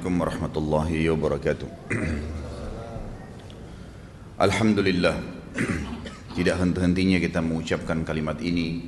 [0.00, 1.68] عليكم ورحمة الله وبركاته
[4.36, 5.16] Alhamdulillah
[6.36, 8.84] Tidak henti-hentinya kita mengucapkan kalimat ini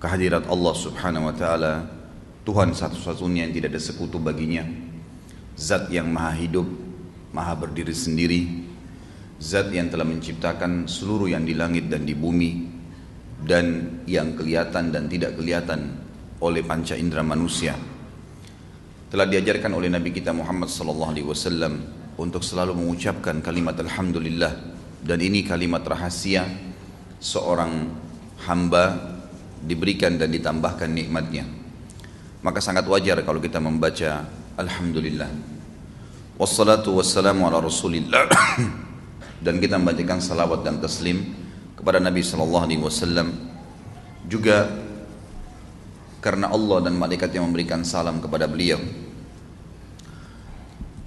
[0.00, 1.84] Kehadirat Allah subhanahu wa ta'ala
[2.48, 4.64] Tuhan satu-satunya yang tidak ada sekutu baginya
[5.52, 6.64] Zat yang maha hidup
[7.36, 8.64] Maha berdiri sendiri
[9.36, 12.64] Zat yang telah menciptakan seluruh yang di langit dan di bumi
[13.44, 15.92] Dan yang kelihatan dan tidak kelihatan
[16.40, 17.76] oleh panca indera manusia
[19.11, 21.83] telah diajarkan oleh Nabi kita Muhammad sallallahu alaihi wasallam
[22.15, 24.71] untuk selalu mengucapkan kalimat alhamdulillah.
[25.03, 26.47] Dan ini kalimat rahasia.
[27.21, 27.85] Seorang
[28.49, 28.97] hamba
[29.61, 31.45] diberikan dan ditambahkan nikmatnya.
[32.41, 34.25] Maka sangat wajar kalau kita membaca
[34.57, 35.29] alhamdulillah.
[36.39, 38.25] Wassalatu wassalamu ala rasulillah.
[39.45, 41.33] Dan kita membacakan salawat dan taslim
[41.73, 43.33] kepada Nabi sallallahu alaihi wasallam.
[44.29, 44.69] Juga
[46.21, 48.77] karena Allah dan malaikat yang memberikan salam kepada beliau.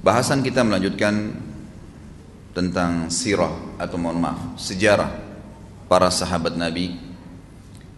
[0.05, 1.33] Bahasan kita melanjutkan
[2.53, 5.09] tentang sirah atau mohon maaf, sejarah
[5.89, 6.98] para sahabat Nabi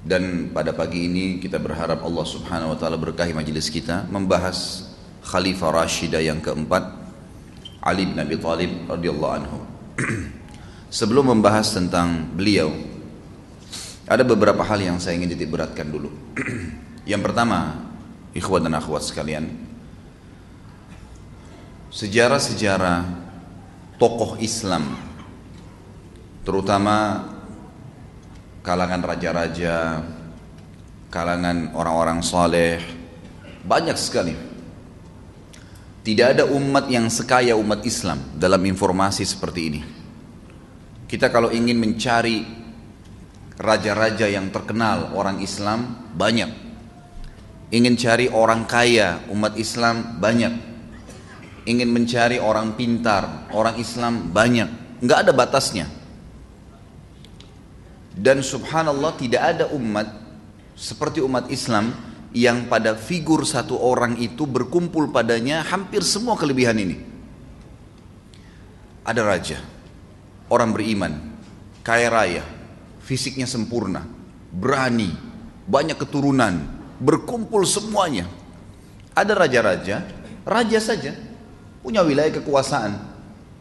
[0.07, 4.87] dan pada pagi ini kita berharap Allah Subhanahu wa taala berkahi majelis kita membahas
[5.27, 6.95] Khalifah Rashidah yang keempat
[7.83, 9.59] Ali bin Abi Thalib radhiyallahu anhu.
[11.03, 12.71] Sebelum membahas tentang beliau
[14.07, 16.15] ada beberapa hal yang saya ingin titik beratkan dulu.
[17.07, 17.87] Yang pertama,
[18.35, 19.47] ikhwan dan akhwat sekalian,
[21.95, 23.07] sejarah-sejarah
[23.95, 24.99] tokoh Islam,
[26.43, 27.31] terutama
[28.67, 30.03] kalangan raja-raja,
[31.15, 32.83] kalangan orang-orang saleh,
[33.63, 34.35] banyak sekali.
[36.03, 39.81] Tidak ada umat yang sekaya umat Islam dalam informasi seperti ini.
[41.07, 42.43] Kita kalau ingin mencari
[43.55, 46.66] raja-raja yang terkenal orang Islam banyak
[47.71, 50.55] ingin cari orang kaya umat Islam banyak.
[51.67, 55.03] Ingin mencari orang pintar orang Islam banyak.
[55.03, 55.87] Nggak ada batasnya.
[58.17, 60.09] Dan subhanallah tidak ada umat
[60.79, 61.91] seperti umat Islam
[62.37, 66.97] yang pada figur satu orang itu berkumpul padanya hampir semua kelebihan ini.
[69.03, 69.59] Ada raja
[70.51, 71.13] orang beriman
[71.83, 72.45] kaya raya
[73.03, 74.03] fisiknya sempurna
[74.51, 75.15] berani
[75.67, 78.29] banyak keturunan berkumpul semuanya.
[79.17, 80.05] Ada raja-raja,
[80.45, 81.17] raja saja
[81.81, 82.93] punya wilayah kekuasaan.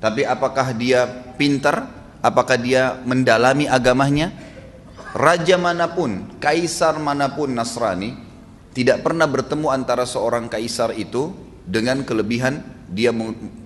[0.04, 1.08] Tapi apakah dia
[1.40, 1.88] pintar?
[2.26, 4.34] Apakah dia mendalami agamanya?
[5.16, 8.18] Raja mana pun, kaisar mana pun Nasrani
[8.76, 11.32] tidak pernah bertemu antara seorang kaisar itu
[11.64, 12.60] dengan kelebihan
[12.92, 13.16] dia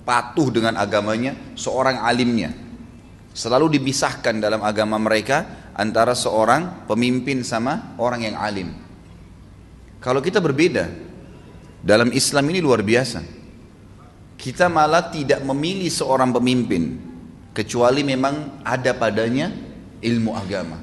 [0.06, 2.53] patuh dengan agamanya, seorang alimnya.
[3.34, 8.69] Selalu dipisahkan dalam agama mereka antara seorang pemimpin sama orang yang alim.
[9.99, 10.87] Kalau kita berbeda,
[11.83, 13.19] dalam Islam ini luar biasa.
[14.39, 16.95] Kita malah tidak memilih seorang pemimpin,
[17.51, 19.51] kecuali memang ada padanya
[19.99, 20.79] ilmu agama.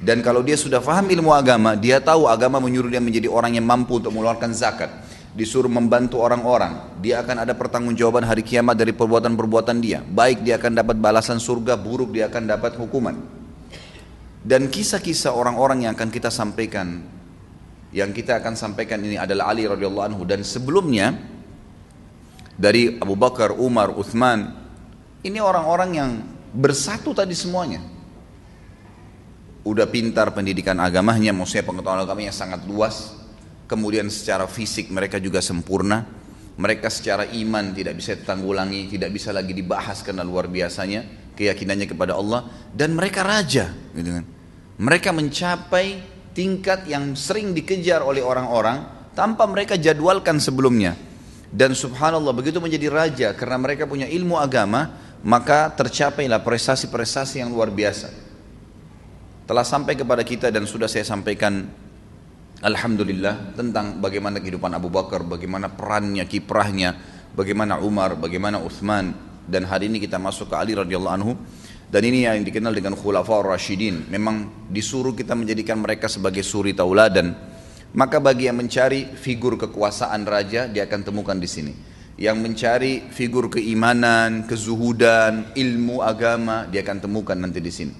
[0.00, 3.68] Dan kalau dia sudah faham ilmu agama, dia tahu agama menyuruh dia menjadi orang yang
[3.68, 4.88] mampu untuk mengeluarkan zakat.
[5.36, 6.96] Disuruh membantu orang-orang.
[7.04, 10.00] Dia akan ada pertanggungjawaban hari kiamat dari perbuatan-perbuatan dia.
[10.00, 13.18] Baik dia akan dapat balasan surga, buruk dia akan dapat hukuman.
[14.40, 17.13] Dan kisah-kisah orang-orang yang akan kita sampaikan
[17.94, 20.22] yang kita akan sampaikan ini adalah Ali radhiyallahu anhu.
[20.26, 21.14] Dan sebelumnya
[22.58, 24.50] dari Abu Bakar, Umar, Uthman
[25.22, 26.10] ini orang-orang yang
[26.50, 27.78] bersatu tadi semuanya.
[29.64, 33.14] Udah pintar pendidikan agamanya maksudnya pengetahuan agamanya sangat luas.
[33.70, 36.04] Kemudian secara fisik mereka juga sempurna.
[36.58, 42.18] Mereka secara iman tidak bisa ditanggulangi tidak bisa lagi dibahas karena luar biasanya keyakinannya kepada
[42.18, 42.50] Allah.
[42.74, 44.26] Dan mereka raja gitu kan.
[44.82, 50.98] Mereka mencapai tingkat yang sering dikejar oleh orang-orang tanpa mereka jadwalkan sebelumnya.
[51.54, 54.90] Dan subhanallah begitu menjadi raja karena mereka punya ilmu agama,
[55.22, 58.10] maka tercapailah prestasi-prestasi yang luar biasa.
[59.46, 61.62] Telah sampai kepada kita dan sudah saya sampaikan
[62.64, 66.96] Alhamdulillah tentang bagaimana kehidupan Abu Bakar, bagaimana perannya, kiprahnya,
[67.36, 69.14] bagaimana Umar, bagaimana Uthman
[69.44, 71.32] dan hari ini kita masuk ke Ali radhiyallahu anhu
[71.94, 74.10] dan ini yang dikenal dengan khulafa rasyidin.
[74.10, 77.30] Memang disuruh kita menjadikan mereka sebagai suri tauladan.
[77.94, 81.70] Maka bagi yang mencari figur kekuasaan raja, dia akan temukan di sini.
[82.18, 87.94] Yang mencari figur keimanan, kezuhudan, ilmu agama, dia akan temukan nanti di sini.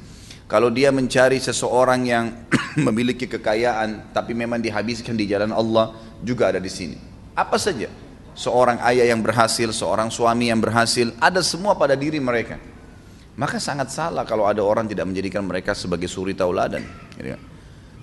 [0.50, 2.50] Kalau dia mencari seseorang yang
[2.90, 6.98] memiliki kekayaan tapi memang dihabiskan di jalan Allah juga ada di sini.
[7.38, 7.86] Apa saja?
[8.34, 12.73] Seorang ayah yang berhasil, seorang suami yang berhasil, ada semua pada diri mereka.
[13.34, 16.86] Maka sangat salah kalau ada orang tidak menjadikan mereka sebagai suri tauladan.
[17.18, 17.42] Gitu kan.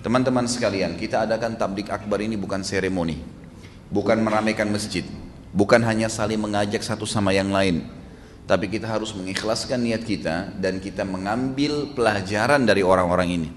[0.02, 3.22] Teman-teman sekalian, kita adakan tablik akbar ini bukan seremoni,
[3.86, 5.06] bukan meramaikan masjid.
[5.54, 7.86] Bukan hanya saling mengajak satu sama yang lain,
[8.50, 13.50] tapi kita harus mengikhlaskan niat kita dan kita mengambil pelajaran dari orang-orang ini.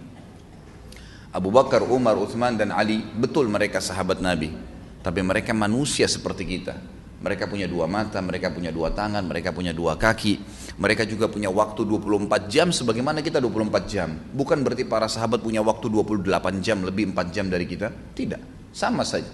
[1.33, 4.53] Abu Bakar, Umar, Uthman dan Ali betul mereka sahabat Nabi,
[5.01, 6.77] tapi mereka manusia seperti kita.
[7.25, 10.45] Mereka punya dua mata, mereka punya dua tangan, mereka punya dua kaki.
[10.77, 14.13] Mereka juga punya waktu 24 jam sebagaimana kita 24 jam.
[14.29, 17.89] Bukan berarti para sahabat punya waktu 28 jam, lebih 4 jam dari kita.
[18.13, 19.25] Tidak, sama saja.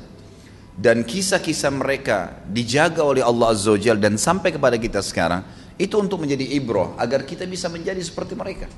[0.72, 5.44] Dan kisah-kisah mereka dijaga oleh Allah Azza wa dan sampai kepada kita sekarang.
[5.76, 8.72] Itu untuk menjadi ibroh agar kita bisa menjadi seperti mereka.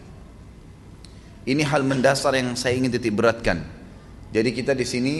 [1.45, 3.61] Ini hal mendasar yang saya ingin titik beratkan.
[4.33, 5.13] Jadi kita di sini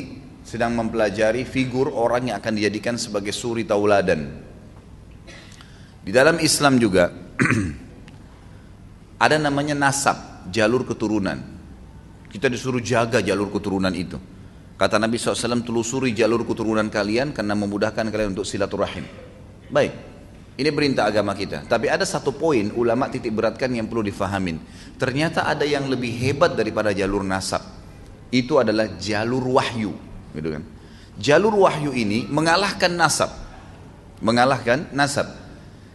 [0.43, 4.27] sedang mempelajari figur orang yang akan dijadikan sebagai suri tauladan.
[6.03, 7.15] Di dalam Islam juga
[9.25, 11.39] ada namanya nasab, jalur keturunan.
[12.27, 14.19] Kita disuruh jaga jalur keturunan itu.
[14.75, 19.05] Kata Nabi SAW, telusuri jalur keturunan kalian karena memudahkan kalian untuk silaturahim.
[19.71, 19.93] Baik,
[20.59, 21.63] ini perintah agama kita.
[21.63, 24.59] Tapi ada satu poin ulama titik beratkan yang perlu difahamin.
[24.99, 27.63] Ternyata ada yang lebih hebat daripada jalur nasab.
[28.33, 30.63] Itu adalah jalur wahyu gitu kan.
[31.21, 33.29] Jalur wahyu ini mengalahkan nasab.
[34.19, 35.29] Mengalahkan nasab.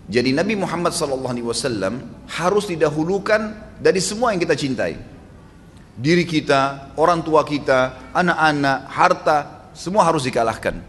[0.08, 1.20] Jadi Nabi Muhammad SAW
[2.32, 4.96] harus didahulukan dari semua yang kita cintai.
[5.98, 9.38] Diri kita, orang tua kita, anak-anak, harta,
[9.74, 10.80] semua harus dikalahkan.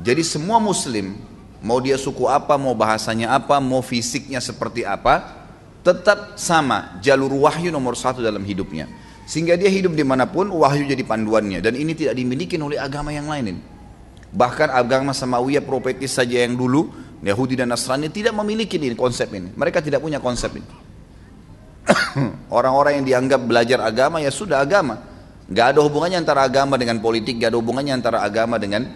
[0.00, 1.18] Jadi semua muslim,
[1.60, 5.34] mau dia suku apa, mau bahasanya apa, mau fisiknya seperti apa,
[5.82, 8.90] tetap sama jalur wahyu nomor satu dalam hidupnya.
[9.26, 11.58] Sehingga dia hidup di mana pun wahyu jadi panduannya.
[11.58, 13.58] Dan ini tidak dimiliki oleh agama yang lain.
[14.30, 16.94] Bahkan agama Samawiyah profetis saja yang dulu,
[17.26, 19.50] Yahudi dan Nasrani tidak memiliki ini, konsep ini.
[19.50, 20.68] Mereka tidak punya konsep ini.
[22.56, 25.02] Orang-orang yang dianggap belajar agama ya sudah agama.
[25.50, 28.86] Gak ada hubungannya antara agama dengan politik, gak ada hubungannya antara agama dengan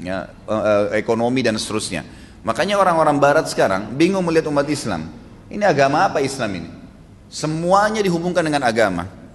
[0.00, 2.04] ya, uh, ekonomi dan seterusnya.
[2.44, 5.12] Makanya orang-orang barat sekarang bingung melihat umat Islam.
[5.48, 6.70] Ini agama apa Islam ini?
[7.26, 9.25] Semuanya dihubungkan dengan agama.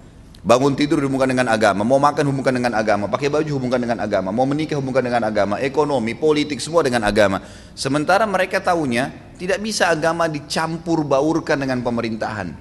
[0.42, 4.34] Bangun tidur hubungkan dengan agama, mau makan hubungkan dengan agama, pakai baju hubungkan dengan agama,
[4.34, 7.46] mau menikah hubungkan dengan agama, ekonomi, politik semua dengan agama.
[7.78, 12.58] Sementara mereka tahunya tidak bisa agama dicampur baurkan dengan pemerintahan.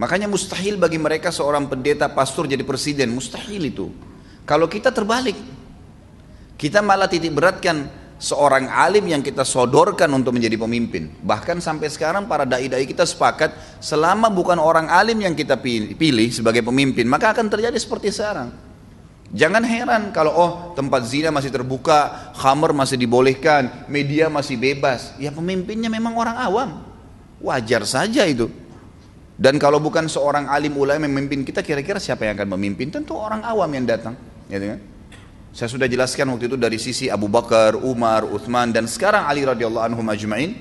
[0.00, 3.92] Makanya mustahil bagi mereka seorang pendeta pastor jadi presiden, mustahil itu.
[4.48, 5.36] Kalau kita terbalik,
[6.56, 7.84] kita malah titik beratkan
[8.18, 11.14] seorang alim yang kita sodorkan untuk menjadi pemimpin.
[11.22, 16.66] Bahkan sampai sekarang para dai-dai kita sepakat selama bukan orang alim yang kita pilih sebagai
[16.66, 18.50] pemimpin, maka akan terjadi seperti sekarang.
[19.28, 25.14] Jangan heran kalau oh tempat zina masih terbuka, khamer masih dibolehkan, media masih bebas.
[25.20, 26.70] Ya pemimpinnya memang orang awam.
[27.38, 28.50] Wajar saja itu.
[29.38, 32.90] Dan kalau bukan seorang alim ulama yang memimpin kita, kira-kira siapa yang akan memimpin?
[32.90, 34.18] Tentu orang awam yang datang.
[34.50, 34.82] Ya, kan?
[35.52, 39.86] Saya sudah jelaskan waktu itu dari sisi Abu Bakar, Umar, Uthman dan sekarang Ali radhiyallahu
[39.94, 40.54] anhu majma'in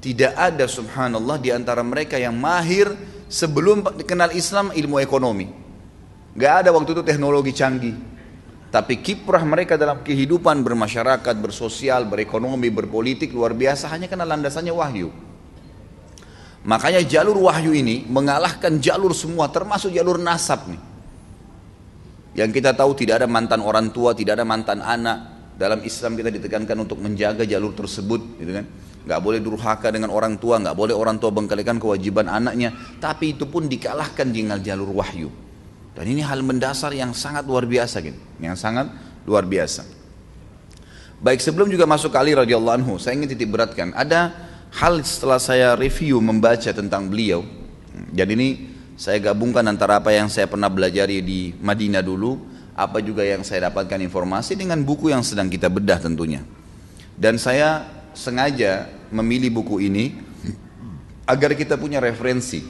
[0.00, 2.92] tidak ada subhanallah di antara mereka yang mahir
[3.28, 5.48] sebelum dikenal Islam ilmu ekonomi.
[6.34, 7.96] Gak ada waktu itu teknologi canggih.
[8.74, 15.14] Tapi kiprah mereka dalam kehidupan bermasyarakat, bersosial, berekonomi, berpolitik luar biasa hanya karena landasannya wahyu.
[16.66, 20.93] Makanya jalur wahyu ini mengalahkan jalur semua termasuk jalur nasab nih.
[22.34, 25.18] Yang kita tahu tidak ada mantan orang tua, tidak ada mantan anak.
[25.54, 28.66] Dalam Islam kita ditekankan untuk menjaga jalur tersebut, gitu kan?
[29.06, 32.74] Gak boleh durhaka dengan orang tua, gak boleh orang tua bengkalikan kewajiban anaknya.
[32.98, 35.30] Tapi itu pun dikalahkan dengan jalur wahyu.
[35.94, 38.18] Dan ini hal mendasar yang sangat luar biasa, gitu.
[38.42, 38.90] Yang sangat
[39.30, 39.86] luar biasa.
[41.22, 43.94] Baik sebelum juga masuk ke Ali radhiyallahu saya ingin titik beratkan.
[43.94, 44.34] Ada
[44.74, 47.46] hal setelah saya review membaca tentang beliau.
[48.10, 52.38] Jadi ini saya gabungkan antara apa yang saya pernah belajar di Madinah dulu,
[52.78, 56.46] apa juga yang saya dapatkan informasi dengan buku yang sedang kita bedah tentunya.
[57.18, 60.14] Dan saya sengaja memilih buku ini
[61.32, 62.62] agar kita punya referensi.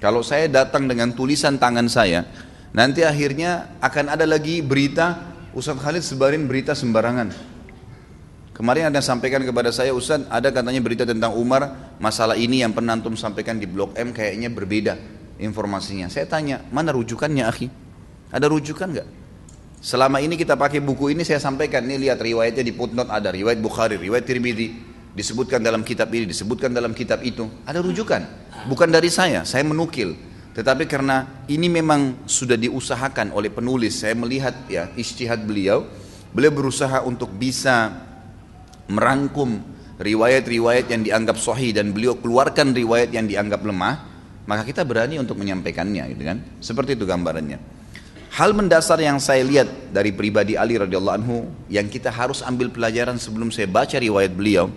[0.00, 2.24] Kalau saya datang dengan tulisan tangan saya,
[2.72, 7.52] nanti akhirnya akan ada lagi berita Ustadz Khalid sebarin berita sembarangan.
[8.56, 12.96] Kemarin ada sampaikan kepada saya Ustadz ada katanya berita tentang Umar masalah ini yang pernah
[12.96, 16.12] antum sampaikan di blog M kayaknya berbeda informasinya.
[16.12, 17.68] Saya tanya, mana rujukannya akhi?
[18.30, 19.08] Ada rujukan nggak?
[19.80, 23.58] Selama ini kita pakai buku ini saya sampaikan, ini lihat riwayatnya di footnote ada, riwayat
[23.64, 24.76] Bukhari, riwayat Tirmidzi,
[25.16, 27.48] disebutkan dalam kitab ini, disebutkan dalam kitab itu.
[27.64, 28.22] Ada rujukan.
[28.68, 30.12] Bukan dari saya, saya menukil.
[30.52, 35.88] Tetapi karena ini memang sudah diusahakan oleh penulis, saya melihat ya istihad beliau,
[36.36, 37.88] beliau berusaha untuk bisa
[38.90, 39.64] merangkum
[39.96, 44.09] riwayat-riwayat yang dianggap sahih dan beliau keluarkan riwayat yang dianggap lemah
[44.48, 47.80] maka kita berani untuk menyampaikannya gitu kan seperti itu gambarannya
[48.30, 53.18] Hal mendasar yang saya lihat dari pribadi Ali radhiyallahu anhu yang kita harus ambil pelajaran
[53.18, 54.70] sebelum saya baca riwayat beliau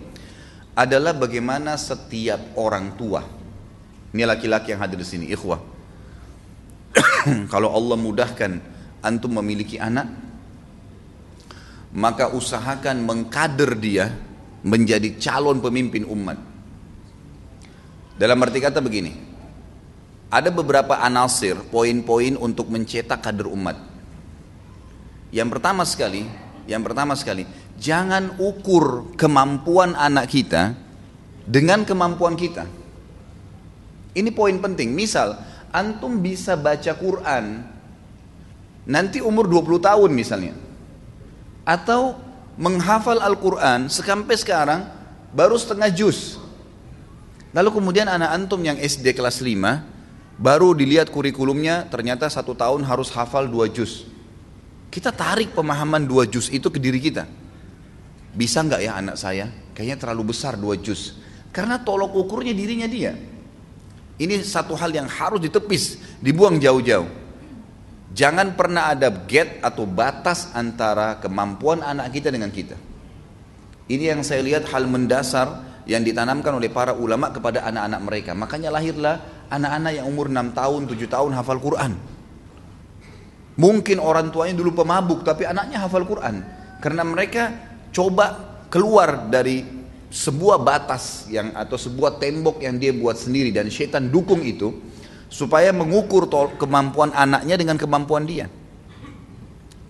[0.74, 3.22] adalah bagaimana setiap orang tua.
[4.10, 5.62] Ini laki-laki yang hadir di sini, ikhwah.
[7.52, 8.58] Kalau Allah mudahkan
[9.06, 10.10] antum memiliki anak,
[11.94, 14.10] maka usahakan mengkader dia
[14.66, 16.42] menjadi calon pemimpin umat.
[18.18, 19.14] Dalam arti kata begini,
[20.34, 23.78] ada beberapa anasir, poin-poin untuk mencetak kader umat.
[25.30, 26.26] Yang pertama sekali,
[26.66, 27.46] yang pertama sekali,
[27.78, 30.74] jangan ukur kemampuan anak kita
[31.46, 32.66] dengan kemampuan kita.
[34.18, 34.90] Ini poin penting.
[34.90, 35.38] Misal,
[35.70, 37.70] antum bisa baca Quran
[38.90, 40.58] nanti umur 20 tahun misalnya.
[41.62, 42.18] Atau
[42.58, 44.82] menghafal Al-Quran sampai sekarang
[45.30, 46.42] baru setengah juz.
[47.54, 49.93] Lalu kemudian anak antum yang SD kelas 5
[50.34, 54.06] Baru dilihat kurikulumnya ternyata satu tahun harus hafal dua juz.
[54.90, 57.26] Kita tarik pemahaman dua juz itu ke diri kita.
[58.34, 59.46] Bisa nggak ya anak saya?
[59.74, 61.18] Kayaknya terlalu besar dua juz.
[61.54, 63.14] Karena tolok ukurnya dirinya dia.
[64.14, 67.06] Ini satu hal yang harus ditepis, dibuang jauh-jauh.
[68.14, 72.78] Jangan pernah ada gate atau batas antara kemampuan anak kita dengan kita.
[73.90, 78.30] Ini yang saya lihat hal mendasar yang ditanamkan oleh para ulama kepada anak-anak mereka.
[78.38, 79.18] Makanya lahirlah
[79.56, 81.92] anak-anak yang umur 6 tahun, 7 tahun hafal Quran.
[83.54, 86.42] Mungkin orang tuanya dulu pemabuk tapi anaknya hafal Quran.
[86.82, 87.54] Karena mereka
[87.94, 89.62] coba keluar dari
[90.10, 94.74] sebuah batas yang atau sebuah tembok yang dia buat sendiri dan setan dukung itu
[95.30, 98.46] supaya mengukur kemampuan anaknya dengan kemampuan dia.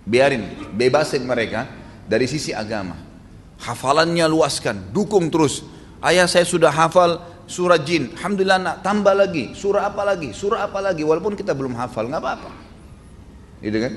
[0.05, 1.65] Biarin, bebasin mereka
[2.05, 2.97] dari sisi agama.
[3.61, 5.65] Hafalannya luaskan, dukung terus.
[6.01, 10.81] Ayah saya sudah hafal surah jin, alhamdulillah nak tambah lagi, surah apa lagi, surah apa
[10.81, 12.51] lagi, walaupun kita belum hafal nggak apa-apa,
[13.61, 13.93] gitu kan?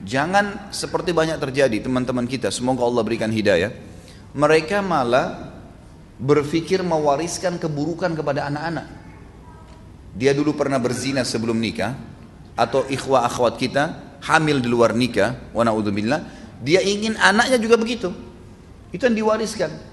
[0.00, 3.68] Jangan seperti banyak terjadi teman-teman kita, semoga Allah berikan hidayah.
[4.32, 5.52] Mereka malah
[6.16, 8.86] berpikir mewariskan keburukan kepada anak-anak.
[10.16, 11.94] Dia dulu pernah berzina sebelum nikah,
[12.56, 15.62] atau ikhwah akhwat kita hamil di luar nikah, wa
[16.60, 18.12] dia ingin anaknya juga begitu.
[18.90, 19.89] Itu yang diwariskan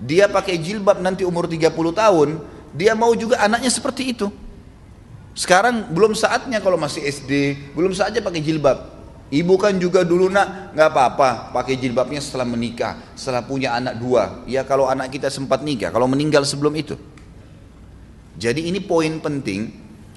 [0.00, 2.28] dia pakai jilbab nanti umur 30 tahun,
[2.72, 4.32] dia mau juga anaknya seperti itu.
[5.36, 8.98] Sekarang belum saatnya kalau masih SD, belum saatnya pakai jilbab.
[9.30, 14.42] Ibu kan juga dulu nak nggak apa-apa pakai jilbabnya setelah menikah, setelah punya anak dua.
[14.50, 16.98] Ya kalau anak kita sempat nikah, kalau meninggal sebelum itu.
[18.34, 19.70] Jadi ini poin penting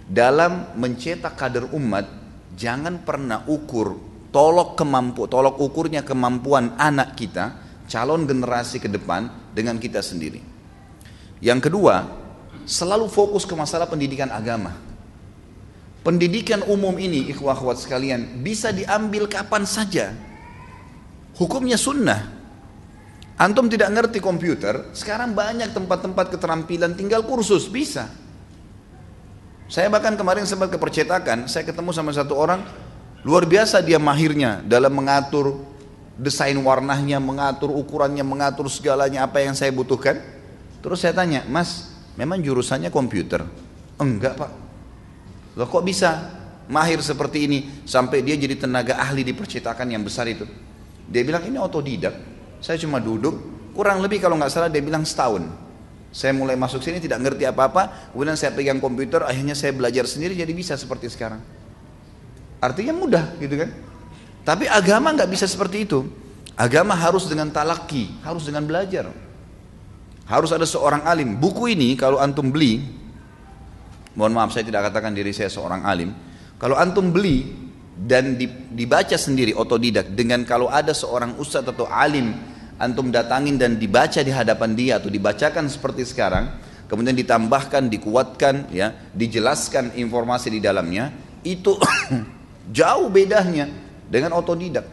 [0.09, 2.09] dalam mencetak kader umat,
[2.57, 7.53] jangan pernah ukur tolok kemampu, tolok ukurnya kemampuan anak kita
[7.87, 10.39] calon generasi ke depan dengan kita sendiri.
[11.43, 12.07] Yang kedua,
[12.63, 14.75] selalu fokus ke masalah pendidikan agama.
[16.03, 20.11] Pendidikan umum ini, ikhwah ikhwat sekalian, bisa diambil kapan saja.
[21.39, 22.43] Hukumnya sunnah.
[23.39, 28.11] Antum tidak ngerti komputer, sekarang banyak tempat-tempat keterampilan tinggal kursus, bisa.
[29.71, 32.61] Saya bahkan kemarin sempat ke percetakan, saya ketemu sama satu orang,
[33.25, 35.72] luar biasa dia mahirnya dalam mengatur
[36.17, 40.21] desain warnanya, mengatur ukurannya, mengatur segalanya apa yang saya butuhkan.
[40.83, 43.41] Terus saya tanya, Mas, memang jurusannya komputer?
[43.97, 44.51] Enggak Pak.
[45.53, 46.33] Loh kok bisa
[46.65, 50.45] mahir seperti ini sampai dia jadi tenaga ahli di percetakan yang besar itu?
[51.05, 52.15] Dia bilang ini otodidak.
[52.63, 53.35] Saya cuma duduk,
[53.75, 55.45] kurang lebih kalau nggak salah dia bilang setahun.
[56.13, 60.37] Saya mulai masuk sini tidak ngerti apa-apa, kemudian saya pegang komputer, akhirnya saya belajar sendiri
[60.37, 61.41] jadi bisa seperti sekarang.
[62.61, 63.73] Artinya mudah gitu kan?
[64.43, 66.03] Tapi agama nggak bisa seperti itu.
[66.53, 69.09] Agama harus dengan talaki, harus dengan belajar.
[70.27, 71.39] Harus ada seorang alim.
[71.39, 72.83] Buku ini kalau antum beli,
[74.13, 76.11] mohon maaf saya tidak katakan diri saya seorang alim.
[76.59, 77.49] Kalau antum beli
[77.97, 78.35] dan
[78.71, 82.35] dibaca sendiri otodidak dengan kalau ada seorang ustadz atau alim
[82.77, 86.51] antum datangin dan dibaca di hadapan dia atau dibacakan seperti sekarang,
[86.91, 91.09] kemudian ditambahkan, dikuatkan, ya, dijelaskan informasi di dalamnya,
[91.47, 91.79] itu
[92.77, 93.82] jauh bedanya
[94.13, 94.85] dengan otodidak.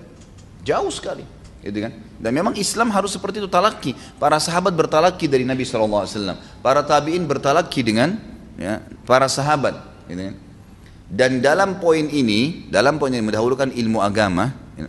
[0.64, 1.28] Jauh sekali,
[1.60, 1.92] gitu kan?
[2.16, 3.92] Dan memang Islam harus seperti itu talaki.
[4.16, 6.08] Para sahabat bertalaki dari Nabi SAW.
[6.64, 8.16] Para tabiin bertalaki dengan
[8.56, 9.76] ya, para sahabat,
[10.08, 10.36] gitu kan?
[11.10, 14.88] Dan dalam poin ini, dalam poin yang mendahulukan ilmu agama, ya,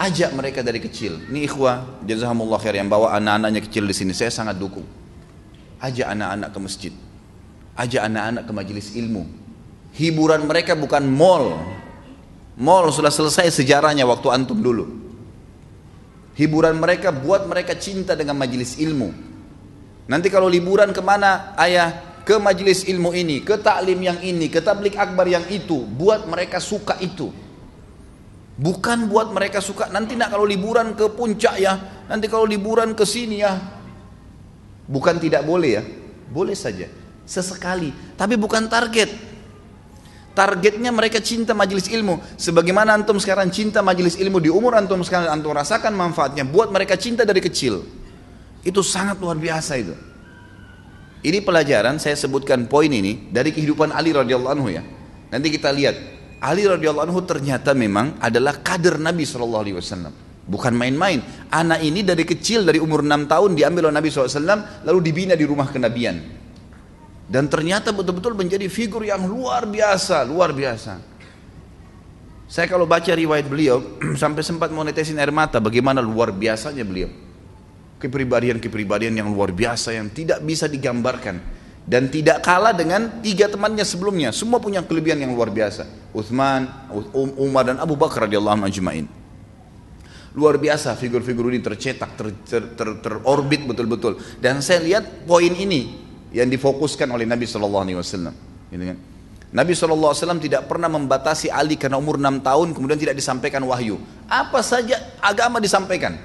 [0.00, 1.18] ajak mereka dari kecil.
[1.28, 4.86] Ini ikhwah, jazakumullah khair yang bawa anak-anaknya kecil di sini, saya sangat dukung.
[5.82, 6.92] Ajak anak-anak ke masjid.
[7.74, 9.26] Ajak anak-anak ke majelis ilmu.
[9.98, 11.58] Hiburan mereka bukan mall,
[12.58, 14.84] Mall sudah selesai sejarahnya waktu antum dulu.
[16.34, 19.14] Hiburan mereka buat mereka cinta dengan majelis ilmu.
[20.10, 24.58] Nanti kalau liburan ke mana ayah ke majelis ilmu ini, ke taklim yang ini, ke
[24.60, 27.30] tablik akbar yang itu, buat mereka suka itu.
[28.58, 33.06] Bukan buat mereka suka, nanti nak kalau liburan ke puncak ya, nanti kalau liburan ke
[33.06, 33.54] sini ya.
[34.84, 35.82] Bukan tidak boleh ya,
[36.28, 36.90] boleh saja.
[37.22, 39.27] Sesekali, tapi bukan target.
[40.38, 42.22] Targetnya mereka cinta majelis ilmu.
[42.38, 46.46] Sebagaimana antum sekarang cinta majelis ilmu di umur antum sekarang, antum rasakan manfaatnya.
[46.46, 47.82] Buat mereka cinta dari kecil.
[48.62, 49.98] Itu sangat luar biasa itu.
[51.26, 54.86] Ini pelajaran saya sebutkan poin ini dari kehidupan Ali radhiyallahu anhu ya.
[55.34, 55.98] Nanti kita lihat
[56.38, 60.14] Ali radhiyallahu anhu ternyata memang adalah kader Nabi sallallahu alaihi wasallam.
[60.46, 61.18] Bukan main-main.
[61.50, 65.44] Anak ini dari kecil dari umur 6 tahun diambil oleh Nabi SAW lalu dibina di
[65.44, 66.16] rumah kenabian.
[67.28, 70.96] Dan ternyata betul-betul menjadi figur yang luar biasa, luar biasa.
[72.48, 77.12] Saya kalau baca riwayat beliau sampai sempat monetesin air mata bagaimana luar biasanya beliau.
[78.00, 81.36] Kepribadian-kepribadian yang luar biasa yang tidak bisa digambarkan
[81.84, 84.32] dan tidak kalah dengan tiga temannya sebelumnya.
[84.32, 85.84] Semua punya kelebihan yang luar biasa.
[86.16, 89.04] Uthman, um, Umar dan Abu Bakar radhiyallahu ajma'in.
[90.32, 94.16] Luar biasa figur-figur ini tercetak, ter, ter, ter, terorbit betul-betul.
[94.40, 98.34] Dan saya lihat poin ini yang difokuskan oleh Nabi Shallallahu Alaihi Wasallam.
[98.68, 98.98] Gitu kan?
[99.48, 100.12] Nabi SAW
[100.44, 103.96] tidak pernah membatasi Ali karena umur 6 tahun kemudian tidak disampaikan wahyu.
[104.28, 106.20] Apa saja agama disampaikan.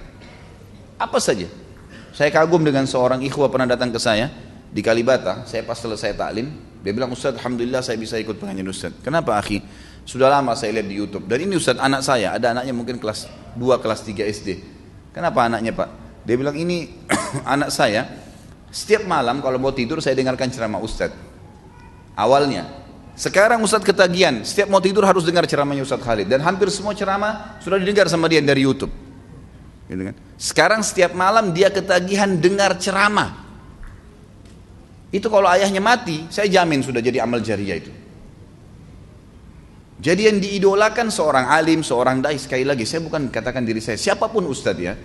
[1.00, 1.48] Apa saja.
[2.12, 4.28] Saya kagum dengan seorang ikhwah pernah datang ke saya
[4.70, 6.52] di Kalibata, saya pas selesai taklim,
[6.84, 8.92] dia bilang Ustaz, Alhamdulillah saya bisa ikut pengajian Ustaz.
[9.00, 9.64] Kenapa akhi?
[10.04, 11.24] Sudah lama saya lihat di Youtube.
[11.24, 14.50] Dan ini Ustaz, anak saya, ada anaknya mungkin kelas 2, kelas 3 SD.
[15.16, 15.90] Kenapa anaknya Pak?
[16.28, 16.92] Dia bilang ini
[17.56, 18.04] anak saya,
[18.74, 21.14] setiap malam kalau mau tidur saya dengarkan ceramah Ustaz.
[22.18, 22.82] Awalnya.
[23.14, 26.26] Sekarang Ustaz ketagihan, setiap mau tidur harus dengar ceramahnya Ustaz Khalid.
[26.26, 28.90] Dan hampir semua ceramah sudah didengar sama dia dari Youtube.
[29.86, 30.16] Gitu kan?
[30.42, 33.46] Sekarang setiap malam dia ketagihan dengar ceramah.
[35.14, 37.94] Itu kalau ayahnya mati, saya jamin sudah jadi amal jariah itu.
[40.02, 44.26] Jadi yang diidolakan seorang alim, seorang dai sekali lagi, saya bukan katakan diri saya, siapa
[44.34, 44.98] pun ustadz ya,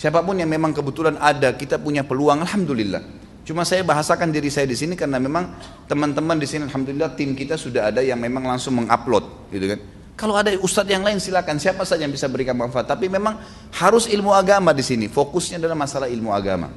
[0.00, 3.04] siapa pun yang memang kebetulan ada, kita punya peluang, alhamdulillah.
[3.44, 5.52] Cuma saya bahasakan diri saya di sini karena memang
[5.84, 9.80] teman-teman di sini, alhamdulillah tim kita sudah ada yang memang langsung mengupload, gitu kan.
[10.16, 12.88] Kalau ada ustadz yang lain silakan, siapa saja yang bisa berikan manfaat.
[12.88, 13.40] Tapi memang
[13.76, 15.08] harus ilmu agama di sini.
[15.08, 16.68] Fokusnya adalah masalah ilmu agama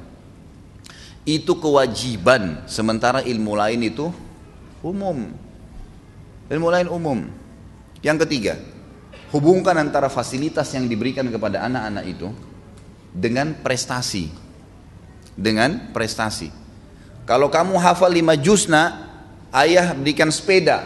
[1.24, 4.12] itu kewajiban sementara ilmu lain itu
[4.84, 5.32] umum
[6.52, 7.18] ilmu lain umum
[8.04, 8.60] yang ketiga
[9.32, 12.28] hubungkan antara fasilitas yang diberikan kepada anak-anak itu
[13.14, 14.34] dengan prestasi.
[15.38, 16.50] Dengan prestasi.
[17.24, 19.08] Kalau kamu hafal lima juzna
[19.54, 20.82] ayah berikan sepeda.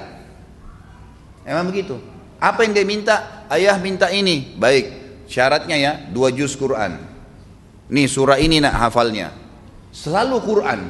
[1.49, 1.97] Emang begitu?
[2.39, 3.49] Apa yang dia minta?
[3.49, 4.55] Ayah minta ini.
[4.55, 6.97] Baik syaratnya ya dua juz Quran.
[7.93, 9.33] Nih surah ini nak hafalnya.
[9.93, 10.81] Selalu Quran.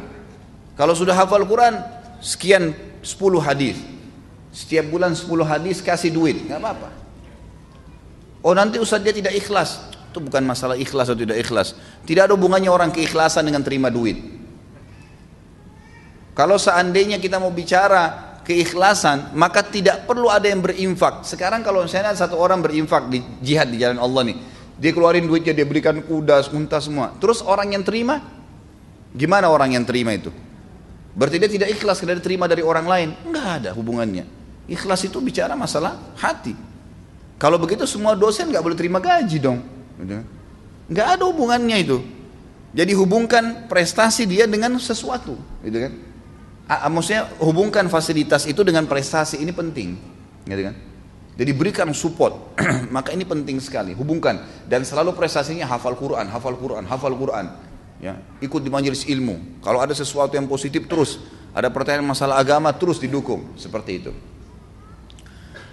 [0.79, 1.79] Kalau sudah hafal Quran,
[2.22, 2.70] sekian
[3.03, 3.79] 10 hadis.
[4.55, 6.90] Setiap bulan 10 hadis kasih duit, nggak apa-apa.
[8.42, 9.88] Oh nanti Ustaz dia tidak ikhlas.
[10.08, 11.76] Itu bukan masalah ikhlas atau tidak ikhlas.
[12.04, 14.16] Tidak ada hubungannya orang keikhlasan dengan terima duit.
[16.32, 21.26] Kalau seandainya kita mau bicara keikhlasan, maka tidak perlu ada yang berinfak.
[21.26, 24.36] Sekarang kalau misalnya satu orang berinfak di jihad di jalan Allah nih,
[24.78, 27.12] dia keluarin duitnya, dia berikan kuda, unta semua.
[27.18, 28.38] Terus orang yang terima,
[29.14, 30.28] Gimana orang yang terima itu?
[31.16, 33.08] Berarti dia tidak ikhlas karena diterima dari orang lain.
[33.24, 34.24] Enggak ada hubungannya.
[34.68, 36.52] Ikhlas itu bicara masalah hati.
[37.40, 39.58] Kalau begitu semua dosen nggak boleh terima gaji dong.
[40.88, 41.98] Nggak ada hubungannya itu.
[42.72, 45.34] Jadi hubungkan prestasi dia dengan sesuatu,
[45.64, 45.92] gitu kan?
[46.92, 49.96] Maksudnya hubungkan fasilitas itu dengan prestasi ini penting,
[50.44, 50.76] gitu kan?
[51.38, 52.58] Jadi berikan support,
[52.94, 53.96] maka ini penting sekali.
[53.96, 59.58] Hubungkan dan selalu prestasinya hafal Quran, hafal Quran, hafal Quran ya ikut di majelis ilmu
[59.62, 61.18] kalau ada sesuatu yang positif terus
[61.50, 64.12] ada pertanyaan masalah agama terus didukung seperti itu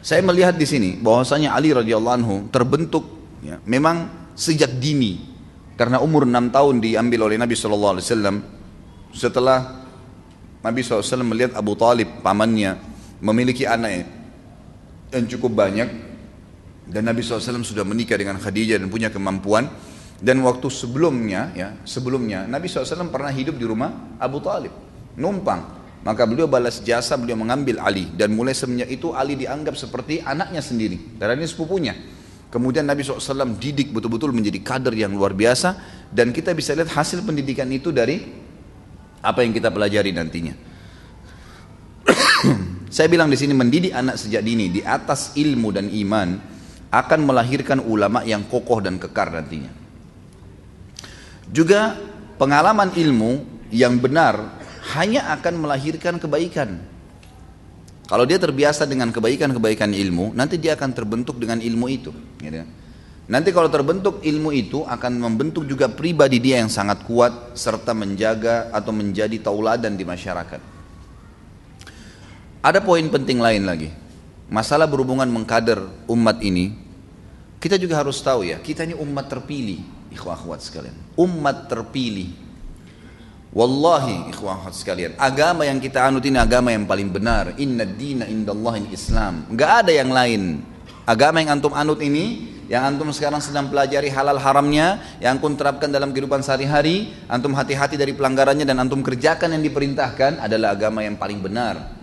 [0.01, 3.05] saya melihat di sini bahwasanya Ali radhiyallahu anhu terbentuk
[3.45, 5.21] ya, memang sejak dini
[5.77, 8.41] karena umur 6 tahun diambil oleh Nabi wasallam
[9.13, 9.85] setelah
[10.65, 12.81] Nabi SAW melihat Abu Talib pamannya
[13.21, 14.09] memiliki anak
[15.13, 15.87] yang cukup banyak
[16.89, 19.69] dan Nabi SAW sudah menikah dengan Khadijah dan punya kemampuan
[20.15, 24.71] dan waktu sebelumnya, ya sebelumnya Nabi SAW pernah hidup di rumah Abu Talib,
[25.19, 25.83] numpang.
[26.05, 30.61] Maka beliau balas jasa, beliau mengambil Ali dan mulai semenjak itu Ali dianggap seperti anaknya
[30.61, 31.17] sendiri.
[31.17, 31.93] Karena ini sepupunya.
[32.55, 35.75] Kemudian Nabi SAW didik betul-betul menjadi kader yang luar biasa
[36.07, 38.23] dan kita bisa lihat hasil pendidikan itu dari
[39.19, 40.55] apa yang kita pelajari nantinya.
[42.95, 46.39] Saya bilang di sini mendidik anak sejak dini di atas ilmu dan iman
[46.95, 49.75] akan melahirkan ulama yang kokoh dan kekar nantinya.
[51.51, 51.99] Juga
[52.39, 54.63] pengalaman ilmu yang benar
[54.95, 56.79] hanya akan melahirkan kebaikan.
[58.05, 62.13] Kalau dia terbiasa dengan kebaikan-kebaikan ilmu, nanti dia akan terbentuk dengan ilmu itu.
[62.37, 62.61] Gitu.
[63.25, 68.69] Nanti kalau terbentuk ilmu itu akan membentuk juga pribadi dia yang sangat kuat serta menjaga
[68.69, 70.61] atau menjadi tauladan di masyarakat.
[72.61, 73.89] Ada poin penting lain lagi.
[74.45, 76.77] Masalah berhubungan mengkader umat ini,
[77.57, 79.81] kita juga harus tahu ya, kita ini umat terpilih,
[80.13, 80.93] ikhwah akhwat sekalian.
[81.17, 82.44] Umat terpilih.
[83.55, 87.55] Wallahi ikhwah sekalian, agama yang kita anut ini agama yang paling benar.
[87.55, 89.47] Inna dina indallahi Islam.
[89.47, 90.59] Enggak ada yang lain.
[91.07, 95.87] Agama yang antum anut ini yang antum sekarang sedang pelajari halal haramnya, yang antum terapkan
[95.87, 101.13] dalam kehidupan sehari-hari, antum hati-hati dari pelanggarannya dan antum kerjakan yang diperintahkan adalah agama yang
[101.15, 101.93] paling benar.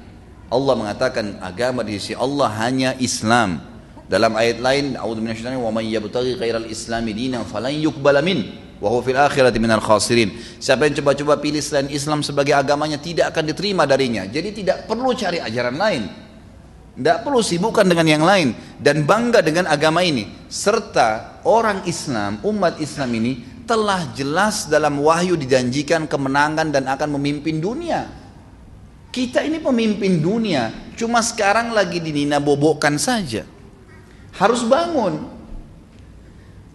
[0.49, 3.59] Allah mengatakan agama di sisi Allah hanya Islam.
[4.07, 9.19] Dalam ayat lain, A'udzu minasyaitonir wa may yabtaghi ghairal islami dinan falan yuqbala min fil
[9.19, 10.35] akhirati minal khasirin.
[10.59, 14.27] Siapa yang coba-coba pilih selain Islam sebagai agamanya tidak akan diterima darinya.
[14.27, 16.03] Jadi tidak perlu cari ajaran lain.
[16.93, 20.29] Tidak perlu sibukkan dengan yang lain dan bangga dengan agama ini.
[20.51, 23.33] Serta orang Islam, umat Islam ini
[23.65, 28.11] telah jelas dalam wahyu dijanjikan kemenangan dan akan memimpin dunia.
[29.13, 33.45] Kita ini pemimpin dunia, cuma sekarang lagi dinina bobokkan saja.
[34.37, 35.42] Harus bangun.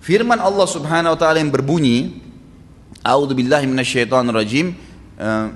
[0.02, 2.24] Firman Allah Subhanahu wa taala yang berbunyi,
[3.04, 4.76] A'udzubillahi minasyaitonirrajim.
[5.18, 5.48] Uh,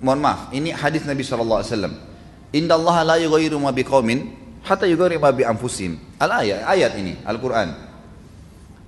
[0.00, 1.94] mohon maaf, ini hadis Nabi sallallahu alaihi wasallam.
[2.54, 4.30] Inna la yughayyiru ma biqaumin
[4.62, 5.98] hatta yughayyiru ma bi anfusihim.
[6.22, 7.94] Al-ayat ayat ini Al-Qur'an.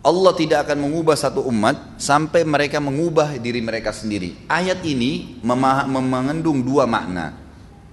[0.07, 4.47] Allah tidak akan mengubah satu umat sampai mereka mengubah diri mereka sendiri.
[4.47, 7.35] Ayat ini mengandung dua makna.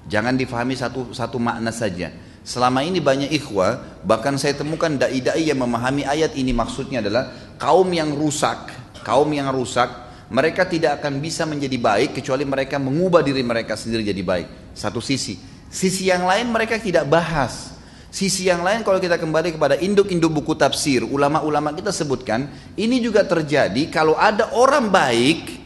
[0.06, 2.14] Jangan difahami satu satu makna saja.
[2.44, 7.88] Selama ini banyak ikhwah, bahkan saya temukan dai-dai yang memahami ayat ini maksudnya adalah kaum
[7.96, 8.68] yang rusak,
[9.00, 9.88] kaum yang rusak,
[10.28, 14.76] mereka tidak akan bisa menjadi baik kecuali mereka mengubah diri mereka sendiri jadi baik.
[14.76, 15.40] Satu sisi.
[15.72, 17.72] Sisi yang lain mereka tidak bahas.
[18.14, 22.46] Sisi yang lain kalau kita kembali kepada induk-induk buku tafsir, ulama-ulama kita sebutkan,
[22.78, 25.64] ini juga terjadi kalau ada orang baik,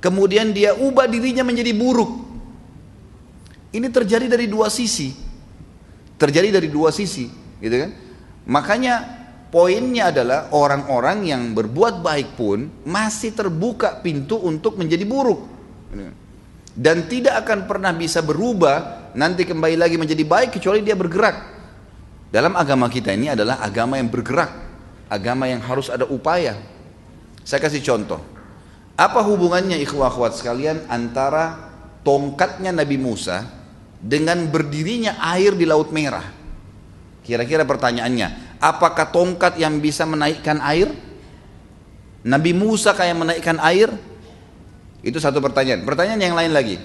[0.00, 2.10] kemudian dia ubah dirinya menjadi buruk.
[3.76, 5.23] Ini terjadi dari dua sisi.
[6.14, 7.26] Terjadi dari dua sisi,
[7.58, 7.90] gitu kan?
[8.46, 8.94] Makanya
[9.50, 15.40] poinnya adalah orang-orang yang berbuat baik pun masih terbuka pintu untuk menjadi buruk.
[16.74, 21.54] Dan tidak akan pernah bisa berubah nanti kembali lagi menjadi baik kecuali dia bergerak.
[22.34, 24.50] Dalam agama kita ini adalah agama yang bergerak,
[25.06, 26.58] agama yang harus ada upaya.
[27.46, 28.18] Saya kasih contoh.
[28.98, 31.70] Apa hubungannya ikhwah akhwat sekalian antara
[32.02, 33.46] tongkatnya Nabi Musa
[34.04, 36.28] dengan berdirinya air di Laut Merah?
[37.24, 40.92] Kira-kira pertanyaannya, apakah tongkat yang bisa menaikkan air?
[42.20, 43.88] Nabi Musa kayak menaikkan air?
[45.00, 45.88] Itu satu pertanyaan.
[45.88, 46.76] Pertanyaan yang lain lagi.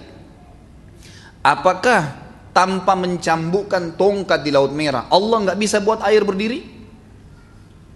[1.43, 2.15] Apakah
[2.55, 6.63] tanpa mencambukkan tongkat di Laut Merah, Allah nggak bisa buat air berdiri?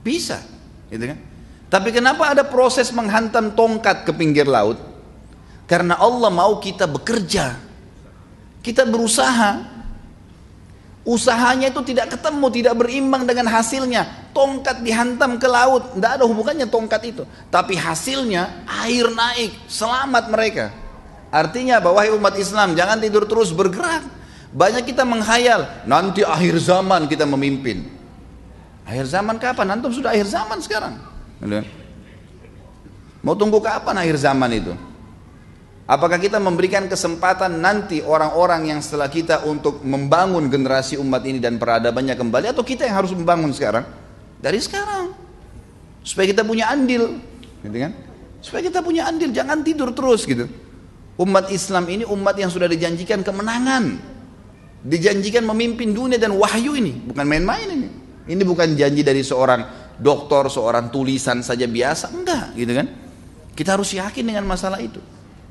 [0.03, 0.43] Bisa,
[0.91, 1.19] gitu kan?
[1.71, 4.77] Tapi kenapa ada proses menghantam tongkat ke pinggir laut?
[5.63, 7.55] Karena Allah mau kita bekerja,
[8.63, 9.60] kita berusaha,
[11.04, 14.32] usahanya itu tidak ketemu, tidak berimbang dengan hasilnya.
[14.34, 17.23] Tongkat dihantam ke laut, tidak ada hubungannya tongkat itu.
[17.52, 20.65] Tapi hasilnya air naik, selamat mereka.
[21.30, 24.02] Artinya bahwa umat Islam jangan tidur terus bergerak.
[24.54, 27.89] Banyak kita menghayal, nanti akhir zaman kita memimpin.
[28.86, 29.76] Akhir zaman kapan?
[29.76, 30.93] Antum sudah akhir zaman sekarang.
[33.26, 34.73] Mau tunggu kapan akhir zaman itu?
[35.84, 41.60] Apakah kita memberikan kesempatan nanti orang-orang yang setelah kita untuk membangun generasi umat ini dan
[41.60, 43.84] peradabannya kembali atau kita yang harus membangun sekarang?
[44.39, 45.12] Dari sekarang.
[46.00, 47.19] Supaya kita punya andil,
[47.63, 47.91] gitu kan?
[48.39, 50.48] Supaya kita punya andil, jangan tidur terus gitu.
[51.19, 54.00] Umat Islam ini umat yang sudah dijanjikan kemenangan.
[54.88, 57.89] Dijanjikan memimpin dunia dan wahyu ini, bukan main-main ini.
[58.24, 62.88] Ini bukan janji dari seorang dokter, seorang tulisan saja biasa, enggak, gitu kan?
[63.52, 65.00] Kita harus yakin dengan masalah itu.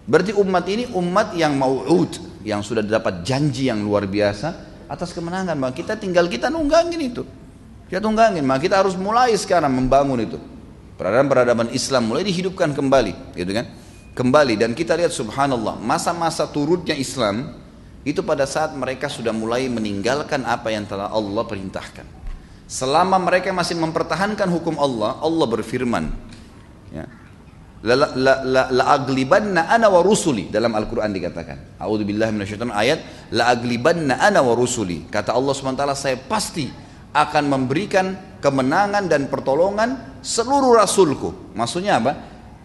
[0.02, 4.48] Berarti umat ini umat yang mau'ud, yang sudah dapat janji yang luar biasa
[4.90, 5.54] atas kemenangan.
[5.54, 7.22] Maka kita tinggal kita nunggangin itu.
[7.86, 10.40] Kita tunggangin, maka kita harus mulai sekarang membangun itu.
[10.96, 13.68] Peradaban-peradaban Islam mulai dihidupkan kembali, gitu kan?
[14.16, 17.52] Kembali dan kita lihat subhanallah, masa-masa turutnya Islam
[18.00, 22.08] itu pada saat mereka sudah mulai meninggalkan apa yang telah Allah perintahkan.
[22.64, 26.08] Selama mereka masih mempertahankan hukum Allah, Allah berfirman,
[26.96, 27.04] ya,
[27.82, 31.82] la la la, la aglibanna ana wa rusuli dalam Al-Qur'an dikatakan.
[31.82, 32.98] A'udzubillahi minasyaitonir ayat
[33.34, 35.10] la aglibanna ana wa rusuli.
[35.10, 36.70] Kata Allah SWT saya pasti
[37.10, 41.52] akan memberikan kemenangan dan pertolongan seluruh rasulku.
[41.58, 42.12] Maksudnya apa?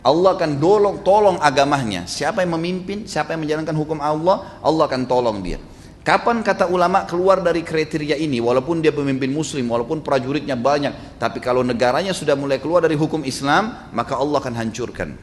[0.06, 2.06] Allah akan tolong tolong agamanya.
[2.06, 5.60] Siapa yang memimpin, siapa yang menjalankan hukum Allah, Allah akan tolong dia.
[6.08, 11.44] Kapan kata ulama keluar dari kriteria ini, walaupun dia pemimpin muslim, walaupun prajuritnya banyak, tapi
[11.44, 15.20] kalau negaranya sudah mulai keluar dari hukum Islam, maka Allah akan hancurkan.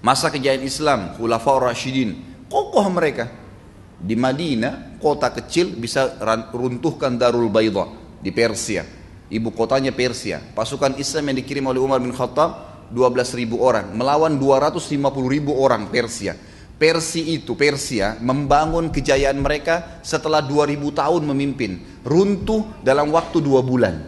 [0.00, 2.16] Masa kejayaan Islam, Khulafaur Rashidin,
[2.48, 3.28] kokoh mereka.
[4.00, 6.16] Di Madinah, kota kecil bisa
[6.56, 7.84] runtuhkan Darul Bayda
[8.16, 8.80] di Persia.
[9.28, 10.40] Ibu kotanya Persia.
[10.40, 14.88] Pasukan Islam yang dikirim oleh Umar bin Khattab 12 ribu orang melawan 250
[15.28, 16.32] ribu orang Persia
[16.80, 22.00] Persi itu, Persia membangun kejayaan mereka setelah 2000 tahun memimpin.
[22.08, 24.00] Runtuh dalam waktu dua bulan.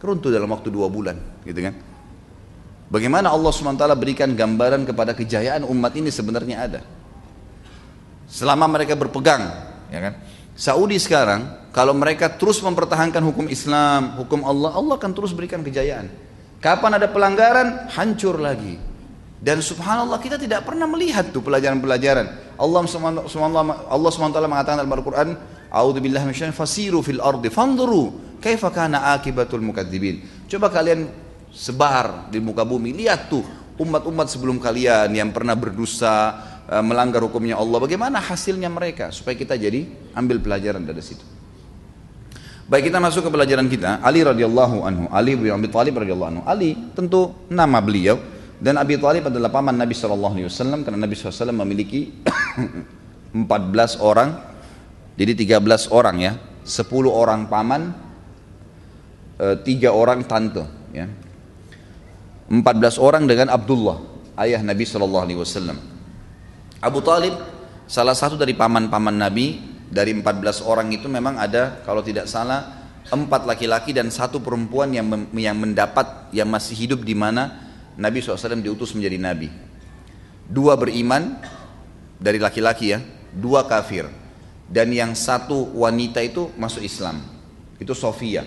[0.00, 1.76] Runtuh dalam waktu dua bulan, gitu kan?
[2.88, 6.80] Bagaimana Allah SWT berikan gambaran kepada kejayaan umat ini sebenarnya ada.
[8.24, 9.44] Selama mereka berpegang,
[9.92, 10.14] ya kan?
[10.56, 16.08] Saudi sekarang, kalau mereka terus mempertahankan hukum Islam, hukum Allah, Allah akan terus berikan kejayaan.
[16.64, 18.89] Kapan ada pelanggaran, hancur lagi.
[19.40, 22.56] Dan subhanallah kita tidak pernah melihat tuh pelajaran-pelajaran.
[22.60, 23.24] Allah subhanahu
[23.88, 25.28] Allah SWT mengatakan dalam Al-Quran,
[25.72, 30.44] A'udzu billahi minasyaitonir fasiru fil ardi fanzuru kaifa kana akibatul mukadzibin.
[30.44, 31.08] Coba kalian
[31.48, 33.40] sebar di muka bumi, lihat tuh
[33.80, 36.36] umat-umat sebelum kalian yang pernah berdosa,
[36.68, 39.88] eh, melanggar hukumnya Allah, bagaimana hasilnya mereka supaya kita jadi
[40.20, 41.24] ambil pelajaran dari situ.
[42.68, 43.98] Baik kita masuk ke pelajaran kita.
[44.04, 46.42] Ali radhiyallahu anhu, Ali bin Abi Thalib radhiyallahu anhu.
[46.46, 48.20] Ali tentu nama beliau
[48.60, 52.12] dan Abi Thalib adalah paman Nabi Shallallahu Alaihi Wasallam karena Nabi SAW memiliki
[53.32, 54.36] 14 orang,
[55.16, 56.32] jadi 13 orang ya,
[56.68, 57.96] 10 orang paman,
[59.40, 61.08] eh, tiga orang tante, ya.
[62.52, 63.96] 14 orang dengan Abdullah,
[64.44, 65.80] ayah Nabi Shallallahu Alaihi Wasallam.
[66.84, 67.32] Abu Talib
[67.88, 69.56] salah satu dari paman-paman Nabi
[69.88, 75.08] dari 14 orang itu memang ada kalau tidak salah empat laki-laki dan satu perempuan yang
[75.32, 79.48] yang mendapat yang masih hidup di mana Nabi SAW diutus menjadi nabi.
[80.50, 81.38] Dua beriman
[82.18, 82.98] dari laki-laki ya,
[83.34, 84.06] dua kafir.
[84.70, 87.18] Dan yang satu wanita itu masuk Islam.
[87.82, 88.46] Itu Sofia.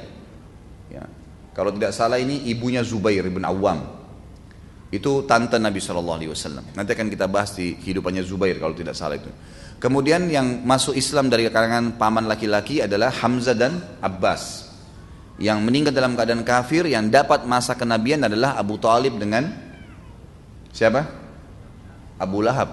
[0.88, 1.04] Ya.
[1.52, 3.84] Kalau tidak salah ini ibunya Zubair bin Awam.
[4.88, 6.64] Itu tante Nabi SAW.
[6.78, 9.28] Nanti akan kita bahas di kehidupannya Zubair kalau tidak salah itu.
[9.84, 14.73] Kemudian yang masuk Islam dari kalangan paman laki-laki adalah Hamzah dan Abbas
[15.42, 19.50] yang meninggal dalam keadaan kafir yang dapat masa kenabian adalah Abu Talib dengan
[20.70, 21.10] siapa?
[22.22, 22.70] Abu Lahab.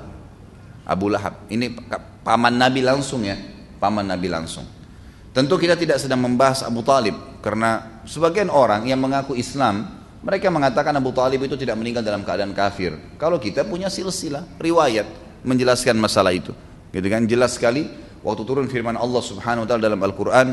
[0.84, 1.48] Abu Lahab.
[1.48, 1.72] Ini
[2.20, 3.36] paman Nabi langsung ya,
[3.80, 4.68] paman Nabi langsung.
[5.30, 10.92] Tentu kita tidak sedang membahas Abu Talib karena sebagian orang yang mengaku Islam mereka mengatakan
[10.92, 12.92] Abu Talib itu tidak meninggal dalam keadaan kafir.
[13.16, 15.08] Kalau kita punya silsilah riwayat
[15.46, 16.52] menjelaskan masalah itu,
[16.92, 17.24] gitu kan?
[17.24, 17.88] Jelas sekali
[18.20, 20.48] waktu turun firman Allah Subhanahu wa taala dalam Al-Qur'an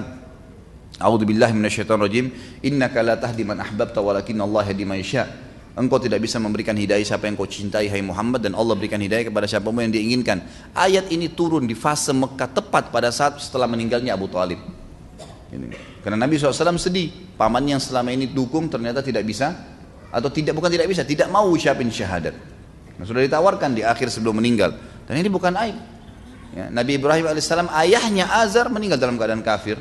[0.98, 2.26] A'udzu billahi minasyaitonir rajim.
[2.66, 5.30] Innaka la tahdi man ahbabta walakin Allah yahdi man yasha.
[5.78, 9.30] Engkau tidak bisa memberikan hidayah siapa yang kau cintai hai Muhammad dan Allah berikan hidayah
[9.30, 10.42] kepada siapa yang dia inginkan.
[10.74, 14.58] Ayat ini turun di fase Mekah tepat pada saat setelah meninggalnya Abu Talib.
[15.54, 16.02] Ini.
[16.02, 19.54] Karena Nabi SAW sedih, paman yang selama ini dukung ternyata tidak bisa
[20.10, 22.34] atau tidak bukan tidak bisa, tidak mau ucapin syahadat.
[22.98, 24.74] Nah, sudah ditawarkan di akhir sebelum meninggal.
[25.06, 25.78] Dan ini bukan aib.
[26.58, 29.78] Ya, Nabi Ibrahim alaihissalam ayahnya Azar meninggal dalam keadaan kafir.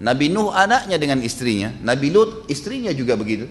[0.00, 3.44] Nabi Nuh anaknya dengan istrinya, Nabi Lut istrinya juga begitu.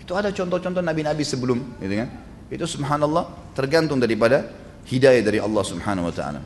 [0.00, 2.08] Itu ada contoh-contoh nabi-nabi sebelum, gitu kan?
[2.50, 4.48] Itu subhanallah tergantung daripada
[4.88, 6.40] hidayah dari Allah Subhanahu wa taala.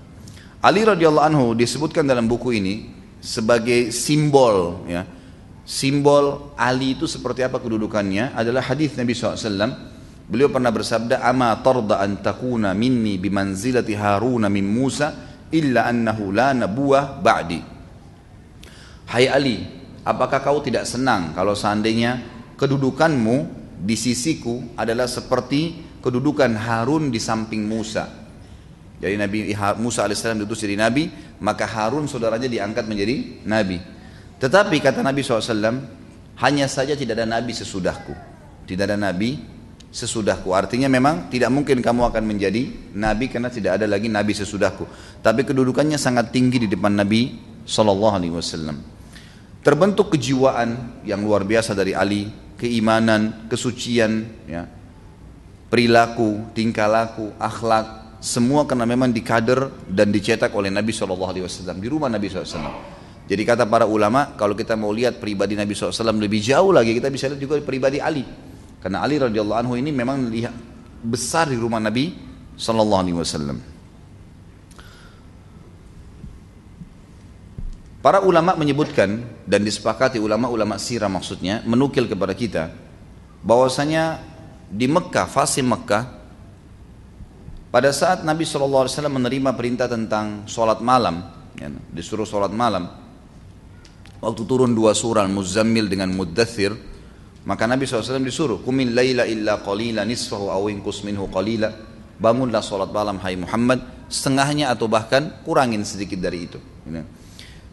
[0.58, 2.74] Ali radhiyallahu anhu disebutkan dalam buku ini
[3.22, 5.06] sebagai simbol ya.
[5.64, 9.48] Simbol Ali itu seperti apa kedudukannya adalah hadis Nabi SAW.
[10.28, 16.52] Beliau pernah bersabda, "Ama tarda an takuna minni bimanzilati Haruna min Musa illa annahu la
[16.52, 17.73] nabuwah ba'di."
[19.04, 19.64] Hai Ali,
[20.04, 22.24] apakah kau tidak senang kalau seandainya
[22.56, 28.08] kedudukanmu di sisiku adalah seperti kedudukan Harun di samping Musa.
[29.00, 29.38] Jadi Nabi
[29.80, 31.10] Musa alaihissalam diutus jadi Nabi,
[31.44, 33.78] maka Harun saudaranya diangkat menjadi Nabi.
[34.40, 36.04] Tetapi kata Nabi SAW,
[36.40, 38.12] hanya saja tidak ada Nabi sesudahku.
[38.64, 39.40] Tidak ada Nabi
[39.92, 40.50] sesudahku.
[40.56, 44.88] Artinya memang tidak mungkin kamu akan menjadi Nabi karena tidak ada lagi Nabi sesudahku.
[45.20, 48.93] Tapi kedudukannya sangat tinggi di depan Nabi Sallallahu Alaihi Wasallam.
[49.64, 52.28] Terbentuk kejiwaan yang luar biasa dari Ali,
[52.60, 54.68] keimanan, kesucian, ya,
[55.72, 62.12] perilaku, tingkah laku, akhlak, semua karena memang dikader dan dicetak oleh Nabi SAW di rumah
[62.12, 62.94] Nabi SAW.
[63.24, 67.08] Jadi kata para ulama, kalau kita mau lihat pribadi Nabi SAW lebih jauh lagi, kita
[67.08, 68.24] bisa lihat juga pribadi Ali.
[68.84, 70.52] Karena Ali radhiyallahu anhu ini memang lihat
[71.00, 72.12] besar di rumah Nabi
[72.52, 73.72] SAW.
[78.04, 82.72] Para ulama menyebutkan dan disepakati ulama-ulama sirah maksudnya menukil kepada kita
[83.44, 84.24] bahwasanya
[84.72, 86.04] di Mekah, fase Mekah
[87.68, 91.20] pada saat Nabi SAW menerima perintah tentang sholat malam
[91.58, 92.88] ya, disuruh sholat malam.
[94.24, 96.72] Waktu turun dua surah Muzammil dengan Muddathir,
[97.44, 101.68] maka Nabi SAW disuruh, Kumin layla illa qalila nisfahu awinkus minhu qalila.
[102.14, 106.56] Bangunlah sholat malam hai Muhammad, setengahnya atau bahkan kurangin sedikit dari itu.
[106.88, 107.04] Ya.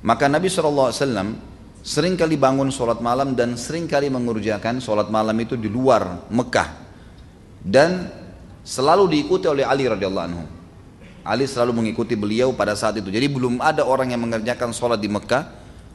[0.01, 0.91] Maka Nabi SAW
[1.81, 6.69] sering kali bangun sholat malam dan sering kali mengerjakan sholat malam itu di luar Mekah.
[7.61, 8.09] Dan
[8.65, 10.45] selalu diikuti oleh Ali radhiyallahu anhu.
[11.21, 13.13] Ali selalu mengikuti beliau pada saat itu.
[13.13, 15.45] Jadi belum ada orang yang mengerjakan sholat di Mekah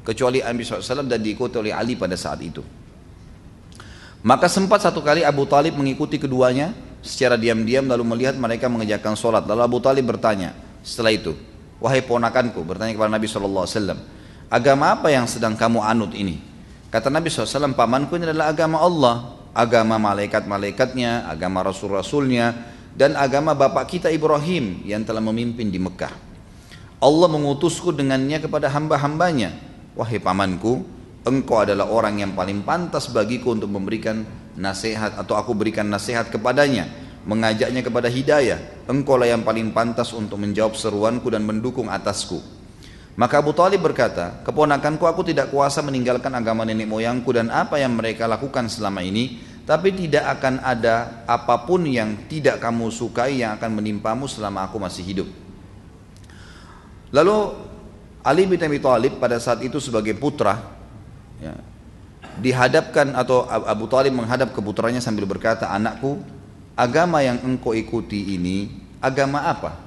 [0.06, 2.62] kecuali Nabi SAW dan diikuti oleh Ali pada saat itu.
[4.22, 9.46] Maka sempat satu kali Abu Talib mengikuti keduanya secara diam-diam lalu melihat mereka mengerjakan sholat.
[9.46, 11.34] Lalu Abu Talib bertanya setelah itu,
[11.82, 13.98] wahai ponakanku, bertanya kepada Nabi SAW,
[14.48, 16.42] agama apa yang sedang kamu anut ini?
[16.90, 19.16] Kata Nabi SAW, pamanku ini adalah agama Allah,
[19.52, 22.54] agama malaikat-malaikatnya, agama rasul-rasulnya,
[22.96, 26.14] dan agama bapak kita Ibrahim yang telah memimpin di Mekah.
[26.96, 29.52] Allah mengutusku dengannya kepada hamba-hambanya.
[29.92, 30.80] Wahai pamanku,
[31.26, 34.24] engkau adalah orang yang paling pantas bagiku untuk memberikan
[34.56, 36.88] nasihat atau aku berikan nasihat kepadanya
[37.26, 42.40] mengajaknya kepada hidayah engkau lah yang paling pantas untuk menjawab seruanku dan mendukung atasku
[43.16, 47.96] maka Abu Talib berkata keponakanku aku tidak kuasa meninggalkan agama nenek moyangku dan apa yang
[47.96, 53.56] mereka lakukan selama ini tapi tidak akan ada apa pun yang tidak kamu sukai yang
[53.58, 55.28] akan menimpamu selama aku masih hidup
[57.10, 57.56] lalu
[58.26, 60.58] Ali bin Abi Thalib pada saat itu sebagai putra
[61.38, 61.54] ya,
[62.42, 66.20] dihadapkan atau Abu Talib menghadap ke putranya sambil berkata, anakku,
[66.76, 68.68] agama yang engkau ikuti ini
[69.00, 69.78] agama apa?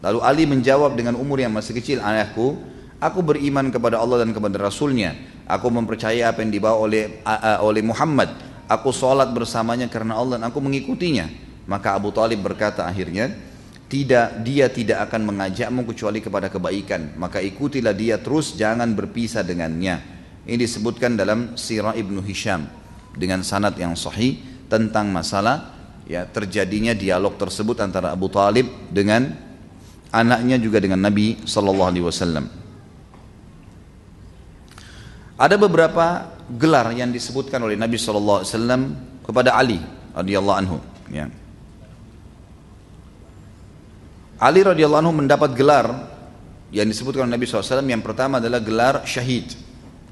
[0.00, 2.56] Lalu Ali menjawab dengan umur yang masih kecil, anakku,
[2.98, 5.14] aku beriman kepada Allah dan kepada Rasulnya.
[5.48, 7.24] Aku mempercayai apa yang dibawa oleh
[7.64, 8.28] oleh Muhammad.
[8.68, 11.24] Aku sholat bersamanya karena Allah dan aku mengikutinya.
[11.64, 13.32] Maka Abu Talib berkata akhirnya,
[13.88, 17.16] tidak dia tidak akan mengajakmu kecuali kepada kebaikan.
[17.16, 20.04] Maka ikutilah dia terus, jangan berpisah dengannya.
[20.44, 22.68] Ini disebutkan dalam Sirah Ibnu Hisham
[23.16, 25.76] dengan sanad yang sahih tentang masalah
[26.08, 29.28] ya terjadinya dialog tersebut antara Abu Talib dengan
[30.08, 32.67] anaknya juga dengan Nabi Sallallahu Alaihi Wasallam.
[35.38, 39.78] Ada beberapa gelar yang disebutkan oleh Nabi Wasallam kepada Ali
[40.10, 40.82] radhiyallahu anhu.
[41.14, 41.30] Ya.
[44.42, 45.86] Ali radhiyallahu anhu mendapat gelar
[46.74, 49.50] yang disebutkan oleh Nabi SAW yang pertama adalah gelar syahid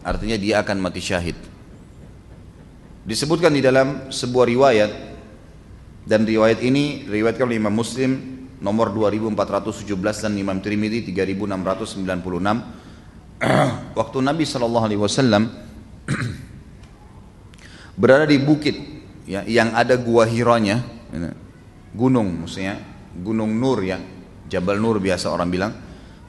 [0.06, 1.34] artinya dia akan mati syahid.
[3.06, 4.90] Disebutkan di dalam sebuah riwayat
[6.06, 12.85] dan riwayat ini riwayatkan oleh Imam Muslim nomor 2417 dan Imam Tirmidzi 3696
[13.98, 15.50] waktu Nabi Shallallahu alaihi wasallam
[18.00, 18.76] berada di bukit
[19.28, 20.80] ya yang ada gua Hiranya
[21.92, 22.80] gunung maksudnya
[23.16, 24.00] gunung Nur ya
[24.46, 25.72] Jabal Nur biasa orang bilang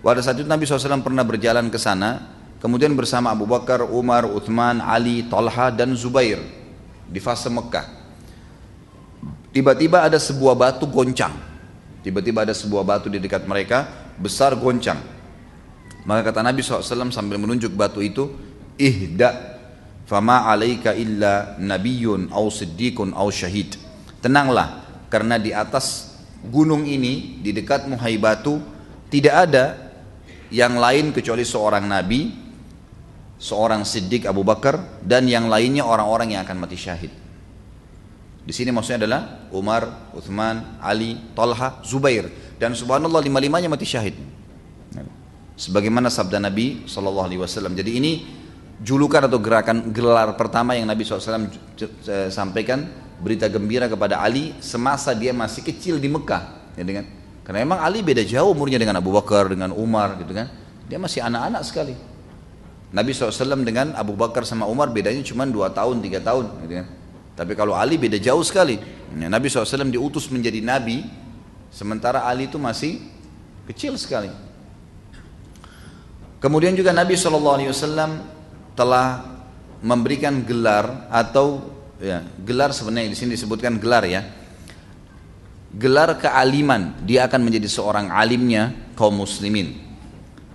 [0.01, 4.81] pada saat itu Nabi SAW pernah berjalan ke sana Kemudian bersama Abu Bakar, Umar, Uthman,
[4.81, 6.41] Ali, Talha dan Zubair
[7.05, 7.85] di fase Mekah.
[9.53, 11.33] Tiba-tiba ada sebuah batu goncang.
[12.01, 13.85] Tiba-tiba ada sebuah batu di dekat mereka
[14.17, 14.97] besar goncang.
[16.07, 18.31] Maka kata Nabi SAW sambil menunjuk batu itu,
[18.79, 19.59] ihda
[20.07, 23.75] fama alaika illa nabiyyun au siddiqun au syahid.
[24.23, 26.15] Tenanglah karena di atas
[26.47, 28.63] gunung ini di dekat Muhai batu
[29.11, 29.65] tidak ada
[30.47, 32.47] yang lain kecuali seorang nabi
[33.37, 37.13] seorang Siddiq Abu Bakar dan yang lainnya orang-orang yang akan mati syahid.
[38.47, 39.21] Di sini maksudnya adalah
[39.53, 44.15] Umar, Uthman, Ali, Talha, Zubair dan subhanallah lima-limanya mati syahid.
[45.57, 47.73] Sebagaimana sabda Nabi Shallallahu Alaihi Wasallam.
[47.73, 48.11] Jadi ini
[48.77, 51.49] julukan atau gerakan gelar pertama yang Nabi SAW
[52.29, 52.85] sampaikan
[53.17, 57.09] berita gembira kepada Ali semasa dia masih kecil di Mekah, ya dengan
[57.41, 60.45] karena memang Ali beda jauh umurnya dengan Abu Bakar, dengan Umar, gitu kan.
[60.85, 61.97] Dia masih anak-anak sekali.
[62.93, 66.45] Nabi SAW dengan Abu Bakar sama Umar bedanya cuma 2 tahun, 3 tahun.
[66.63, 66.87] Gitu kan.
[67.33, 68.77] Tapi kalau Ali beda jauh sekali.
[69.17, 71.01] Ya, Nabi SAW diutus menjadi Nabi,
[71.73, 73.01] sementara Ali itu masih
[73.65, 74.29] kecil sekali.
[76.37, 77.73] Kemudian juga Nabi SAW
[78.77, 79.25] telah
[79.81, 81.65] memberikan gelar atau
[81.97, 84.21] ya, gelar sebenarnya di sini disebutkan gelar ya.
[85.77, 89.77] Gelar kealiman, dia akan menjadi seorang alimnya kaum muslimin.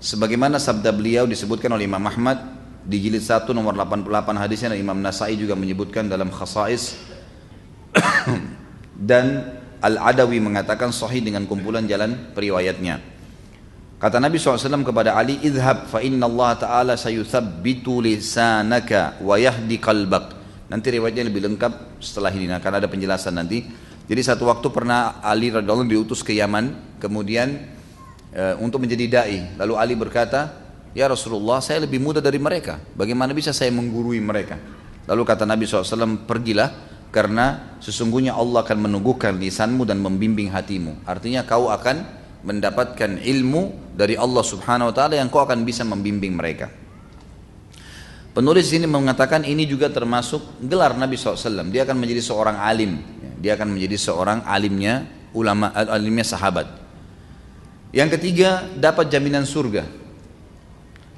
[0.03, 2.43] Sebagaimana sabda beliau disebutkan oleh Imam Ahmad
[2.83, 6.99] di jilid 1 nomor 88 hadisnya dan Imam Nasai juga menyebutkan dalam khasais
[9.11, 13.12] dan Al-Adawi mengatakan sahih dengan kumpulan jalan periwayatnya.
[14.03, 20.35] Kata Nabi SAW kepada Ali, Idhab fa inna Allah Ta'ala sayuthabbitu lisanaka wa yahdi qalbak.
[20.67, 23.63] Nanti riwayatnya lebih lengkap setelah ini, akan ada penjelasan nanti.
[24.11, 27.63] Jadi satu waktu pernah Ali radhiallahu diutus ke Yaman, kemudian
[28.35, 29.55] e, untuk menjadi dai.
[29.55, 30.51] Lalu Ali berkata,
[30.99, 32.83] "Ya Rasulullah, saya lebih muda dari mereka.
[32.99, 34.59] Bagaimana bisa saya menggurui mereka?"
[35.07, 36.75] Lalu kata Nabi SAW, "Pergilah
[37.15, 41.07] karena sesungguhnya Allah akan menunggukan lisanmu dan membimbing hatimu.
[41.07, 46.35] Artinya kau akan mendapatkan ilmu dari Allah Subhanahu wa taala yang kau akan bisa membimbing
[46.35, 46.71] mereka.
[48.33, 51.69] Penulis ini mengatakan ini juga termasuk gelar Nabi SAW.
[51.69, 52.97] Dia akan menjadi seorang alim.
[53.39, 55.05] Dia akan menjadi seorang alimnya
[55.37, 56.65] ulama alimnya sahabat.
[57.93, 59.85] Yang ketiga dapat jaminan surga.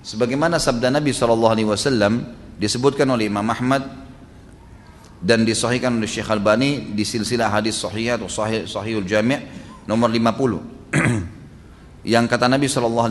[0.02, 1.54] Sebagaimana sabda Nabi SAW
[2.58, 3.86] disebutkan oleh Imam Ahmad
[5.22, 9.38] dan disahihkan oleh Syekh Albani di silsilah hadis sahih atau sahih sahihul jami'
[9.86, 10.73] nomor 50
[12.14, 13.10] yang kata Nabi SAW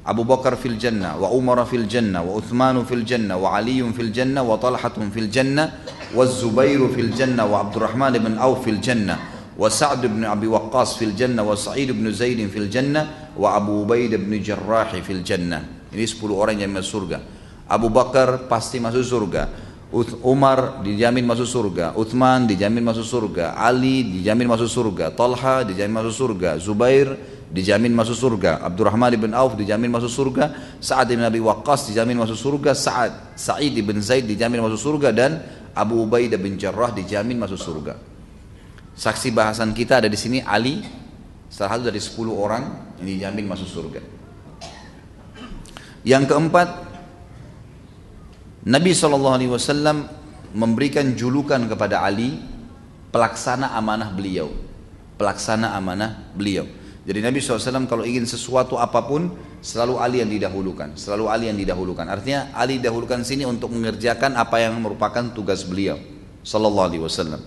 [0.00, 4.08] Abu Bakar fil jannah wa Umar fil jannah wa Uthman fil jannah wa Ali fil
[4.08, 5.84] jannah wa Talha fil jannah
[6.16, 9.20] wa Zubair fil jannah wa Abdurrahman bin Auf fil jannah
[9.60, 13.84] wa Sa'd bin Abi Waqqas fil jannah wa Sa'id bin Zaid fil jannah wa Abu
[13.84, 15.60] Ubaid bin Jarrah fil jannah.
[15.92, 17.18] Ini 10 orang yang masuk surga.
[17.68, 19.42] Abu Bakar pasti masuk surga
[20.22, 26.14] Umar dijamin masuk surga, Uthman dijamin masuk surga, Ali dijamin masuk surga, Talha dijamin masuk
[26.14, 27.18] surga, Zubair
[27.50, 32.38] dijamin masuk surga, Abdurrahman bin Auf dijamin masuk surga, Sa'ad bin Abi Waqqas dijamin masuk
[32.38, 35.42] surga, Sa'ad Sa'id bin Zaid dijamin masuk surga dan
[35.74, 37.98] Abu Ubaidah bin Jarrah dijamin masuk surga.
[38.94, 40.86] Saksi bahasan kita ada di sini Ali
[41.50, 42.62] salah satu dari 10 orang
[43.02, 44.00] yang dijamin masuk surga.
[46.06, 46.89] Yang keempat
[48.60, 49.40] Nabi SAW
[50.52, 52.36] memberikan julukan kepada Ali
[53.08, 54.52] pelaksana amanah beliau.
[55.16, 56.68] Pelaksana amanah beliau.
[57.08, 59.32] Jadi Nabi SAW kalau ingin sesuatu apa pun
[59.64, 60.92] selalu Ali yang didahulukan.
[60.96, 62.04] Selalu Ali yang didahulukan.
[62.04, 65.96] Artinya Ali didahulukan sini untuk mengerjakan apa yang merupakan tugas beliau.
[66.44, 67.40] Sallallahu Alaihi Wasallam.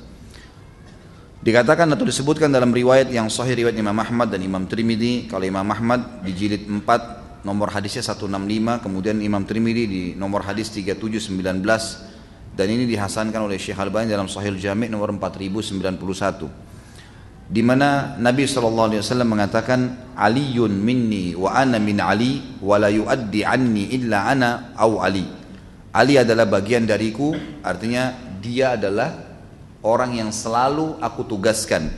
[1.43, 5.67] Dikatakan atau disebutkan dalam riwayat yang sahih riwayat Imam Ahmad dan Imam Trimidi kalau Imam
[5.67, 11.35] Ahmad di jilid 4 nomor hadisnya 165 kemudian Imam Trimidi di nomor hadis 3719
[12.55, 16.63] dan ini dihasankan oleh Syekh Albani dalam Sahih Jami' nomor 4091
[17.53, 18.87] di mana Nabi SAW
[19.27, 25.27] mengatakan Aliyun minni wa ana min Ali wa la yuaddi anni illa ana au Ali.
[25.93, 29.13] Ali adalah bagian dariku artinya dia adalah
[29.83, 31.93] orang yang selalu aku tugaskan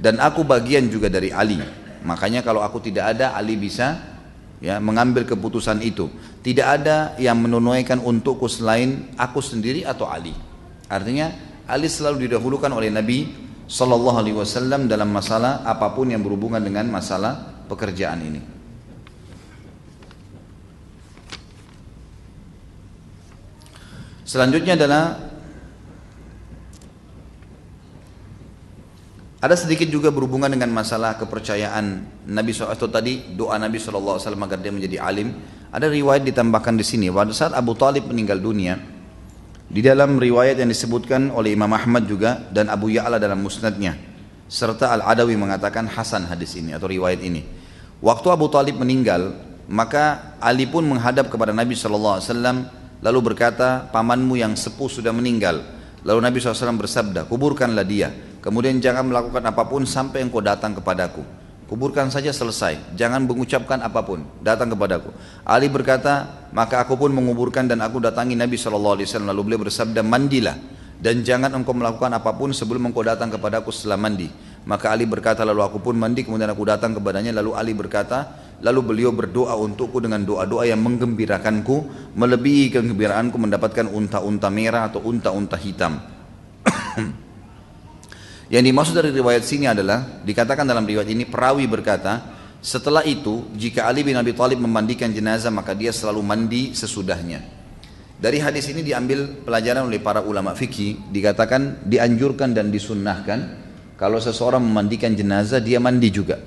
[0.00, 1.60] dan aku bagian juga dari Ali.
[2.02, 4.17] Makanya kalau aku tidak ada Ali bisa
[4.58, 6.10] ya mengambil keputusan itu.
[6.42, 10.34] Tidak ada yang menunaikan untukku selain aku sendiri atau Ali.
[10.88, 11.30] Artinya
[11.68, 13.28] Ali selalu didahulukan oleh Nabi
[13.68, 18.40] Sallallahu Alaihi Wasallam dalam masalah apa pun yang berhubungan dengan masalah pekerjaan ini.
[24.24, 25.27] Selanjutnya adalah
[29.38, 34.58] Ada sedikit juga berhubungan dengan masalah kepercayaan Nabi SAW atau tadi doa Nabi SAW agar
[34.58, 35.30] dia menjadi alim.
[35.70, 37.06] Ada riwayat ditambahkan di sini.
[37.06, 38.74] Pada saat Abu Talib meninggal dunia,
[39.70, 43.94] di dalam riwayat yang disebutkan oleh Imam Ahmad juga dan Abu Ya'la dalam musnadnya,
[44.50, 47.46] serta Al-Adawi mengatakan Hasan hadis ini atau riwayat ini.
[48.02, 49.38] Waktu Abu Talib meninggal,
[49.70, 52.18] maka Ali pun menghadap kepada Nabi SAW
[52.98, 55.62] lalu berkata, pamanmu yang sepuh sudah meninggal.
[56.02, 61.26] Lalu Nabi SAW bersabda, kuburkanlah dia Kemudian jangan melakukan apa pun sampai engkau datang kepadaku.
[61.68, 62.96] Kuburkan saja selesai.
[62.96, 64.24] Jangan mengucapkan apa pun.
[64.40, 65.12] Datang kepadaku.
[65.44, 68.96] Ali berkata, maka aku pun menguburkan dan aku datangi Nabi SAW.
[69.04, 70.56] Lalu beliau bersabda, mandilah.
[70.96, 74.32] Dan jangan engkau melakukan apa pun sebelum engkau datang kepadaku setelah mandi.
[74.64, 76.24] Maka Ali berkata, lalu aku pun mandi.
[76.24, 77.36] Kemudian aku datang kepadanya.
[77.36, 78.32] Lalu Ali berkata,
[78.64, 82.08] lalu beliau berdoa untukku dengan doa-doa yang menggembirakanku.
[82.16, 86.00] Melebihi kegembiraanku mendapatkan unta-unta merah atau unta-unta hitam.
[88.48, 93.84] Yang dimaksud dari riwayat sini adalah dikatakan dalam riwayat ini perawi berkata, setelah itu jika
[93.84, 97.44] Ali bin Abi Thalib memandikan jenazah maka dia selalu mandi sesudahnya.
[98.18, 103.38] Dari hadis ini diambil pelajaran oleh para ulama fikih dikatakan dianjurkan dan disunnahkan
[103.94, 106.40] kalau seseorang memandikan jenazah dia mandi juga.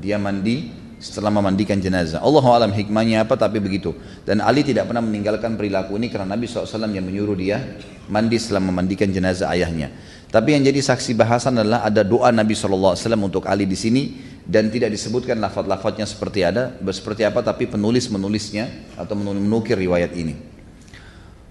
[0.00, 2.22] Dia mandi setelah memandikan jenazah.
[2.22, 3.90] Allah alam hikmahnya apa tapi begitu.
[4.22, 7.58] Dan Ali tidak pernah meninggalkan perilaku ini karena Nabi SAW yang menyuruh dia
[8.06, 9.90] mandi setelah memandikan jenazah ayahnya.
[10.30, 14.14] Tapi yang jadi saksi bahasan adalah ada doa Nabi SAW untuk Ali di sini
[14.46, 20.38] dan tidak disebutkan lafaz-lafaznya seperti ada, seperti apa, tapi penulis menulisnya atau menukir riwayat ini.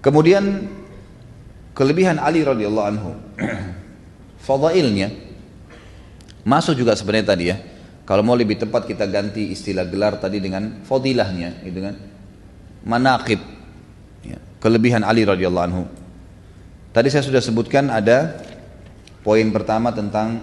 [0.01, 0.65] Kemudian
[1.75, 3.11] kelebihan Ali radhiyallahu anhu,
[4.47, 5.13] fadailnya
[6.41, 7.61] masuk juga sebenarnya tadi ya.
[8.05, 11.95] Kalau mau lebih tepat kita ganti istilah gelar tadi dengan fadilahnya, gitu kan?
[12.81, 13.39] Manaqib,
[14.25, 14.37] ya.
[14.57, 15.83] kelebihan Ali radhiyallahu anhu.
[16.91, 18.41] Tadi saya sudah sebutkan ada
[19.21, 20.41] Poin pertama tentang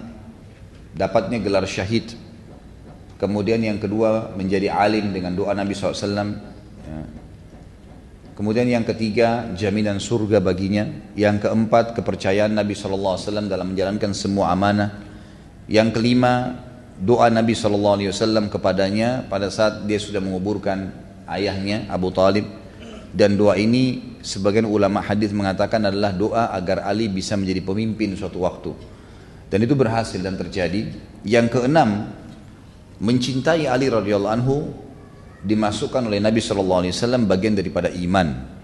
[0.95, 2.15] dapatnya gelar syahid.
[3.19, 5.99] Kemudian yang kedua menjadi alim dengan doa Nabi SAW.
[6.87, 6.99] Ya.
[8.39, 10.87] Kemudian yang ketiga jaminan surga baginya.
[11.19, 13.19] Yang keempat kepercayaan Nabi SAW
[13.51, 14.95] dalam menjalankan semua amanah.
[15.67, 16.63] Yang kelima
[16.99, 20.91] doa Nabi SAW kepadanya pada saat dia sudah menguburkan
[21.31, 22.45] ayahnya Abu Talib.
[23.09, 28.45] Dan doa ini sebagian ulama hadis mengatakan adalah doa agar Ali bisa menjadi pemimpin suatu
[28.45, 28.69] waktu.
[29.49, 30.93] Dan itu berhasil dan terjadi.
[31.25, 32.13] Yang keenam
[33.01, 34.57] mencintai Ali radhiyallahu anhu
[35.41, 38.59] dimasukkan oleh Nabi sallallahu alaihi wasallam bagian daripada iman.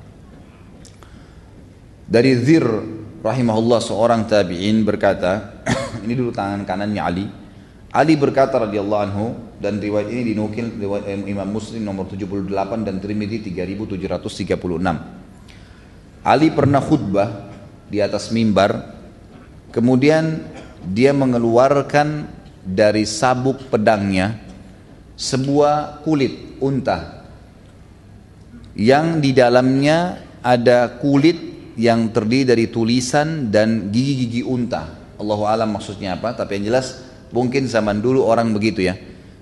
[2.06, 2.66] Dari Zir
[3.26, 5.66] rahimahullah seorang tabi'in berkata,
[6.06, 7.26] ini dulu tangan kanannya Ali.
[7.96, 12.52] Ali berkata radhiyallahu anhu dan riwayat ini dinukil riwayat Imam Muslim nomor 78
[12.84, 16.28] dan Tirmidzi 3736.
[16.28, 17.56] Ali pernah khutbah
[17.88, 19.00] di atas mimbar
[19.72, 20.44] kemudian
[20.92, 22.28] dia mengeluarkan
[22.68, 24.44] dari sabuk pedangnya
[25.16, 27.24] sebuah kulit unta
[28.76, 31.40] yang di dalamnya ada kulit
[31.80, 34.84] yang terdiri dari tulisan dan gigi-gigi unta.
[35.16, 37.05] Allah alam maksudnya apa, tapi yang jelas
[37.36, 38.96] mungkin zaman dulu orang begitu ya.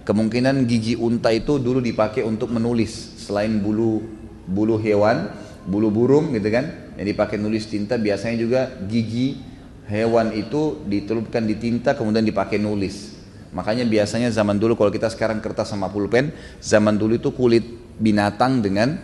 [0.03, 4.01] Kemungkinan gigi unta itu dulu dipakai untuk menulis selain bulu
[4.49, 5.29] bulu hewan,
[5.69, 9.39] bulu burung gitu kan, yang dipakai nulis tinta biasanya juga gigi
[9.87, 13.15] hewan itu ditutupkan di tinta kemudian dipakai nulis.
[13.53, 17.61] Makanya biasanya zaman dulu kalau kita sekarang kertas sama pulpen, zaman dulu itu kulit
[18.01, 18.97] binatang dengan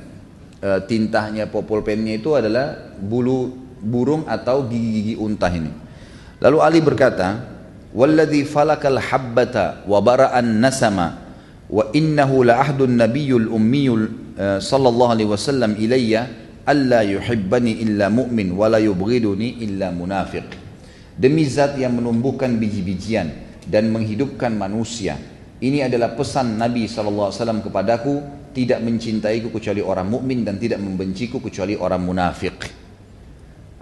[0.57, 5.69] e, tintanya pulpennya itu adalah bulu burung atau gigi-gigi unta ini.
[6.41, 7.58] Lalu Ali berkata,
[7.89, 11.17] "Walladzi falakal habbata wa bara'an nasama
[11.69, 14.03] wa innahu la ahdun nabiyyul ummiyul
[14.37, 16.29] e, sallallahu alaihi wasallam ilayya
[16.65, 20.45] alla yuhibbani illa mu'min wa la yubghiduni illa munafiq."
[21.19, 23.27] Demi zat yang menumbuhkan biji-bijian
[23.67, 25.19] dan menghidupkan manusia.
[25.59, 28.23] Ini adalah pesan Nabi SAW kepadaku,
[28.55, 32.55] tidak mencintaiku kecuali orang mukmin dan tidak membenciku kecuali orang munafik.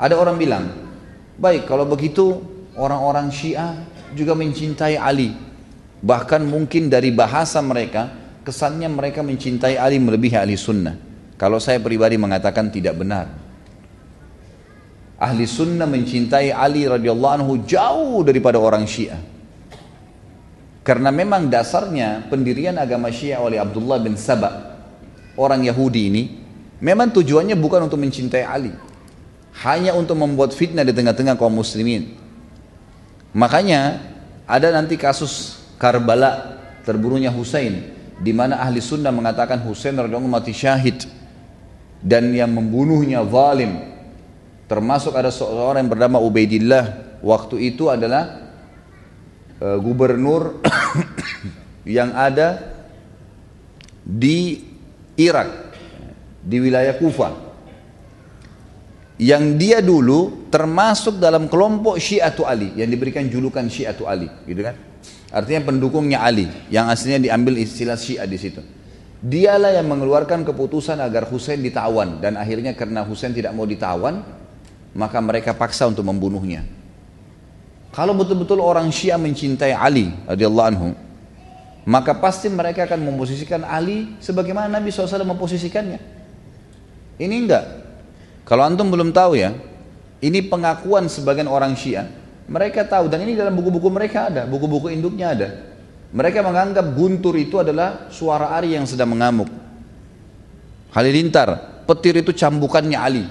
[0.02, 0.66] Ada orang bilang,
[1.38, 2.42] baik kalau begitu
[2.78, 3.74] orang-orang Syiah
[4.14, 5.34] juga mencintai Ali.
[5.98, 8.14] Bahkan mungkin dari bahasa mereka,
[8.46, 10.96] kesannya mereka mencintai Ali melebihi ahli sunnah.
[11.36, 13.28] Kalau saya pribadi mengatakan tidak benar.
[15.18, 19.18] Ahli sunnah mencintai Ali radhiyallahu anhu jauh daripada orang Syiah.
[20.86, 24.78] Karena memang dasarnya pendirian agama Syiah oleh Abdullah bin Sabah,
[25.36, 26.24] orang Yahudi ini,
[26.80, 28.72] memang tujuannya bukan untuk mencintai Ali.
[29.68, 32.27] Hanya untuk membuat fitnah di tengah-tengah kaum muslimin.
[33.38, 34.02] Makanya
[34.50, 41.06] ada nanti kasus Karbala terbunuhnya Husain di mana ahli sunnah mengatakan Husain radhiyallahu mati syahid.
[42.02, 43.78] Dan yang membunuhnya zalim.
[44.66, 47.18] Termasuk ada seorang yang bernama Ubaidillah.
[47.22, 48.54] Waktu itu adalah
[49.62, 50.62] uh, gubernur
[51.98, 52.74] yang ada
[54.06, 54.62] di
[55.18, 55.50] Irak
[56.46, 57.47] di wilayah Kufa
[59.18, 64.78] yang dia dulu termasuk dalam kelompok Syiatu Ali yang diberikan julukan Syiatu Ali gitu kan
[65.34, 68.62] artinya pendukungnya Ali yang aslinya diambil istilah Syiah di situ
[69.18, 74.22] dialah yang mengeluarkan keputusan agar Husain ditawan dan akhirnya karena Husain tidak mau ditawan
[74.94, 76.78] maka mereka paksa untuk membunuhnya
[77.98, 80.90] kalau betul-betul orang Syiah mencintai Ali radhiyallahu anhu,
[81.90, 85.98] maka pasti mereka akan memposisikan Ali sebagaimana Nabi SAW memposisikannya.
[87.18, 87.87] Ini enggak.
[88.48, 89.52] Kalau antum belum tahu ya,
[90.24, 92.08] ini pengakuan sebagian orang Syiah.
[92.48, 95.48] Mereka tahu dan ini dalam buku-buku mereka ada, buku-buku induknya ada.
[96.16, 99.52] Mereka menganggap guntur itu adalah suara Ari yang sedang mengamuk.
[100.96, 103.28] Halilintar, petir itu cambukannya Ali.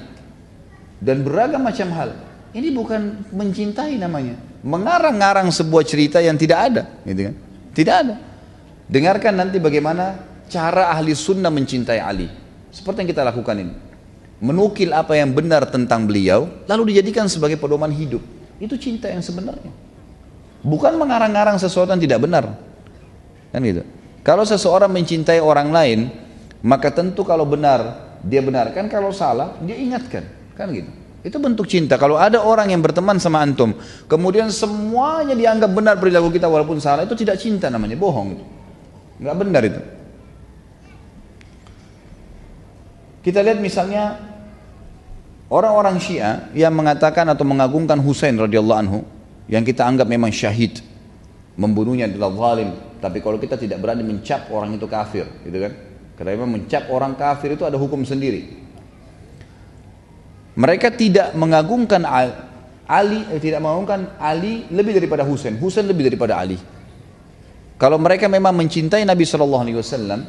[1.01, 2.13] Dan beragam macam hal.
[2.53, 4.37] Ini bukan mencintai namanya
[4.67, 7.35] mengarang-arang sebuah cerita yang tidak ada, gitu kan?
[7.71, 8.15] Tidak ada.
[8.91, 10.19] Dengarkan nanti bagaimana
[10.51, 12.27] cara ahli sunnah mencintai Ali.
[12.75, 13.75] Seperti yang kita lakukan ini.
[14.37, 18.21] Menukil apa yang benar tentang beliau, lalu dijadikan sebagai pedoman hidup.
[18.61, 19.73] Itu cinta yang sebenarnya.
[20.61, 22.45] Bukan mengarang-arang sesuatu yang tidak benar.
[23.55, 23.83] Kan gitu.
[24.21, 25.99] Kalau seseorang mencintai orang lain,
[26.61, 28.91] maka tentu kalau benar, dia benarkan.
[28.93, 30.27] Kalau salah, dia ingatkan.
[30.53, 30.91] Kan gitu.
[31.25, 31.97] Itu bentuk cinta.
[31.97, 33.73] Kalau ada orang yang berteman sama antum,
[34.07, 38.45] kemudian semuanya dianggap benar perilaku kita walaupun salah, itu tidak cinta namanya, bohong itu.
[39.23, 39.81] Enggak benar itu.
[43.27, 44.23] Kita lihat misalnya
[45.51, 49.03] orang-orang Syiah yang mengatakan atau mengagungkan Husain radhiyallahu anhu
[49.51, 50.79] yang kita anggap memang syahid
[51.59, 52.71] membunuhnya adalah zalim
[53.03, 55.73] tapi kalau kita tidak berani mencap orang itu kafir gitu kan
[56.19, 58.67] karena memang mencap orang kafir itu ada hukum sendiri
[60.57, 62.03] mereka tidak mengagungkan
[62.89, 65.53] Ali, eh, tidak mengagungkan Ali lebih daripada Husain.
[65.61, 66.57] Husain lebih daripada Ali.
[67.77, 70.25] Kalau mereka memang mencintai Nabi Shallallahu Alaihi Wasallam,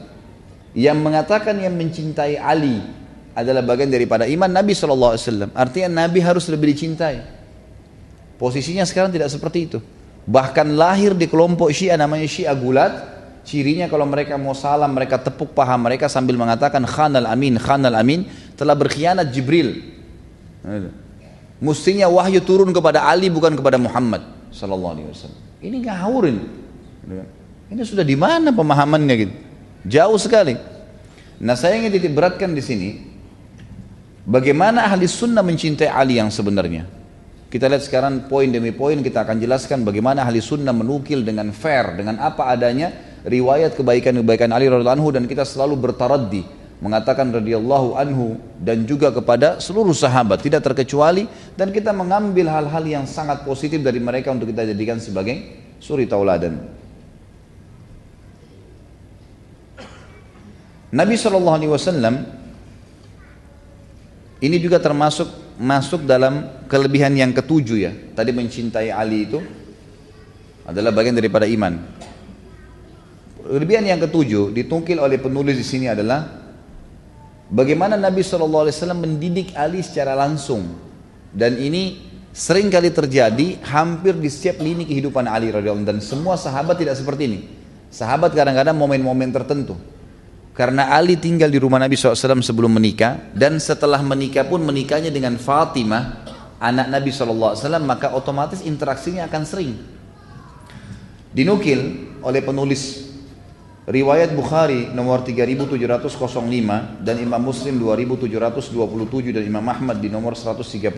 [0.75, 2.83] yang mengatakan yang mencintai Ali
[3.37, 5.53] adalah bagian daripada iman Nabi Wasallam.
[5.53, 7.21] Artinya Nabi harus lebih dicintai.
[8.41, 9.79] Posisinya sekarang tidak seperti itu.
[10.25, 12.93] Bahkan lahir di kelompok Syiah namanya Syiah Gulat.
[13.47, 18.27] Cirinya kalau mereka mau salam, mereka tepuk paha mereka sambil mengatakan Khanal Amin, Khanal Amin
[18.59, 19.87] telah berkhianat Jibril.
[21.63, 24.19] Mestinya wahyu turun kepada Ali bukan kepada Muhammad
[24.51, 25.41] sallallahu alaihi wasallam.
[25.63, 26.37] Ini ngawurin.
[27.71, 29.46] Ini sudah di mana pemahamannya gitu?
[29.87, 30.59] Jauh sekali.
[31.39, 32.89] Nah, saya ingin titik beratkan di sini
[34.27, 36.83] bagaimana ahli sunnah mencintai Ali yang sebenarnya.
[37.47, 41.95] Kita lihat sekarang poin demi poin kita akan jelaskan bagaimana ahli sunnah menukil dengan fair,
[41.95, 42.91] dengan apa adanya
[43.23, 46.43] riwayat kebaikan-kebaikan Ali radhiallahu anhu dan kita selalu bertaraddi
[46.83, 51.25] mengatakan radhiyallahu anhu dan juga kepada seluruh sahabat tidak terkecuali
[51.55, 55.41] dan kita mengambil hal-hal yang sangat positif dari mereka untuk kita jadikan sebagai
[55.79, 56.76] suri tauladan.
[60.87, 62.37] Nabi SAW
[64.39, 65.27] ini juga termasuk
[65.59, 67.91] masuk dalam kelebihan yang ketujuh ya.
[68.15, 69.41] Tadi mencintai Ali itu
[70.63, 71.75] adalah bagian daripada iman.
[73.43, 76.27] Kelebihan yang ketujuh ditungkil oleh penulis di sini adalah
[77.51, 80.75] bagaimana Nabi SAW mendidik Ali secara langsung
[81.35, 81.99] dan ini
[82.31, 87.23] sering kali terjadi hampir di setiap lini kehidupan Ali radhiyallahu dan semua sahabat tidak seperti
[87.27, 87.39] ini.
[87.87, 89.79] Sahabat kadang-kadang momen-momen tertentu
[90.57, 95.37] karena Ali tinggal di rumah Nabi SAW sebelum menikah dan setelah menikah pun menikahnya dengan
[95.37, 96.25] Fatimah
[96.57, 97.53] anak Nabi SAW
[97.85, 99.77] maka otomatis interaksinya akan sering.
[101.29, 103.05] Dinukil oleh penulis
[103.85, 110.89] riwayat Bukhari nomor 3705 dan Imam Muslim 2727 dan Imam Ahmad di nomor 136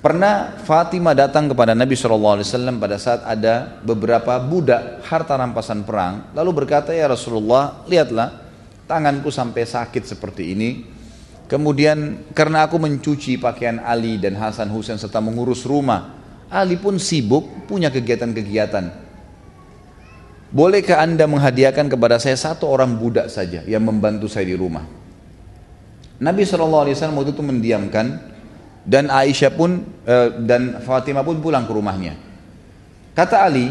[0.00, 2.40] Pernah Fatimah datang kepada Nabi SAW
[2.80, 6.32] pada saat ada beberapa budak harta rampasan perang.
[6.32, 8.32] Lalu berkata, ya Rasulullah, lihatlah
[8.88, 10.70] tanganku sampai sakit seperti ini.
[11.44, 16.16] Kemudian karena aku mencuci pakaian Ali dan Hasan Husain serta mengurus rumah.
[16.48, 19.12] Ali pun sibuk punya kegiatan-kegiatan.
[20.48, 24.82] Bolehkah anda menghadiahkan kepada saya satu orang budak saja yang membantu saya di rumah?
[26.24, 28.29] Nabi SAW waktu itu mendiamkan
[28.90, 32.18] dan Aisyah pun eh, dan Fatimah pun pulang ke rumahnya.
[33.14, 33.70] Kata Ali,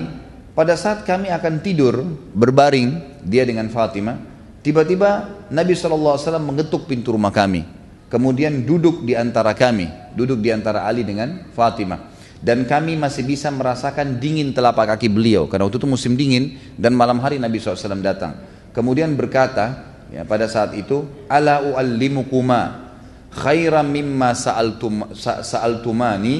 [0.56, 4.16] pada saat kami akan tidur berbaring dia dengan Fatimah,
[4.64, 7.68] tiba-tiba Nabi SAW mengetuk pintu rumah kami.
[8.08, 12.16] Kemudian duduk di antara kami, duduk di antara Ali dengan Fatimah.
[12.40, 16.96] Dan kami masih bisa merasakan dingin telapak kaki beliau karena waktu itu musim dingin dan
[16.96, 18.40] malam hari Nabi SAW datang.
[18.72, 22.89] Kemudian berkata, ya pada saat itu, ala uallimukuma
[23.34, 26.36] khairan mimma sa'altum sa'altumani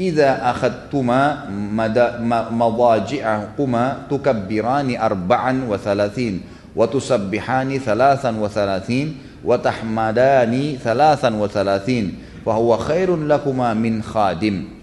[0.00, 1.50] idza akhadtuma
[2.50, 6.40] madaji'ahuma tukabbirani arba'an wa thalathin
[6.72, 14.00] wa tusabbihani thalathan wa thalathin wa tahmadani thalathan wa thalathin fa huwa khairun lakuma min
[14.00, 14.80] khadim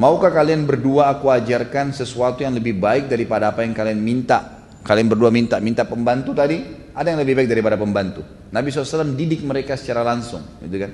[0.00, 4.64] Maukah kalian berdua aku ajarkan sesuatu yang lebih baik daripada apa yang kalian minta?
[4.80, 6.56] Kalian berdua minta, minta pembantu tadi,
[6.94, 8.22] ada yang lebih baik daripada pembantu.
[8.50, 10.92] Nabi SAW didik mereka secara langsung, gitu kan?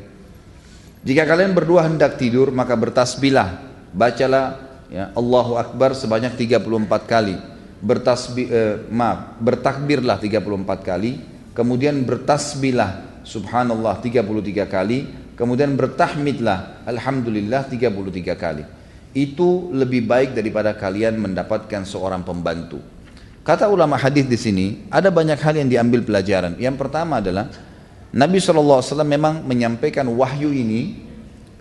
[1.07, 3.63] Jika kalian berdua hendak tidur, maka bertasbihlah,
[3.95, 4.59] bacalah
[4.91, 7.37] ya, Allahu Akbar sebanyak 34 kali.
[7.77, 11.21] Bertasbih, eh, maaf, bertakbirlah 34 kali,
[11.55, 18.65] kemudian bertasbihlah subhanallah 33 kali, kemudian bertahmidlah alhamdulillah 33 kali.
[19.13, 22.96] Itu lebih baik daripada kalian mendapatkan seorang pembantu.
[23.47, 26.59] Kata ulama hadis di sini, ada banyak hal yang diambil pelajaran.
[26.59, 27.47] Yang pertama adalah
[28.11, 30.99] Nabi SAW memang menyampaikan wahyu ini,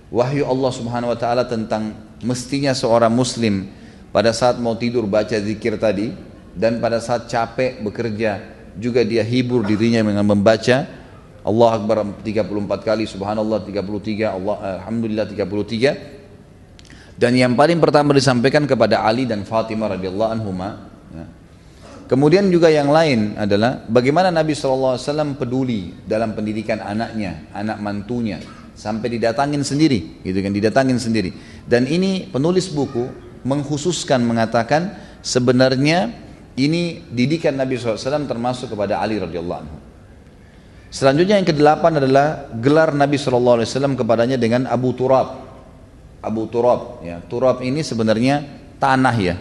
[0.10, 1.94] wahyu Allah Subhanahu Wa Taala tentang
[2.26, 3.70] mestinya seorang Muslim
[4.10, 6.10] pada saat mau tidur baca zikir tadi
[6.58, 8.42] dan pada saat capek bekerja
[8.82, 10.90] juga dia hibur dirinya dengan membaca
[11.46, 17.22] Allah Akbar 34 kali, Subhanallah 33, Allah Alhamdulillah 33.
[17.22, 20.95] Dan yang paling pertama disampaikan kepada Ali dan Fatimah radhiyallahu anhuma
[22.06, 25.02] Kemudian juga yang lain adalah bagaimana Nabi SAW
[25.42, 28.38] peduli dalam pendidikan anaknya, anak mantunya,
[28.78, 31.34] sampai didatangin sendiri, gitu kan, didatangin sendiri.
[31.66, 33.10] Dan ini penulis buku
[33.42, 34.94] mengkhususkan mengatakan
[35.26, 36.14] sebenarnya
[36.54, 39.78] ini didikan Nabi SAW termasuk kepada Ali radhiyallahu anhu.
[40.94, 43.66] Selanjutnya yang kedelapan adalah gelar Nabi SAW
[43.98, 45.42] kepadanya dengan Abu Turab.
[46.22, 47.18] Abu Turab, ya.
[47.26, 48.46] Turab ini sebenarnya
[48.78, 49.36] tanah ya,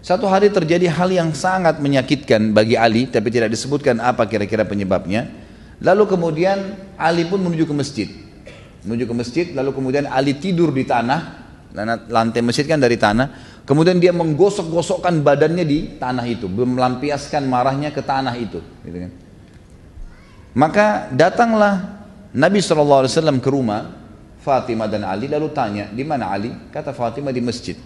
[0.00, 5.28] Satu hari terjadi hal yang sangat menyakitkan bagi Ali, tapi tidak disebutkan apa kira-kira penyebabnya.
[5.84, 8.08] Lalu kemudian Ali pun menuju ke masjid.
[8.88, 11.20] Menuju ke masjid, lalu kemudian Ali tidur di tanah,
[12.08, 13.57] lantai masjid kan dari tanah.
[13.68, 18.64] Kemudian dia menggosok-gosokkan badannya di tanah itu, melampiaskan marahnya ke tanah itu.
[18.80, 19.12] Gitu kan.
[20.56, 22.00] Maka datanglah
[22.32, 23.04] Nabi SAW
[23.44, 23.92] ke rumah
[24.40, 26.48] Fatimah dan Ali lalu tanya, di mana Ali?
[26.72, 27.76] Kata Fatimah di masjid.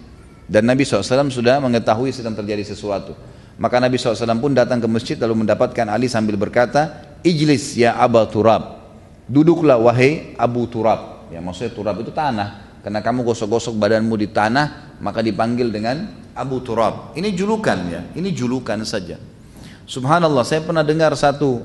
[0.47, 3.11] Dan Nabi SAW sudah mengetahui sedang terjadi sesuatu.
[3.59, 8.23] Maka Nabi SAW pun datang ke masjid lalu mendapatkan Ali sambil berkata, Ijlis ya Aba
[8.31, 8.79] Turab.
[9.27, 11.27] Duduklah wahai Abu Turab.
[11.27, 12.79] Ya maksudnya Turab itu tanah.
[12.83, 17.11] Karena kamu gosok-gosok badanmu di tanah, maka dipanggil dengan Abu Turab.
[17.13, 19.19] Ini julukan ya, ini julukan saja.
[19.83, 21.59] Subhanallah, saya pernah dengar satu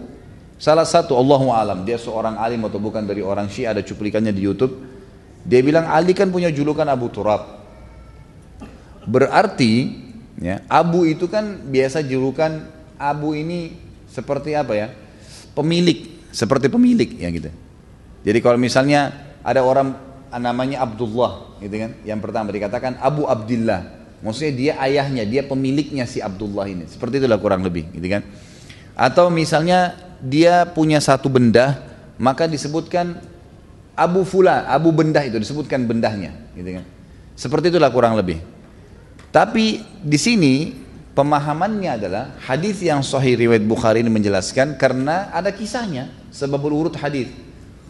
[0.58, 4.42] salah satu Allahu alam, dia seorang alim atau bukan dari orang Syiah ada cuplikannya di
[4.42, 4.74] YouTube.
[5.46, 7.62] Dia bilang Ali kan punya julukan Abu Turab.
[9.06, 9.96] Berarti
[10.42, 12.66] ya, Abu itu kan biasa julukan
[12.98, 13.78] Abu ini
[14.10, 14.88] seperti apa ya?
[15.58, 15.98] pemilik,
[16.30, 17.50] seperti pemilik ya gitu.
[18.22, 19.10] Jadi kalau misalnya
[19.42, 23.88] ada orang namanya Abdullah gitu kan, yang pertama dikatakan Abu Abdullah,
[24.20, 26.84] maksudnya dia ayahnya, dia pemiliknya si Abdullah ini.
[26.84, 28.22] Seperti itulah kurang lebih gitu kan.
[28.92, 31.80] Atau misalnya dia punya satu benda,
[32.20, 33.24] maka disebutkan
[33.96, 36.84] Abu Fula, Abu Bendah itu disebutkan bendahnya, gitu kan.
[37.38, 38.42] Seperti itulah kurang lebih.
[39.32, 40.54] Tapi di sini
[41.18, 47.26] Pemahamannya adalah hadis yang sahih riwayat Bukhari ini menjelaskan karena ada kisahnya sebab urut hadis.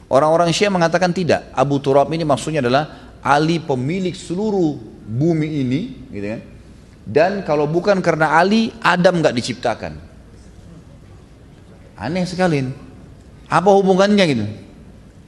[0.09, 1.53] Orang-orang Syiah mengatakan tidak.
[1.53, 6.41] Abu Turab ini maksudnya adalah Ali pemilik seluruh bumi ini, gitu kan?
[7.09, 9.93] Dan kalau bukan karena Ali, Adam nggak diciptakan.
[11.97, 12.65] Aneh sekali.
[13.49, 14.45] Apa hubungannya gitu?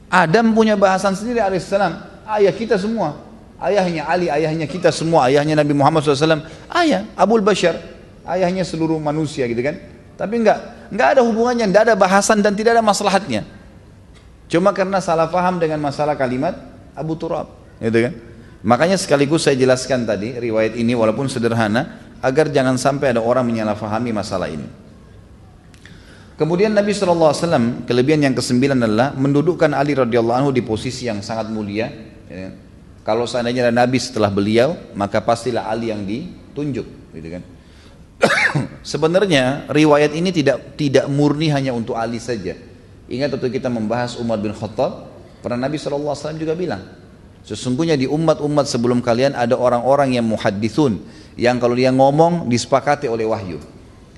[0.09, 2.25] Adam punya bahasan sendiri alaihissalam.
[2.25, 3.17] Ayah kita semua.
[3.61, 6.41] Ayahnya Ali, ayahnya kita semua, ayahnya Nabi Muhammad SAW,
[6.73, 7.77] ayah Abul Bashar,
[8.25, 9.77] ayahnya seluruh manusia gitu kan.
[10.17, 13.45] Tapi enggak, enggak ada hubungannya, enggak ada bahasan dan tidak ada maslahatnya.
[14.51, 16.59] Cuma karena salah faham dengan masalah kalimat
[16.91, 17.47] Abu Turab,
[17.79, 18.13] gitu kan.
[18.61, 24.11] Makanya sekaligus saya jelaskan tadi riwayat ini walaupun sederhana agar jangan sampai ada orang menyalahfahami
[24.11, 24.67] masalah ini.
[26.35, 31.47] Kemudian Nabi SAW kelebihan yang kesembilan adalah mendudukkan Ali radhiyallahu anhu di posisi yang sangat
[31.49, 31.87] mulia.
[32.27, 32.49] Ya
[33.01, 36.85] kalau seandainya ada nabi setelah beliau, maka pastilah Ali yang ditunjuk,
[37.17, 37.43] gitu kan.
[38.93, 42.53] Sebenarnya riwayat ini tidak tidak murni hanya untuk Ali saja.
[43.11, 45.11] Ingat waktu kita membahas Umar bin Khattab,
[45.43, 46.79] pernah Nabi SAW juga bilang,
[47.43, 51.03] sesungguhnya di umat-umat sebelum kalian ada orang-orang yang muhadithun,
[51.35, 53.59] yang kalau dia ngomong disepakati oleh wahyu.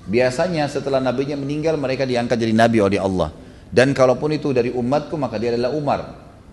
[0.06, 3.34] Biasanya setelah nabinya meninggal mereka diangkat jadi nabi oleh Allah.
[3.74, 6.00] Dan kalaupun itu dari umatku maka dia adalah Umar.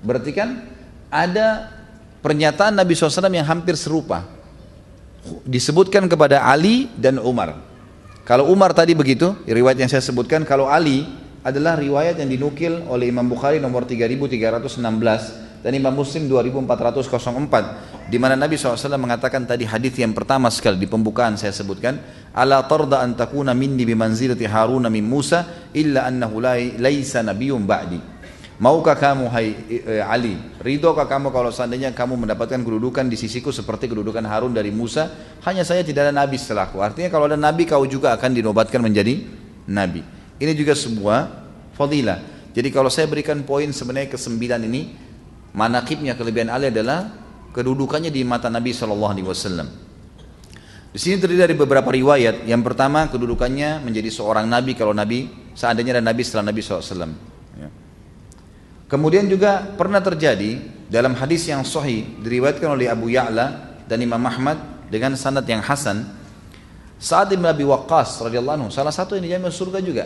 [0.01, 0.65] Berarti kan
[1.13, 1.69] ada
[2.25, 4.25] pernyataan Nabi SAW yang hampir serupa.
[5.45, 7.61] Disebutkan kepada Ali dan Umar.
[8.25, 11.05] Kalau Umar tadi begitu, riwayat yang saya sebutkan, kalau Ali
[11.41, 18.33] adalah riwayat yang dinukil oleh Imam Bukhari nomor 3316 dan Imam Muslim 2404 di mana
[18.33, 22.01] Nabi SAW mengatakan tadi hadis yang pertama sekali di pembukaan saya sebutkan
[22.33, 28.21] ala tarda an takuna minni bimanzilati Haruna min Musa illa annahu laisa nabiyyun ba'di
[28.61, 29.57] Maukah kamu hai
[29.89, 34.69] eh, Ali, ridhokah kamu kalau seandainya kamu mendapatkan kedudukan di sisiku seperti kedudukan Harun dari
[34.69, 35.33] Musa?
[35.41, 36.77] Hanya saya tidak ada nabi setelahku.
[36.77, 39.17] Artinya kalau ada nabi kau juga akan dinobatkan menjadi
[39.65, 40.20] nabi.
[40.41, 41.19] Ini juga sebuah
[41.77, 42.17] fadilah.
[42.49, 44.81] Jadi kalau saya berikan poin sebenarnya ke sembilan ini,
[45.53, 47.13] manakibnya kelebihan Ali adalah
[47.53, 49.67] kedudukannya di mata Nabi Shallallahu Alaihi Wasallam.
[50.91, 52.49] Di sini terdiri dari beberapa riwayat.
[52.49, 57.15] Yang pertama kedudukannya menjadi seorang nabi kalau nabi seandainya ada nabi setelah Nabi SAW.
[58.91, 60.59] Kemudian juga pernah terjadi
[60.91, 64.59] dalam hadis yang sahih diriwayatkan oleh Abu Ya'la dan Imam Ahmad
[64.91, 66.03] dengan sanad yang hasan.
[66.99, 70.05] Sa'ad bin Abi Waqqas radhiyallahu anhu salah satu yang dijamin surga juga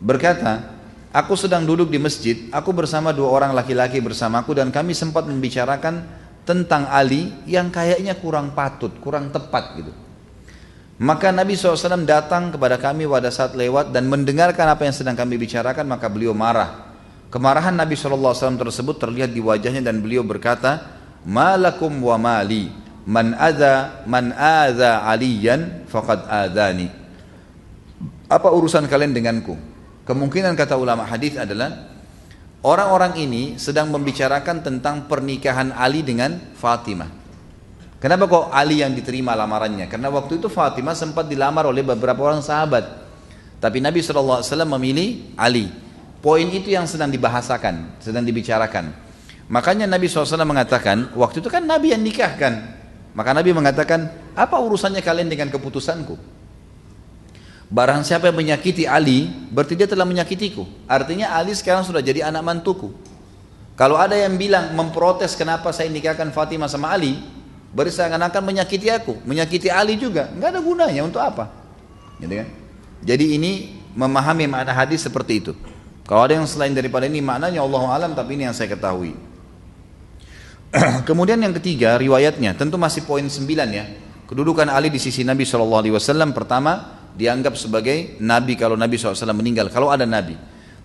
[0.00, 0.76] berkata,
[1.16, 6.04] Aku sedang duduk di masjid, aku bersama dua orang laki-laki bersamaku dan kami sempat membicarakan
[6.44, 9.96] tentang Ali yang kayaknya kurang patut, kurang tepat gitu.
[11.00, 15.40] Maka Nabi SAW datang kepada kami pada saat lewat dan mendengarkan apa yang sedang kami
[15.40, 16.84] bicarakan maka beliau marah.
[17.32, 20.84] Kemarahan Nabi SAW tersebut terlihat di wajahnya dan beliau berkata,
[21.24, 22.68] Malakum wa mali,
[23.08, 26.92] man adha man adha aliyan faqad adhani.
[28.28, 29.75] Apa urusan kalian denganku?
[30.06, 31.90] Kemungkinan kata ulama hadis adalah
[32.62, 37.10] orang-orang ini sedang membicarakan tentang pernikahan Ali dengan Fatimah.
[37.98, 39.90] Kenapa kok Ali yang diterima lamarannya?
[39.90, 43.02] Karena waktu itu Fatimah sempat dilamar oleh beberapa orang sahabat.
[43.58, 44.46] Tapi Nabi SAW
[44.78, 45.66] memilih Ali.
[46.22, 48.94] Poin itu yang sedang dibahasakan, sedang dibicarakan.
[49.50, 52.78] Makanya Nabi SAW mengatakan, waktu itu kan Nabi yang nikahkan.
[53.10, 54.06] Maka Nabi mengatakan,
[54.38, 56.35] apa urusannya kalian dengan keputusanku?
[57.66, 60.86] Barang siapa yang menyakiti Ali, berarti dia telah menyakitiku.
[60.86, 62.94] Artinya Ali sekarang sudah jadi anak mantuku.
[63.74, 67.18] Kalau ada yang bilang memprotes kenapa saya nikahkan Fatimah sama Ali,
[67.74, 70.30] berarti saya akan menyakiti aku, menyakiti Ali juga.
[70.30, 71.50] Nggak ada gunanya untuk apa?
[72.22, 72.48] Gitu kan?
[73.02, 75.52] Jadi ini memahami makna hadis seperti itu.
[76.06, 79.18] Kalau ada yang selain daripada ini maknanya Allah alam, tapi ini yang saya ketahui.
[81.08, 83.84] Kemudian yang ketiga riwayatnya, tentu masih poin sembilan ya.
[84.30, 85.62] Kedudukan Ali di sisi Nabi saw.
[86.30, 90.36] Pertama, dianggap sebagai nabi kalau Nabi SAW meninggal, kalau ada nabi.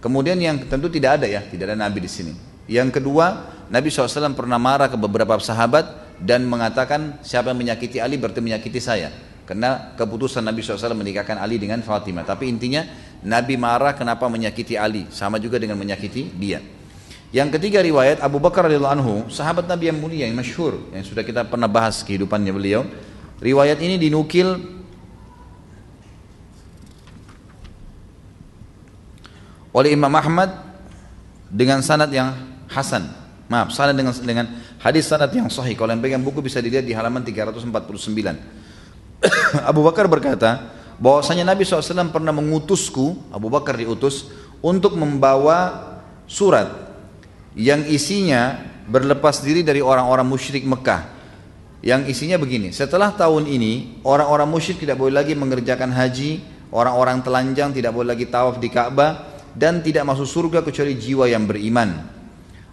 [0.02, 2.34] Kemudian yang tentu tidak ada ya, tidak ada nabi di sini.
[2.66, 8.16] Yang kedua, Nabi SAW pernah marah ke beberapa sahabat dan mengatakan siapa yang menyakiti Ali
[8.16, 9.12] berarti menyakiti saya.
[9.44, 12.24] Karena keputusan Nabi SAW menikahkan Ali dengan Fatimah.
[12.24, 12.88] Tapi intinya
[13.22, 16.64] Nabi marah kenapa menyakiti Ali, sama juga dengan menyakiti dia.
[17.32, 21.24] Yang ketiga riwayat Abu Bakar radhiyallahu anhu, sahabat Nabi yang mulia yang masyhur yang sudah
[21.24, 22.84] kita pernah bahas kehidupannya beliau.
[23.40, 24.81] Riwayat ini dinukil
[29.72, 30.52] oleh Imam Ahmad
[31.52, 32.36] dengan sanad yang
[32.72, 33.08] hasan.
[33.52, 34.48] Maaf, sanad dengan dengan
[34.80, 35.76] hadis sanad yang sahih.
[35.76, 37.68] Kalau yang pegang buku bisa dilihat di halaman 349.
[39.70, 44.32] Abu Bakar berkata, bahwasanya Nabi SAW pernah mengutusku, Abu Bakar diutus
[44.64, 45.92] untuk membawa
[46.30, 46.72] surat
[47.58, 48.56] yang isinya
[48.88, 51.20] berlepas diri dari orang-orang musyrik Mekah.
[51.82, 56.38] Yang isinya begini, setelah tahun ini orang-orang musyrik tidak boleh lagi mengerjakan haji,
[56.70, 61.46] orang-orang telanjang tidak boleh lagi tawaf di Ka'bah, dan tidak masuk surga kecuali jiwa yang
[61.48, 62.22] beriman.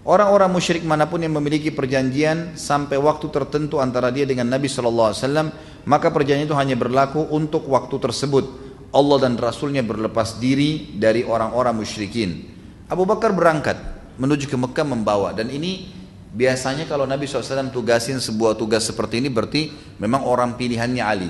[0.08, 5.12] Orang-orang musyrik mana pun yang memiliki perjanjian sampai waktu tertentu antara dia dengan Nabi Shallallahu
[5.12, 5.48] Alaihi Wasallam,
[5.84, 8.44] maka perjanjian itu hanya berlaku untuk waktu tersebut.
[8.88, 12.40] Allah dan Rasulnya berlepas diri dari orang-orang musyrikin.
[12.88, 13.76] Abu Bakar berangkat
[14.16, 15.92] menuju ke Mekah membawa dan ini
[16.32, 19.68] biasanya kalau Nabi SAW tugasin sebuah tugas seperti ini berarti
[20.00, 21.28] memang orang pilihannya Ali.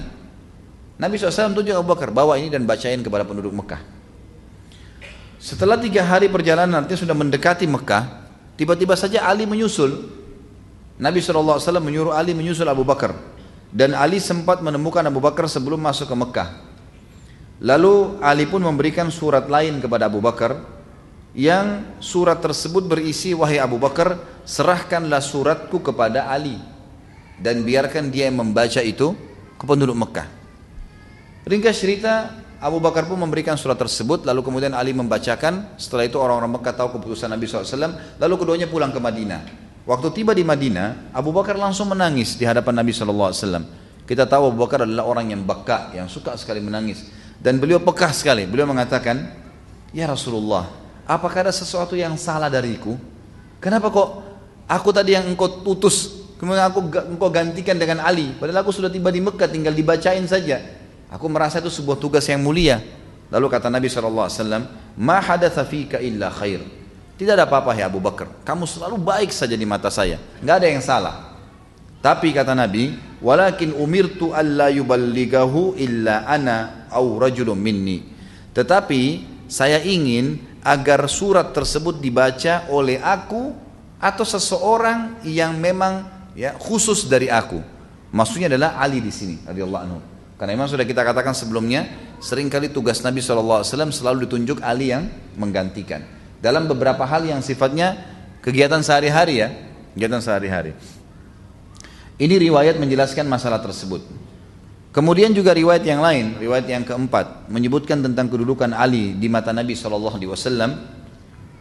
[1.03, 3.98] Nabi SAW tunjuk Abu Bakar bawa ini dan bacain kepada penduduk Mekah.
[5.39, 8.27] Setelah tiga hari perjalanan nanti sudah mendekati Mekah,
[8.59, 10.19] tiba-tiba saja Ali menyusul.
[10.99, 13.15] Nabi SAW menyuruh Ali menyusul Abu Bakar.
[13.71, 16.49] Dan Ali sempat menemukan Abu Bakar sebelum masuk ke Mekah.
[17.63, 20.59] Lalu Ali pun memberikan surat lain kepada Abu Bakar
[21.39, 26.59] yang surat tersebut berisi wahai Abu Bakar serahkanlah suratku kepada Ali
[27.39, 29.15] dan biarkan dia yang membaca itu
[29.59, 30.27] ke penduduk Mekah.
[31.47, 35.79] Ringkas cerita Abu Bakar pun memberikan surat tersebut lalu kemudian Ali membacakan.
[35.79, 39.41] Setelah itu orang-orang Mekah tahu keputusan Nabi SAW lalu keduanya pulang ke Madinah.
[39.87, 43.33] Waktu tiba di Madinah Abu Bakar langsung menangis di hadapan Nabi SAW
[44.09, 47.07] kita tahu Abu Bakar adalah orang yang baka yang suka sekali menangis.
[47.39, 48.43] Dan beliau pekah sekali.
[48.51, 49.31] Beliau mengatakan
[49.95, 50.67] ya Rasulullah
[51.07, 52.99] apakah ada sesuatu yang salah dariku?
[53.63, 54.09] Kenapa kok
[54.67, 59.11] aku tadi yang engkau utus kemudian aku engkau gantikan dengan Ali padahal aku sudah tiba
[59.11, 60.63] di Mekah tinggal dibacain saja
[61.09, 62.85] Aku merasa itu sebuah tugas yang mulia.
[63.29, 64.29] Lalu kata Nabi SAW,
[64.97, 66.61] Ma hadatha fika illa khair.
[67.19, 68.31] Tidak ada apa-apa ya Abu Bakar.
[68.47, 70.21] Kamu selalu baik saja di mata saya.
[70.39, 71.17] Nggak ada yang salah.
[71.99, 78.07] Tapi kata Nabi, walakin umirtu alla yuballighahu illa ana au rajulun minni.
[78.55, 79.03] Tetapi
[79.51, 83.51] saya ingin agar surat tersebut dibaca oleh aku
[83.99, 86.07] atau seseorang yang memang
[86.39, 87.59] ya khusus dari aku.
[88.15, 90.01] Maksudnya adalah Ali di sini radhiyallahu anhu.
[90.39, 91.91] Karena memang sudah kita katakan sebelumnya,
[92.23, 96.07] sering kali tugas Nabi SAW selalu ditunjuk Ali yang menggantikan.
[96.39, 97.99] Dalam beberapa hal yang sifatnya
[98.39, 99.51] kegiatan sehari-hari ya,
[99.99, 100.79] kegiatan sehari-hari.
[102.23, 104.07] Ini riwayat menjelaskan masalah tersebut.
[104.95, 109.75] Kemudian juga riwayat yang lain, riwayat yang keempat, menyebutkan tentang kedudukan Ali di mata Nabi
[109.75, 110.15] SAW.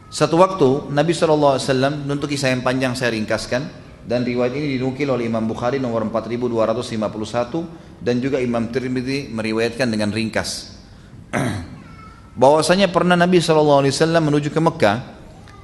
[0.08, 1.58] Satu waktu Nabi SAW,
[2.06, 3.66] untuk kisah yang panjang saya ringkaskan,
[4.08, 10.14] dan riwayat ini dinukil oleh Imam Bukhari nomor 4251 dan juga Imam Tirmidzi meriwayatkan dengan
[10.14, 10.76] ringkas.
[12.38, 13.82] bahwasanya pernah Nabi SAW
[14.22, 15.18] menuju ke Mekah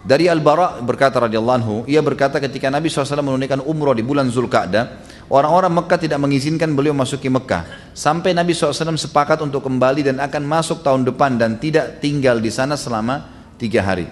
[0.04, 5.00] dari Al-Bara berkata radhiyallahu anhu, ia berkata ketika Nabi SAW menunaikan umroh di bulan Zulkaadah,
[5.32, 7.96] orang-orang Mekah tidak mengizinkan beliau masuki Mekah.
[7.96, 12.52] Sampai Nabi SAW sepakat untuk kembali dan akan masuk tahun depan dan tidak tinggal di
[12.52, 14.10] sana selama tiga hari.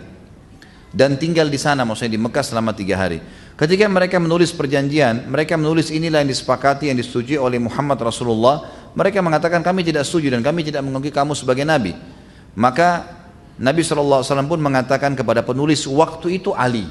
[0.96, 3.20] Dan tinggal di sana maksudnya di Mekah selama tiga hari.
[3.62, 8.66] Ketika mereka menulis perjanjian, mereka menulis inilah yang disepakati, yang disetujui oleh Muhammad Rasulullah.
[8.98, 11.94] Mereka mengatakan kami tidak setuju dan kami tidak mengakui kamu sebagai Nabi.
[12.58, 13.06] Maka
[13.62, 16.90] Nabi SAW pun mengatakan kepada penulis waktu itu Ali.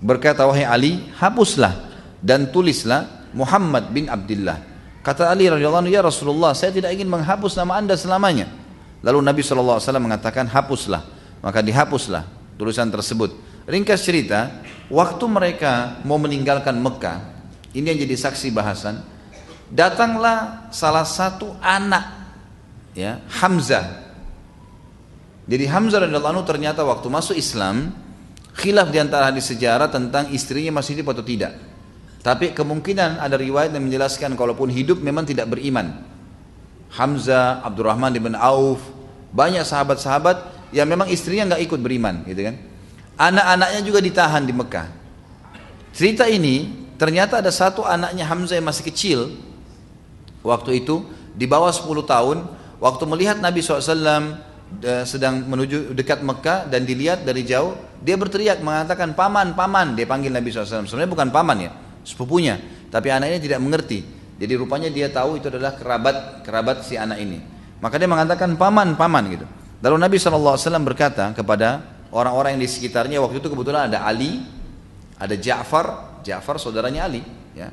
[0.00, 1.92] Berkata, wahai Ali, hapuslah
[2.24, 4.56] dan tulislah Muhammad bin Abdullah.
[5.04, 8.48] Kata Ali radhiyallahu ya Rasulullah, saya tidak ingin menghapus nama anda selamanya.
[9.04, 11.04] Lalu Nabi SAW mengatakan, hapuslah.
[11.44, 12.24] Maka dihapuslah
[12.56, 13.36] tulisan tersebut.
[13.68, 17.22] Ringkas cerita, waktu mereka mau meninggalkan Mekah,
[17.72, 19.00] ini yang jadi saksi bahasan,
[19.70, 22.18] datanglah salah satu anak
[22.92, 24.10] ya Hamzah
[25.50, 27.90] jadi Hamzah radhiyallahu anhu ternyata waktu masuk Islam
[28.54, 31.58] khilaf di hadis sejarah tentang istrinya masih hidup atau tidak.
[32.22, 36.06] Tapi kemungkinan ada riwayat yang menjelaskan kalaupun hidup memang tidak beriman.
[36.94, 38.78] Hamzah, Abdurrahman bin Auf,
[39.34, 42.54] banyak sahabat-sahabat yang memang istrinya nggak ikut beriman, gitu kan.
[43.20, 44.88] Anak-anaknya juga ditahan di Mekah.
[45.92, 49.36] Cerita ini ternyata ada satu anaknya Hamzah yang masih kecil.
[50.40, 51.04] Waktu itu
[51.36, 52.48] di bawah 10 tahun
[52.80, 54.40] waktu melihat Nabi SAW
[55.04, 60.32] sedang menuju dekat Mekah dan dilihat dari jauh dia berteriak mengatakan paman paman dia panggil
[60.32, 61.70] Nabi SAW sebenarnya bukan paman ya
[62.08, 62.56] sepupunya.
[62.88, 64.00] Tapi anaknya tidak mengerti.
[64.40, 67.36] Jadi rupanya dia tahu itu adalah kerabat kerabat si anak ini.
[67.84, 69.44] Maka dia mengatakan paman paman gitu.
[69.84, 74.42] Lalu Nabi SAW berkata kepada orang-orang yang di sekitarnya waktu itu kebetulan ada Ali
[75.16, 77.22] ada Ja'far Ja'far saudaranya Ali
[77.56, 77.70] ya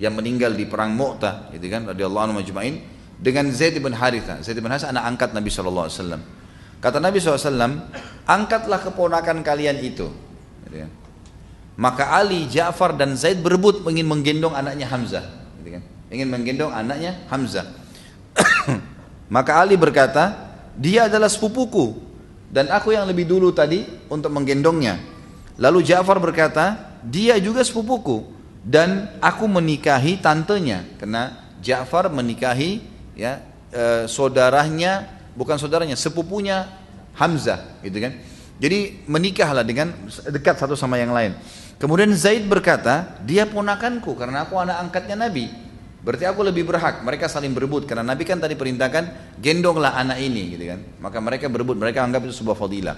[0.00, 2.80] yang meninggal di perang Mu'tah gitu kan radhiyallahu anhu majma'in
[3.20, 5.90] dengan Zaid bin Haritha Zaid bin Haritha anak angkat Nabi SAW
[6.80, 7.44] Kata Nabi SAW,
[8.24, 10.08] angkatlah keponakan kalian itu.
[10.64, 10.90] Gitu kan.
[11.76, 15.24] Maka Ali, Ja'far dan Zaid berebut ingin menggendong anaknya Hamzah.
[15.60, 15.82] Gitu kan.
[16.08, 17.68] Ingin menggendong anaknya Hamzah.
[19.34, 22.00] Maka Ali berkata, dia adalah sepupuku
[22.50, 24.98] dan aku yang lebih dulu tadi untuk menggendongnya.
[25.56, 28.26] Lalu Ja'far berkata, dia juga sepupuku
[28.66, 32.82] dan aku menikahi tantenya karena Ja'far menikahi
[33.14, 33.40] ya
[33.70, 36.66] e, saudaranya bukan saudaranya, sepupunya
[37.14, 38.12] Hamzah, gitu kan.
[38.60, 39.92] Jadi menikahlah dengan
[40.28, 41.32] dekat satu sama yang lain.
[41.80, 45.48] Kemudian Zaid berkata, dia ponakanku karena aku anak angkatnya Nabi.
[46.00, 47.04] Berarti aku lebih berhak.
[47.04, 50.80] Mereka saling berebut karena Nabi kan tadi perintahkan gendonglah anak ini, gitu kan.
[51.04, 52.96] Maka mereka berebut, mereka anggap itu sebuah fadilah.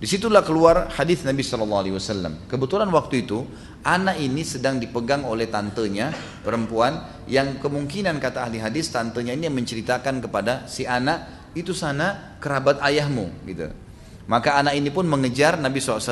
[0.00, 2.48] Di situlah keluar hadis Nabi Shallallahu Alaihi Wasallam.
[2.48, 3.44] Kebetulan waktu itu
[3.84, 6.08] anak ini sedang dipegang oleh tantenya
[6.40, 12.80] perempuan yang kemungkinan kata ahli hadis tantenya ini menceritakan kepada si anak itu sana kerabat
[12.80, 13.68] ayahmu gitu.
[14.24, 16.08] Maka anak ini pun mengejar Nabi SAW.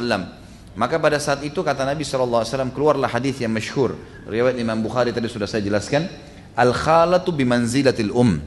[0.77, 2.45] Maka pada saat itu kata Nabi SAW
[2.77, 3.97] keluarlah hadis yang masyhur.
[4.29, 6.28] Riwayat Imam Bukhari tadi sudah saya jelaskan.
[6.59, 8.43] Al khalatu bimanzilatil um.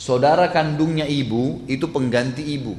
[0.00, 2.72] Saudara kandungnya ibu itu pengganti ibu.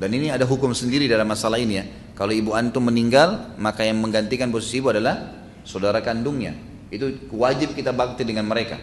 [0.00, 1.84] Dan ini ada hukum sendiri dalam masalah ini ya.
[2.16, 6.56] Kalau ibu antum meninggal, maka yang menggantikan posisi ibu adalah saudara kandungnya.
[6.88, 8.80] Itu wajib kita bakti dengan mereka.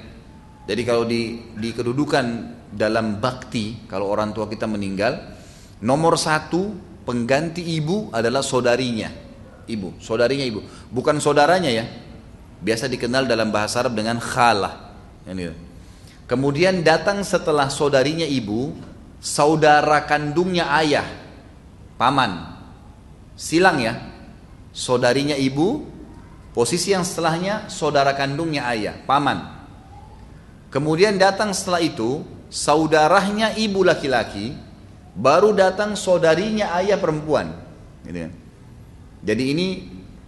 [0.69, 2.25] Jadi kalau di, di kedudukan
[2.69, 5.17] dalam bakti, kalau orang tua kita meninggal,
[5.81, 9.09] nomor satu pengganti ibu adalah saudarinya.
[9.65, 10.61] Ibu, saudarinya ibu.
[10.93, 11.85] Bukan saudaranya ya.
[12.65, 14.97] Biasa dikenal dalam bahasa Arab dengan khalah.
[16.25, 18.73] Kemudian datang setelah saudarinya ibu,
[19.21, 21.05] saudara kandungnya ayah,
[22.01, 22.57] paman.
[23.37, 23.93] Silang ya.
[24.73, 25.85] Saudarinya ibu,
[26.57, 29.45] posisi yang setelahnya saudara kandungnya ayah, paman.
[30.73, 34.57] Kemudian datang setelah itu saudaranya ibu laki-laki,
[35.13, 37.53] baru datang saudarinya ayah perempuan.
[39.21, 39.67] Jadi ini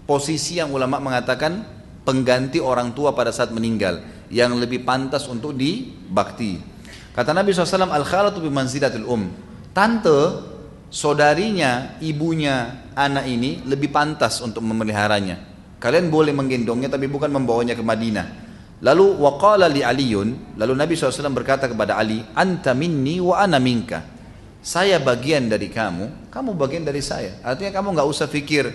[0.06, 1.77] posisi yang ulama mengatakan
[2.08, 4.00] pengganti orang tua pada saat meninggal
[4.32, 6.56] yang lebih pantas untuk dibakti.
[7.12, 9.28] Kata Nabi SAW, al-khalatu bimanzilatil um.
[9.76, 10.40] Tante,
[10.88, 15.44] saudarinya, ibunya anak ini lebih pantas untuk memeliharanya.
[15.84, 18.48] Kalian boleh menggendongnya tapi bukan membawanya ke Madinah.
[18.82, 24.06] Lalu waqala li Aliun, lalu Nabi SAW berkata kepada Ali, "Anta minni wa ana minka."
[24.62, 27.42] Saya bagian dari kamu, kamu bagian dari saya.
[27.42, 28.70] Artinya kamu nggak usah pikir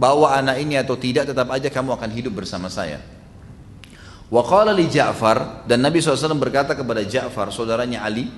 [0.00, 3.04] bawa anak ini atau tidak, tetap aja kamu akan hidup bersama saya.
[4.32, 8.32] Waqala li Ja'far dan Nabi SAW berkata kepada Ja'far, saudaranya Ali,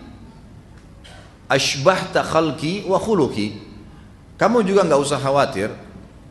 [1.46, 3.60] Ashbahta khalki wa khuluki.
[4.40, 5.70] Kamu juga nggak usah khawatir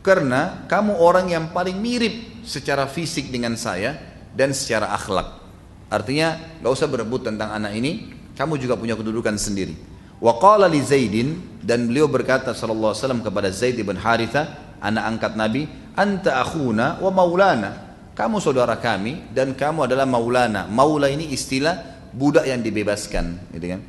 [0.04, 3.96] karena kamu orang yang paling mirip secara fisik dengan saya
[4.34, 5.40] dan secara akhlak.
[5.88, 9.78] Artinya nggak usah berebut tentang anak ini, kamu juga punya kedudukan sendiri.
[10.18, 15.04] Wa qala li Zaidin dan beliau berkata sallallahu alaihi wasallam kepada Zaid bin Haritha, anak
[15.06, 15.62] angkat Nabi,
[15.94, 17.70] "Anta akhuna wa maulana."
[18.12, 20.68] Kamu saudara kami dan kamu adalah maulana.
[20.68, 21.80] Maula ini istilah
[22.12, 23.80] budak yang dibebaskan, gitu kan?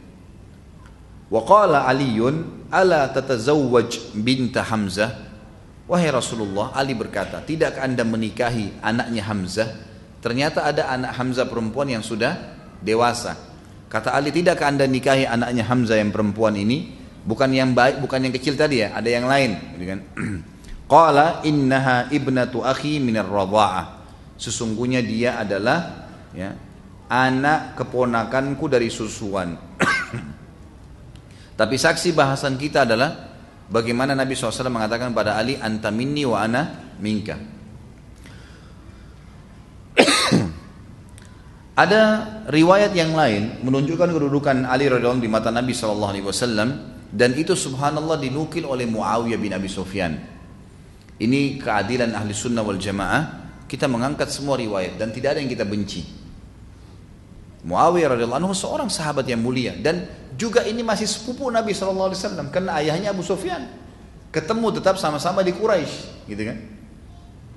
[1.27, 5.33] Wa qala Aliun, "Ala tatazawwaj binta Hamzah?"
[5.83, 9.69] Wahai Rasulullah, Ali berkata, "Tidakkah Anda menikahi anaknya Hamzah?"
[10.23, 12.39] Ternyata ada anak Hamzah perempuan yang sudah
[12.79, 13.35] dewasa.
[13.91, 16.95] Kata Ali, tidakkah anda nikahi anaknya Hamzah yang perempuan ini?
[17.27, 19.51] Bukan yang baik, bukan yang kecil tadi ya, ada yang lain.
[19.75, 19.99] Gitu kan?
[20.87, 23.85] Qala innaha ibnatu akhi minar radha'ah.
[24.35, 26.51] Sesungguhnya dia adalah ya,
[27.07, 29.55] anak keponakanku dari susuan.
[31.59, 33.29] Tapi saksi bahasan kita adalah
[33.69, 37.37] bagaimana Nabi SAW mengatakan pada Ali, anta minni wa ana minka.
[41.73, 42.01] Ada
[42.49, 45.73] riwayat yang lain menunjukkan kedudukan Ali radhiyallahu di mata Nabi
[46.21, 46.69] wasallam
[47.13, 50.32] dan itu subhanallah dinukil oleh Muawiyah bin Abi Sufyan.
[51.21, 53.45] Ini keadilan ahli sunnah wal jamaah.
[53.69, 56.05] Kita mengangkat semua riwayat dan tidak ada yang kita benci.
[57.63, 60.03] Muawiyah radhiyallahu anhu seorang sahabat yang mulia dan
[60.35, 63.65] juga ini masih sepupu Nabi wasallam karena ayahnya Abu Sufyan.
[64.33, 66.57] Ketemu tetap sama-sama di Quraisy, gitu kan?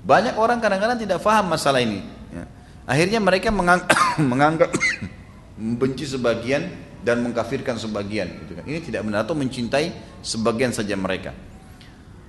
[0.05, 2.05] Banyak orang kadang-kadang tidak faham masalah ini.
[2.29, 2.45] Ya.
[2.85, 3.81] Akhirnya mereka mengang
[4.31, 4.69] menganggap
[5.57, 6.69] membenci sebagian
[7.01, 8.29] dan mengkafirkan sebagian.
[8.45, 8.63] Gitu kan.
[8.69, 11.33] Ini tidak benar atau mencintai sebagian saja mereka.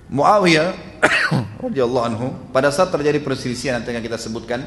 [0.09, 0.73] Muawiyah
[1.65, 4.65] radhiyallahu anhu pada saat terjadi perselisihan yang kita sebutkan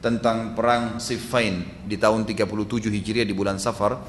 [0.00, 2.48] tentang perang Siffin di tahun 37
[2.88, 4.00] Hijriah di bulan Safar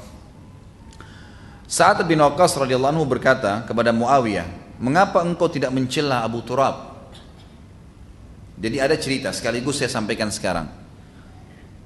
[1.70, 7.06] Sa'ad bin Waqqas radhiyallahu anhu berkata kepada Muawiyah, "Mengapa engkau tidak mencela Abu Turab?"
[8.58, 10.66] Jadi ada cerita sekaligus saya sampaikan sekarang.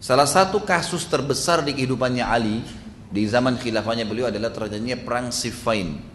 [0.01, 2.65] Salah satu kasus terbesar di kehidupannya Ali
[3.13, 6.14] di zaman khilafahnya beliau adalah terjadinya perang Siffin.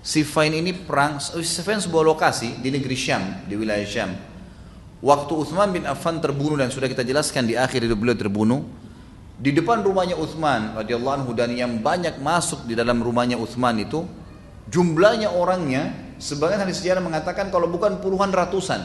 [0.00, 4.10] Siffin ini perang Siffin sebuah lokasi di negeri Syam, di wilayah Syam.
[5.00, 8.60] Waktu Uthman bin Affan terbunuh dan sudah kita jelaskan di akhir hidup beliau terbunuh,
[9.40, 14.04] di depan rumahnya Uthman radhiyallahu anhu dan yang banyak masuk di dalam rumahnya Uthman itu
[14.68, 18.84] jumlahnya orangnya sebagian hadis sejarah mengatakan kalau bukan puluhan ratusan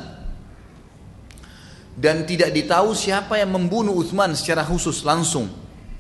[1.96, 5.48] dan tidak ditahu siapa yang membunuh Uthman secara khusus langsung.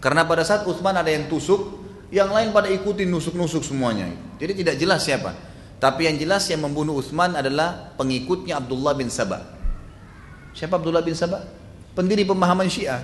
[0.04, 1.85] Karena pada saat Uthman ada yang tusuk,
[2.16, 4.08] yang lain pada ikuti nusuk-nusuk semuanya.
[4.40, 5.36] Jadi tidak jelas siapa.
[5.84, 9.44] Tapi yang jelas yang membunuh Uthman adalah pengikutnya Abdullah bin Sabah.
[10.56, 11.44] Siapa Abdullah bin Sabah?
[11.92, 13.04] Pendiri pemahaman Syiah.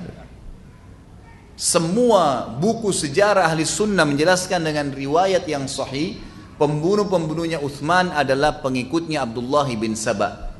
[1.60, 6.16] Semua buku sejarah ahli sunnah menjelaskan dengan riwayat yang sahih
[6.56, 10.56] pembunuh-pembunuhnya Uthman adalah pengikutnya Abdullah bin Sabah.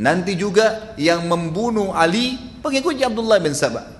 [0.00, 3.99] Nanti juga yang membunuh Ali pengikutnya Abdullah bin Sabah.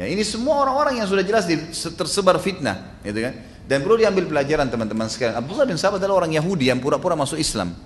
[0.00, 1.44] Ya, ini semua orang-orang yang sudah jelas
[1.92, 3.36] tersebar fitnah, gitu kan?
[3.68, 5.36] Dan perlu diambil pelajaran teman-teman sekalian.
[5.36, 7.76] Abdullah bin Sabah adalah orang Yahudi yang pura-pura masuk Islam.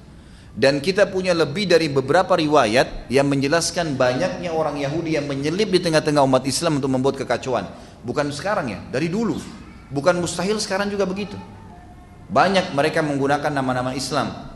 [0.55, 5.83] Dan kita punya lebih dari beberapa riwayat yang menjelaskan banyaknya orang Yahudi yang menyelip di
[5.83, 7.67] tengah-tengah umat Islam untuk membuat kekacauan.
[8.07, 9.35] Bukan sekarang ya, dari dulu.
[9.91, 11.35] Bukan mustahil sekarang juga begitu.
[12.31, 14.55] Banyak mereka menggunakan nama-nama Islam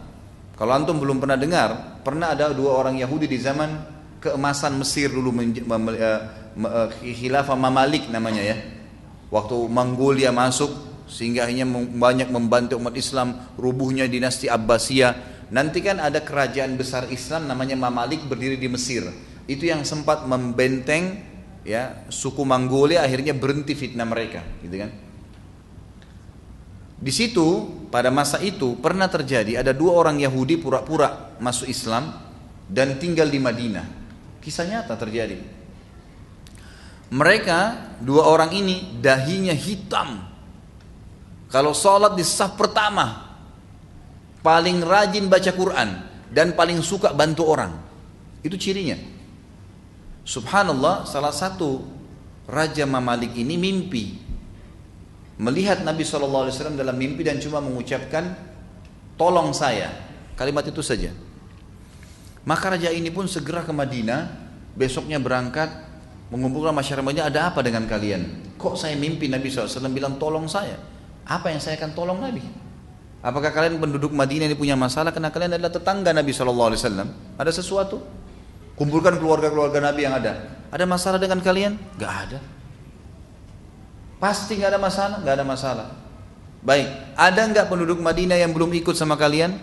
[0.59, 3.79] kalau antum belum pernah dengar, pernah ada dua orang Yahudi di zaman
[4.29, 8.57] keemasan Mesir dulu uh, khilafah Mamalik namanya ya.
[9.33, 10.69] Waktu Mongolia masuk
[11.09, 15.40] sehingga hanya banyak membantu umat Islam rubuhnya dinasti Abbasiyah.
[15.48, 19.09] Nanti kan ada kerajaan besar Islam namanya Mamalik berdiri di Mesir.
[19.48, 21.24] Itu yang sempat membenteng
[21.65, 24.93] ya suku Mongolia akhirnya berhenti fitnah mereka, gitu kan.
[26.98, 27.47] Di situ
[27.89, 32.12] pada masa itu pernah terjadi ada dua orang Yahudi pura-pura masuk Islam
[32.69, 33.98] dan tinggal di Madinah.
[34.49, 35.37] Kisah nyata terjadi.
[37.12, 37.61] Mereka
[38.01, 40.25] dua orang ini dahinya hitam.
[41.53, 43.29] Kalau sholat di saf pertama
[44.41, 45.89] paling rajin baca Quran
[46.33, 47.77] dan paling suka bantu orang.
[48.41, 48.97] Itu cirinya.
[50.25, 51.85] Subhanallah salah satu
[52.49, 54.16] Raja Mamalik ini mimpi
[55.37, 58.33] melihat Nabi SAW dalam mimpi dan cuma mengucapkan
[59.20, 59.93] tolong saya
[60.41, 61.12] kalimat itu saja
[62.49, 64.33] maka raja ini pun segera ke Madinah
[64.73, 65.69] besoknya berangkat
[66.33, 70.81] mengumpulkan masyarakatnya ada apa dengan kalian kok saya mimpi Nabi SAW bilang tolong saya
[71.29, 72.41] apa yang saya akan tolong Nabi
[73.20, 76.73] apakah kalian penduduk Madinah ini punya masalah karena kalian adalah tetangga Nabi SAW
[77.37, 78.01] ada sesuatu
[78.81, 81.77] kumpulkan keluarga-keluarga Nabi yang ada ada masalah dengan kalian?
[81.97, 82.39] Gak ada
[84.19, 85.16] Pasti nggak ada masalah?
[85.23, 85.89] Nggak ada masalah.
[86.59, 89.55] Baik, ada nggak penduduk Madinah yang belum ikut sama kalian?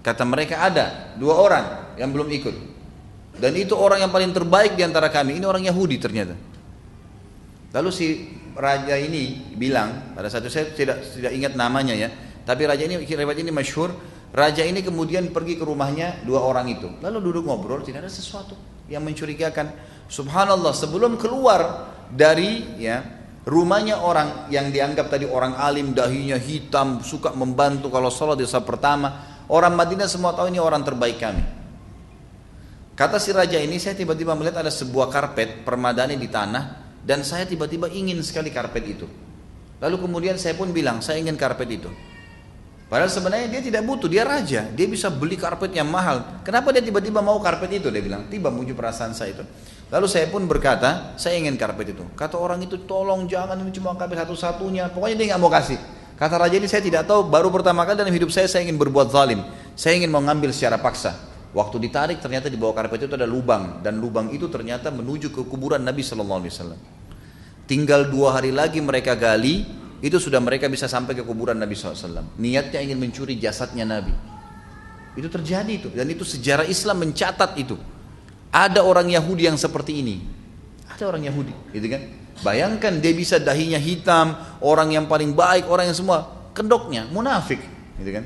[0.00, 1.66] Kata mereka ada, dua orang
[2.00, 2.56] yang belum ikut.
[3.36, 5.36] Dan itu orang yang paling terbaik di antara kami.
[5.40, 6.36] Ini orang Yahudi ternyata.
[7.70, 8.06] Lalu si
[8.58, 12.10] raja ini bilang pada satu saya tidak tidak ingat namanya ya,
[12.42, 13.94] tapi raja ini riwayat ini masyhur.
[14.30, 16.86] Raja ini kemudian pergi ke rumahnya dua orang itu.
[17.02, 18.54] Lalu duduk ngobrol, tidak ada sesuatu
[18.86, 19.74] yang mencurigakan.
[20.06, 23.02] Subhanallah, sebelum keluar dari ya
[23.46, 28.66] rumahnya orang yang dianggap tadi orang alim, dahinya hitam, suka membantu kalau sholat di saat
[28.66, 31.42] pertama, orang Madinah semua tahu ini orang terbaik kami.
[32.94, 37.48] Kata si raja ini, saya tiba-tiba melihat ada sebuah karpet permadani di tanah dan saya
[37.48, 39.08] tiba-tiba ingin sekali karpet itu.
[39.80, 41.88] Lalu kemudian saya pun bilang, saya ingin karpet itu.
[42.90, 46.42] Padahal sebenarnya dia tidak butuh, dia raja, dia bisa beli karpet yang mahal.
[46.44, 47.88] Kenapa dia tiba-tiba mau karpet itu?
[47.88, 49.44] Dia bilang, tiba muncul perasaan saya itu.
[49.88, 52.04] Lalu saya pun berkata, saya ingin karpet itu.
[52.12, 54.92] Kata orang itu, tolong jangan ini cuma karpet satu-satunya.
[54.92, 55.78] Pokoknya dia nggak mau kasih.
[56.20, 59.08] Kata raja ini saya tidak tahu, baru pertama kali dalam hidup saya saya ingin berbuat
[59.08, 59.40] zalim.
[59.72, 61.16] Saya ingin mengambil secara paksa.
[61.56, 65.40] Waktu ditarik ternyata di bawah karpet itu ada lubang dan lubang itu ternyata menuju ke
[65.48, 66.80] kuburan Nabi Shallallahu Alaihi Wasallam.
[67.64, 69.64] Tinggal dua hari lagi mereka gali,
[70.00, 72.36] itu sudah mereka bisa sampai ke kuburan Nabi SAW.
[72.40, 74.12] Niatnya ingin mencuri jasadnya Nabi.
[75.16, 77.80] Itu terjadi itu dan itu sejarah Islam mencatat itu.
[78.50, 80.20] Ada orang Yahudi yang seperti ini.
[80.90, 82.02] Ada orang Yahudi, gitu kan?
[82.40, 84.32] Bayangkan dia bisa dahinya hitam,
[84.64, 87.60] orang yang paling baik, orang yang semua kedoknya munafik,
[88.00, 88.24] gitu kan?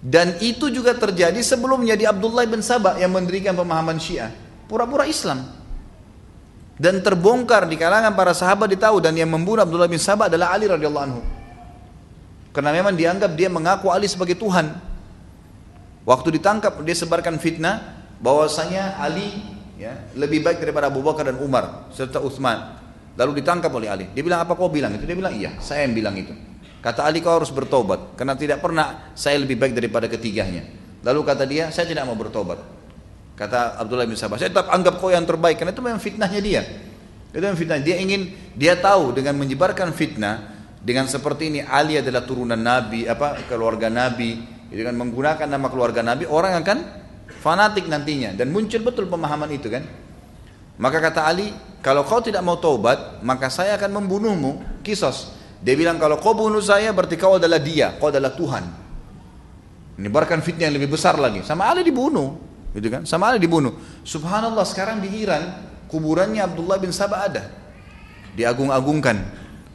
[0.00, 4.32] Dan itu juga terjadi sebelumnya di Abdullah bin Sabah yang mendirikan pemahaman Syiah.
[4.64, 5.44] Pura-pura Islam.
[6.80, 10.64] Dan terbongkar di kalangan para sahabat ditahu dan yang membunuh Abdullah bin Sabah adalah Ali
[10.72, 11.20] radhiyallahu anhu.
[12.56, 14.72] Karena memang dianggap dia mengaku Ali sebagai Tuhan.
[16.08, 19.36] Waktu ditangkap dia sebarkan fitnah bahwasanya Ali
[19.76, 22.79] ya, lebih baik daripada Abu Bakar dan Umar serta Utsman.
[23.18, 24.06] Lalu ditangkap oleh Ali.
[24.14, 25.04] Dia bilang apa kau bilang itu?
[25.06, 26.30] Dia bilang iya, saya yang bilang itu.
[26.80, 30.64] Kata Ali kau harus bertobat karena tidak pernah saya lebih baik daripada ketiganya.
[31.04, 32.60] Lalu kata dia, saya tidak mau bertobat.
[33.36, 36.62] Kata Abdullah bin Sabah, saya tetap anggap kau yang terbaik karena itu memang fitnahnya dia.
[37.32, 37.80] Itu memang fitnah.
[37.80, 43.44] Dia ingin, dia tahu dengan menyebarkan fitnah dengan seperti ini Ali adalah turunan Nabi, apa
[43.48, 46.78] keluarga Nabi, dengan menggunakan nama keluarga Nabi orang akan
[47.42, 49.84] fanatik nantinya dan muncul betul pemahaman itu kan.
[50.80, 51.52] Maka kata Ali,
[51.84, 55.36] kalau kau tidak mau taubat, maka saya akan membunuhmu, kisos.
[55.60, 58.64] Dia bilang kalau kau bunuh saya berarti kau adalah dia, kau adalah Tuhan.
[60.00, 61.44] Menyebarkan fitnah yang lebih besar lagi.
[61.44, 62.40] Sama Ali dibunuh,
[62.72, 63.04] gitu kan?
[63.04, 63.76] Sama Ali dibunuh.
[64.08, 67.44] Subhanallah sekarang di Iran kuburannya Abdullah bin Sabah ada.
[68.32, 69.20] Diagung-agungkan.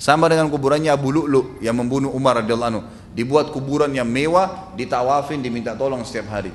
[0.02, 2.84] Sama dengan kuburannya Abu Lu'lu yang membunuh Umar radhiyallahu anhu.
[3.14, 6.52] Dibuat kuburan yang mewah, ditawafin, diminta tolong setiap hari.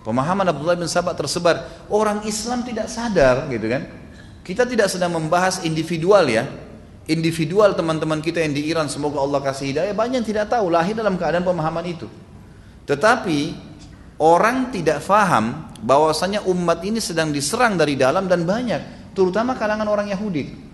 [0.00, 1.68] Pemahaman Abdullah bin Sabah tersebar.
[1.92, 3.84] Orang Islam tidak sadar, gitu kan?
[4.40, 6.48] Kita tidak sedang membahas individual ya,
[7.04, 9.92] individual teman-teman kita yang di Iran semoga Allah kasih hidayah.
[9.92, 12.08] Banyak yang tidak tahu lahir dalam keadaan pemahaman itu.
[12.88, 13.52] Tetapi
[14.16, 20.08] orang tidak faham bahwasanya umat ini sedang diserang dari dalam dan banyak terutama kalangan orang
[20.08, 20.72] Yahudi.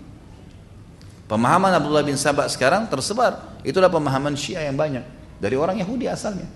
[1.27, 3.59] Pemahaman Abdullah bin Sabah sekarang tersebar.
[3.67, 5.03] Itulah pemahaman Syiah yang banyak
[5.43, 6.47] dari orang Yahudi asalnya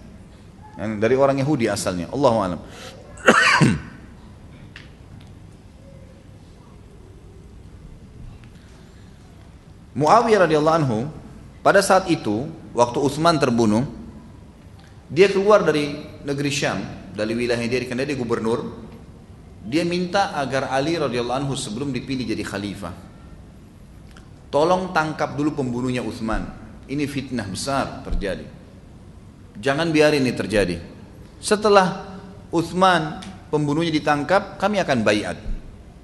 [0.78, 2.08] dari orang Yahudi asalnya.
[2.12, 2.60] Allahu alam.
[9.92, 11.12] Muawiyah radhiyallahu anhu
[11.60, 13.84] pada saat itu waktu Utsman terbunuh
[15.12, 16.80] dia keluar dari negeri Syam
[17.12, 18.72] dari wilayah dia karena dia gubernur
[19.68, 22.96] dia minta agar Ali radhiyallahu anhu sebelum dipilih jadi khalifah.
[24.52, 26.44] Tolong tangkap dulu pembunuhnya Utsman.
[26.88, 28.61] Ini fitnah besar terjadi
[29.60, 30.78] jangan biarin ini terjadi
[31.42, 32.14] setelah
[32.52, 35.38] Utsman pembunuhnya ditangkap kami akan bayat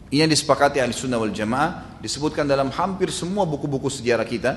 [0.07, 4.55] ini yang disepakati ahli sunnah wal jamaah disebutkan dalam hampir semua buku-buku sejarah kita,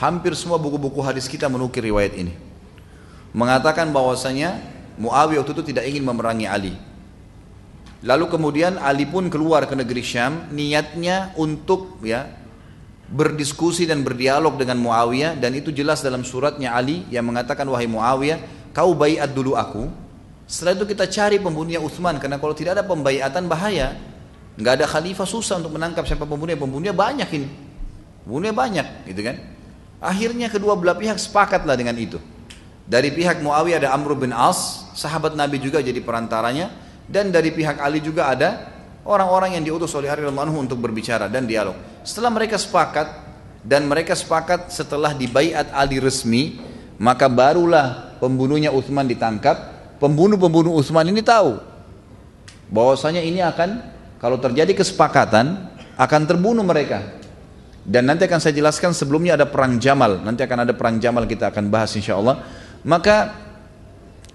[0.00, 2.34] hampir semua buku-buku hadis kita menukir riwayat ini.
[3.30, 4.58] Mengatakan bahwasanya
[5.00, 6.74] Muawiyah waktu itu tidak ingin memerangi Ali.
[8.04, 12.26] Lalu kemudian Ali pun keluar ke negeri Syam, niatnya untuk ya
[13.10, 18.70] berdiskusi dan berdialog dengan Muawiyah dan itu jelas dalam suratnya Ali yang mengatakan wahai Muawiyah,
[18.70, 19.90] kau bayat dulu aku.
[20.46, 23.98] Setelah itu kita cari pembunuhnya Utsman karena kalau tidak ada pembayatan bahaya.
[24.58, 26.58] Nggak ada khalifah susah untuk menangkap siapa pembunuhnya.
[26.58, 27.48] Pembunuhnya banyak ini.
[28.26, 29.36] Pembunuhnya banyak gitu kan.
[30.02, 32.18] Akhirnya kedua belah pihak sepakatlah dengan itu.
[32.90, 36.74] Dari pihak Muawiyah ada Amr bin As sahabat Nabi juga jadi perantaranya
[37.06, 38.79] dan dari pihak Ali juga ada
[39.10, 41.74] orang-orang yang diutus oleh Ali anhu untuk berbicara dan dialog
[42.06, 43.10] setelah mereka sepakat
[43.66, 46.62] dan mereka sepakat setelah dibaiat Ali resmi
[46.96, 49.58] maka barulah pembunuhnya Utsman ditangkap
[49.98, 51.58] pembunuh-pembunuh Utsman ini tahu
[52.70, 53.82] bahwasanya ini akan
[54.22, 57.20] kalau terjadi kesepakatan akan terbunuh mereka.
[57.80, 60.20] Dan nanti akan saya jelaskan sebelumnya ada perang Jamal.
[60.20, 62.44] Nanti akan ada perang Jamal kita akan bahas insya Allah.
[62.84, 63.32] Maka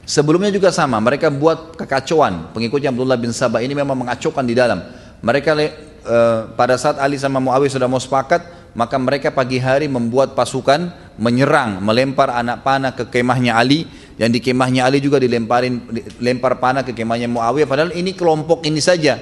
[0.05, 1.01] sebelumnya juga sama.
[1.01, 2.53] Mereka buat kekacauan.
[2.53, 4.79] Pengikutnya Abdullah bin Sabah ini memang mengacaukan di dalam.
[5.25, 6.17] Mereka e,
[6.53, 11.81] pada saat Ali sama Muawiyah sudah mau sepakat, maka mereka pagi hari membuat pasukan menyerang,
[11.81, 15.81] melempar anak panah ke kemahnya Ali dan di kemahnya Ali juga dilemparin
[16.21, 19.19] lempar panah ke kemahnya Muawiyah padahal ini kelompok ini saja.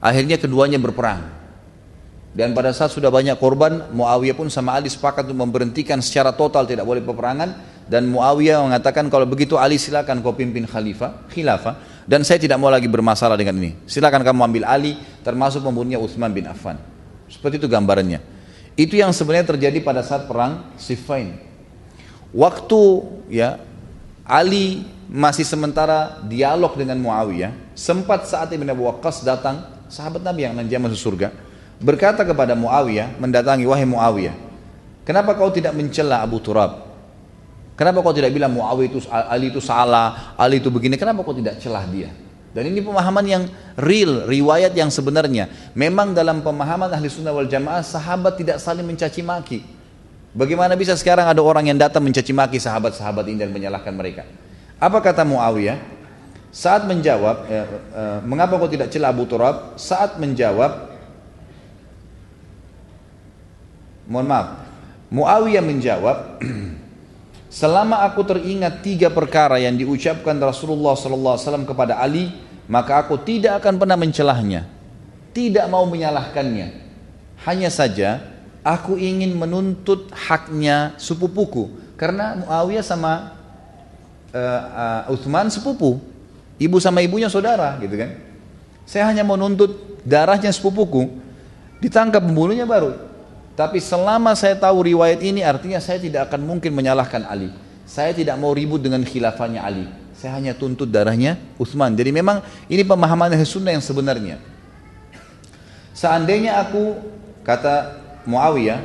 [0.00, 1.42] Akhirnya keduanya berperang.
[2.30, 6.62] Dan pada saat sudah banyak korban, Muawiyah pun sama Ali sepakat untuk memberhentikan secara total
[6.62, 12.22] tidak boleh peperangan dan Muawiyah mengatakan kalau begitu Ali silakan kau pimpin khalifah, khilafah dan
[12.22, 13.74] saya tidak mau lagi bermasalah dengan ini.
[13.82, 14.94] Silakan kamu ambil Ali
[15.26, 16.78] termasuk membunuhnya Utsman bin Affan.
[17.26, 18.22] Seperti itu gambarannya.
[18.78, 21.34] Itu yang sebenarnya terjadi pada saat perang Siffin.
[22.30, 22.82] Waktu
[23.26, 23.58] ya
[24.22, 30.54] Ali masih sementara dialog dengan Muawiyah, sempat saat Ibn Abu Waqqas datang, sahabat Nabi yang
[30.54, 31.34] nanti masuk surga,
[31.82, 34.38] berkata kepada Muawiyah, mendatangi wahai Muawiyah,
[35.02, 36.89] kenapa kau tidak mencela Abu Turab?
[37.80, 41.00] Kenapa kau tidak bilang Muawiyah itu Ali itu salah, Ali itu begini?
[41.00, 42.12] Kenapa kau tidak celah dia?
[42.52, 43.42] Dan ini pemahaman yang
[43.80, 45.48] real, riwayat yang sebenarnya.
[45.72, 49.64] Memang dalam pemahaman ahli sunnah wal jamaah, sahabat tidak saling mencaci maki.
[50.36, 54.28] Bagaimana bisa sekarang ada orang yang datang mencaci maki sahabat-sahabat ini dan menyalahkan mereka?
[54.76, 55.80] Apa kata Muawiyah?
[56.52, 57.64] Saat menjawab, eh,
[57.96, 59.80] eh, mengapa kau tidak celah Abu Turab?
[59.80, 60.92] Saat menjawab,
[64.10, 64.48] Mohon maaf.
[65.14, 66.18] Muawiyah menjawab,
[67.50, 72.30] selama aku teringat tiga perkara yang diucapkan Rasulullah SAW kepada Ali,
[72.70, 74.70] maka aku tidak akan pernah mencelahnya,
[75.34, 76.88] tidak mau menyalahkannya.
[77.42, 78.22] Hanya saja
[78.62, 83.34] aku ingin menuntut haknya sepupuku, karena Muawiyah sama
[84.30, 84.62] uh,
[85.10, 85.98] uh, Uthman sepupu,
[86.62, 88.14] ibu sama ibunya saudara, gitu kan?
[88.86, 91.18] Saya hanya mau nuntut darahnya sepupuku,
[91.82, 93.09] ditangkap pembunuhnya baru
[93.60, 97.52] tapi selama saya tahu riwayat ini artinya saya tidak akan mungkin menyalahkan Ali.
[97.84, 99.84] Saya tidak mau ribut dengan khilafahnya Ali.
[100.16, 101.92] Saya hanya tuntut darahnya Utsman.
[101.92, 102.40] Jadi memang
[102.72, 104.40] ini pemahaman sunnah yang sebenarnya.
[105.92, 107.04] Seandainya aku
[107.44, 108.80] kata Muawiyah,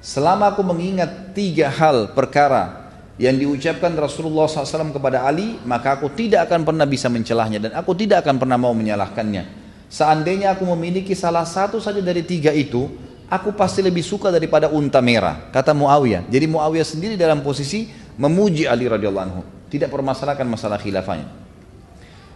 [0.00, 2.88] selama aku mengingat tiga hal perkara
[3.20, 7.92] yang diucapkan Rasulullah SAW kepada Ali, maka aku tidak akan pernah bisa mencelahnya dan aku
[7.92, 9.60] tidak akan pernah mau menyalahkannya.
[9.92, 15.00] Seandainya aku memiliki salah satu saja dari tiga itu, aku pasti lebih suka daripada unta
[15.00, 16.28] merah, kata Muawiyah.
[16.28, 17.88] Jadi Muawiyah sendiri dalam posisi
[18.20, 19.40] memuji Ali radhiyallahu anhu,
[19.72, 21.32] tidak permasalahkan masalah khilafahnya.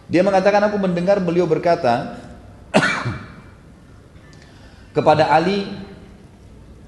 [0.09, 2.17] Dia mengatakan aku mendengar beliau berkata
[4.97, 5.69] kepada Ali,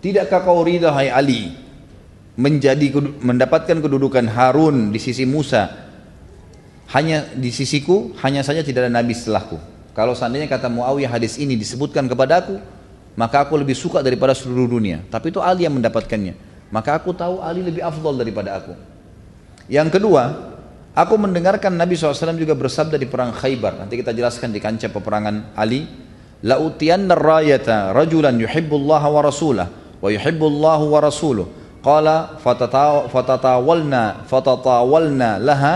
[0.02, 1.54] tidakkah kau ridha hai Ali
[2.34, 2.90] menjadi
[3.22, 5.92] mendapatkan kedudukan Harun di sisi Musa
[6.96, 9.60] hanya di sisiku hanya saja tidak ada nabi setelahku.
[9.94, 12.56] Kalau seandainya kata Muawiyah hadis ini disebutkan kepada aku,
[13.20, 15.04] maka aku lebih suka daripada seluruh dunia.
[15.12, 16.40] Tapi itu Ali yang mendapatkannya.
[16.72, 18.72] Maka aku tahu Ali lebih afdol daripada aku.
[19.68, 20.56] Yang kedua,
[20.96, 23.76] aku mendengarkan Nabi SAW juga bersabda di perang Khaybar.
[23.76, 25.84] Nanti kita jelaskan di kancah peperangan Ali.
[26.48, 29.68] La'utiyanna rayata rajulan yuhibbullah wa rasulah
[30.00, 31.52] wa yuhibbullahu wa rasuluh.
[31.84, 35.74] Qala fatatawalna fatatawalna laha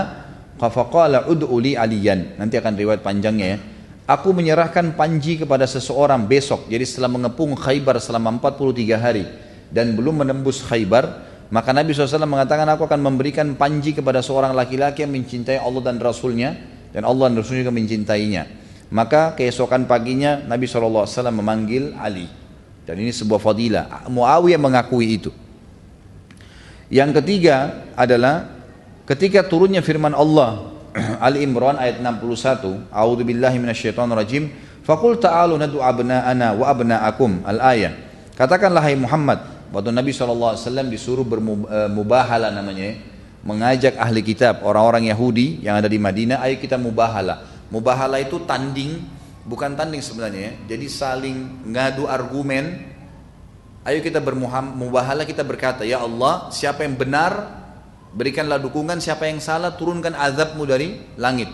[0.56, 2.40] faqala ud'u li aliyan.
[2.40, 3.58] Nanti akan riwayat panjangnya ya.
[4.04, 6.68] Aku menyerahkan panji kepada seseorang besok.
[6.68, 9.24] Jadi setelah mengepung Khaybar selama 43 hari
[9.72, 15.08] dan belum menembus Khaybar, maka Nabi SAW mengatakan aku akan memberikan panji kepada seorang laki-laki
[15.08, 16.52] yang mencintai Allah dan Rasulnya
[16.92, 18.44] dan Allah dan Rasulnya juga mencintainya.
[18.92, 22.28] Maka keesokan paginya Nabi SAW memanggil Ali.
[22.84, 24.04] Dan ini sebuah fadilah.
[24.12, 25.32] Muawiyah mengakui itu.
[26.92, 28.52] Yang ketiga adalah
[29.08, 30.73] ketika turunnya firman Allah
[31.26, 34.46] Ali Imran ayat 61 A'udzu billahi minasyaitonir rajim
[34.84, 37.40] Faqul ta'alu nad'u abna'ana wa abna'akum.
[37.48, 37.96] Al-ayah.
[38.36, 39.40] Katakanlah hai Muhammad.
[39.72, 40.60] Waktu Nabi SAW
[40.92, 42.94] disuruh bermubahala namanya
[43.42, 47.42] mengajak ahli kitab orang-orang Yahudi yang ada di Madinah ayo kita mubahala.
[47.72, 49.02] Mubahala itu tanding
[49.48, 50.76] bukan tanding sebenarnya ya.
[50.76, 52.92] Jadi saling ngadu argumen.
[53.88, 57.63] Ayo kita bermubahala kita berkata ya Allah siapa yang benar
[58.14, 61.50] Berikanlah dukungan siapa yang salah turunkan azabmu dari langit.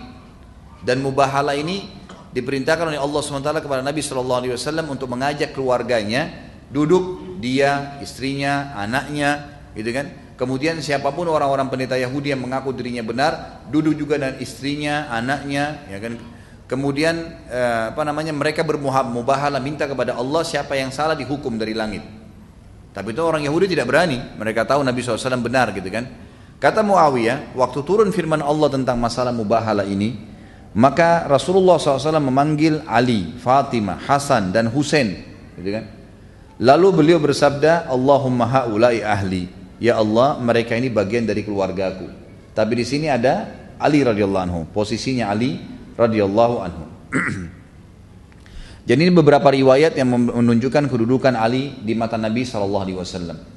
[0.85, 1.89] Dan mubahala ini
[2.37, 4.45] diperintahkan oleh Allah SWT kepada Nabi SAW
[4.89, 10.07] untuk mengajak keluarganya duduk dia, istrinya, anaknya, gitu kan?
[10.37, 15.85] Kemudian siapa pun orang-orang pendeta Yahudi yang mengaku dirinya benar, duduk juga dengan istrinya, anaknya,
[15.89, 16.16] ya kan?
[16.70, 17.15] Kemudian
[17.51, 22.07] eh, apa namanya mereka bermubahala minta kepada Allah siapa yang salah dihukum dari langit.
[22.95, 24.23] Tapi itu orang Yahudi tidak berani.
[24.39, 26.07] Mereka tahu Nabi SAW benar gitu kan.
[26.61, 30.20] Kata Muawiyah, waktu turun firman Allah tentang masalah mubahala ini,
[30.77, 35.24] maka Rasulullah SAW memanggil Ali, Fatimah, Hasan dan Husain,
[35.57, 35.89] gitu kan?
[36.61, 39.49] Lalu beliau bersabda, Allahumma haulai ahli.
[39.81, 42.12] Ya Allah, mereka ini bagian dari keluargaku.
[42.53, 43.49] Tapi di sini ada
[43.81, 44.61] Ali radhiyallahu anhu.
[44.69, 45.57] Posisinya Ali
[45.97, 46.85] radhiyallahu anhu.
[48.89, 53.50] Jadi ini beberapa riwayat yang menunjukkan kedudukan Ali di mata Nabi Wasallam.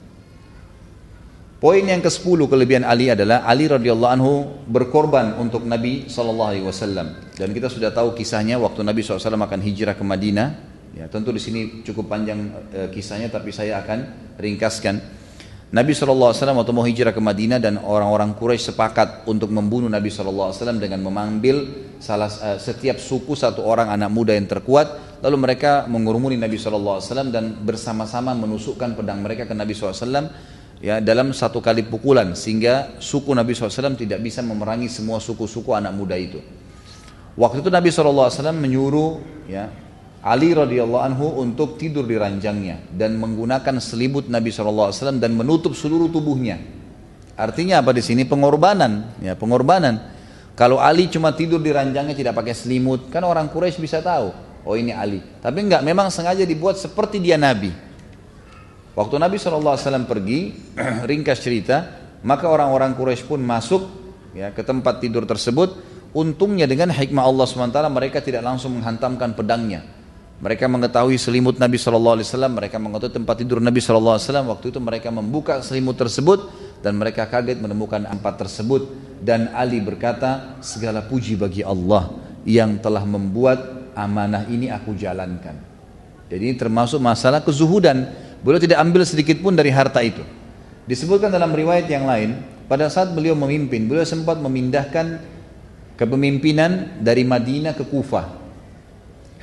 [1.63, 7.15] Poin yang ke-10 kelebihan Ali adalah Ali radhiyallahu anhu berkorban untuk Nabi Shallallahu Alaihi Wasallam
[7.39, 10.47] dan kita sudah tahu kisahnya waktu Nabi SAW akan hijrah ke Madinah.
[10.91, 13.99] Ya, tentu di sini cukup panjang e, kisahnya tapi saya akan
[14.43, 15.23] ringkaskan.
[15.71, 20.51] Nabi SAW waktu mau hijrah ke Madinah dan orang-orang Quraisy sepakat untuk membunuh Nabi SAW
[20.75, 21.63] dengan mengambil
[22.03, 26.99] salah uh, setiap suku satu orang anak muda yang terkuat lalu mereka mengurumuni Nabi SAW
[27.31, 30.29] dan bersama-sama menusukkan pedang mereka ke Nabi SAW
[30.83, 35.95] ya dalam satu kali pukulan sehingga suku Nabi SAW tidak bisa memerangi semua suku-suku anak
[35.95, 36.43] muda itu.
[37.39, 39.71] Waktu itu Nabi SAW menyuruh ya
[40.23, 46.11] Ali radhiyallahu anhu untuk tidur di ranjangnya dan menggunakan selimut Nabi SAW dan menutup seluruh
[46.11, 46.59] tubuhnya.
[47.33, 50.13] Artinya apa di sini pengorbanan, ya pengorbanan.
[50.53, 54.29] Kalau Ali cuma tidur di ranjangnya tidak pakai selimut, kan orang Quraisy bisa tahu,
[54.63, 55.19] oh ini Ali.
[55.41, 57.73] Tapi enggak, memang sengaja dibuat seperti dia Nabi.
[58.93, 60.53] Waktu Nabi SAW pergi,
[61.09, 61.77] ringkas cerita,
[62.21, 63.81] maka orang-orang Quraisy pun masuk
[64.37, 65.93] ya, ke tempat tidur tersebut.
[66.13, 69.81] Untungnya dengan hikmah Allah SWT mereka tidak langsung menghantamkan pedangnya.
[70.43, 72.21] Mereka mengetahui selimut Nabi SAW,
[72.51, 74.21] mereka mengetahui tempat tidur Nabi SAW.
[74.21, 76.53] Waktu itu mereka membuka selimut tersebut
[76.85, 78.91] dan mereka kaget menemukan empat tersebut.
[79.23, 82.11] Dan Ali berkata, segala puji bagi Allah
[82.43, 85.55] yang telah membuat amanah ini aku jalankan.
[86.27, 88.03] Jadi ini termasuk masalah kezuhudan.
[88.43, 90.19] Beliau tidak ambil sedikit pun dari harta itu.
[90.83, 95.23] Disebutkan dalam riwayat yang lain, pada saat beliau memimpin, beliau sempat memindahkan
[95.95, 98.27] kepemimpinan dari Madinah ke Kufah.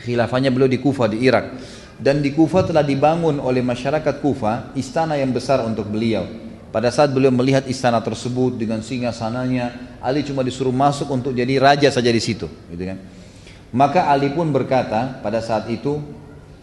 [0.04, 1.56] Khilafahnya beliau di Kufah di Irak.
[1.96, 6.28] Dan di Kufah telah dibangun oleh masyarakat Kufah istana yang besar untuk beliau.
[6.68, 11.56] Pada saat beliau melihat istana tersebut dengan singa sananya, Ali cuma disuruh masuk untuk jadi
[11.56, 13.00] raja saja di situ, gitu kan.
[13.74, 15.98] Maka Ali pun berkata pada saat itu,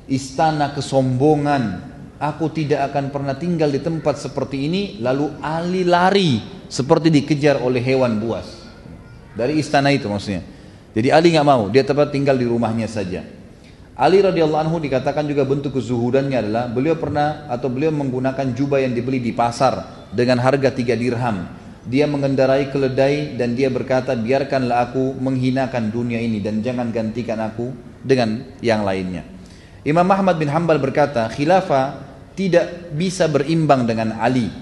[0.08, 7.14] istana kesombongan aku tidak akan pernah tinggal di tempat seperti ini lalu Ali lari seperti
[7.14, 8.68] dikejar oleh hewan buas.
[9.38, 10.42] Dari istana itu maksudnya.
[10.98, 13.22] Jadi Ali nggak mau dia tetap tinggal di rumahnya saja.
[13.98, 18.94] Ali radhiyallahu anhu dikatakan juga bentuk kezuhudannya adalah beliau pernah atau beliau menggunakan jubah yang
[18.94, 21.50] dibeli di pasar dengan harga tiga dirham.
[21.88, 27.74] Dia mengendarai keledai dan dia berkata biarkanlah aku menghinakan dunia ini dan jangan gantikan aku
[28.06, 29.26] dengan yang lainnya.
[29.88, 32.07] Imam Ahmad bin Hambal berkata khilafah
[32.38, 34.54] tidak bisa berimbang dengan Ali.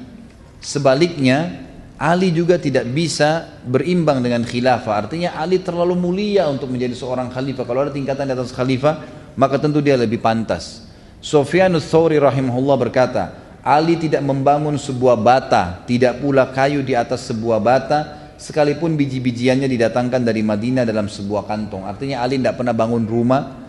[0.64, 1.68] Sebaliknya,
[2.00, 5.06] Ali juga tidak bisa berimbang dengan khilafah.
[5.06, 7.68] Artinya Ali terlalu mulia untuk menjadi seorang khalifah.
[7.68, 9.04] Kalau ada tingkatan di atas khalifah,
[9.36, 10.88] maka tentu dia lebih pantas.
[11.20, 13.24] Sofyanus Thawri rahimahullah berkata,
[13.66, 18.00] Ali tidak membangun sebuah bata, tidak pula kayu di atas sebuah bata,
[18.38, 21.84] sekalipun biji-bijiannya didatangkan dari Madinah dalam sebuah kantong.
[21.84, 23.65] Artinya Ali tidak pernah bangun rumah,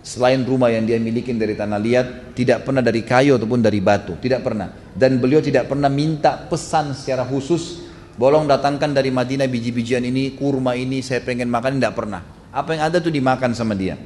[0.00, 4.16] selain rumah yang dia miliki dari tanah liat tidak pernah dari kayu ataupun dari batu.
[4.16, 4.72] Tidak pernah.
[4.96, 7.84] Dan beliau tidak pernah minta pesan secara khusus
[8.16, 11.80] bolong datangkan dari Madinah biji-bijian ini kurma ini saya pengen makan.
[11.80, 12.20] Tidak pernah.
[12.50, 13.96] Apa yang ada tuh dimakan sama dia.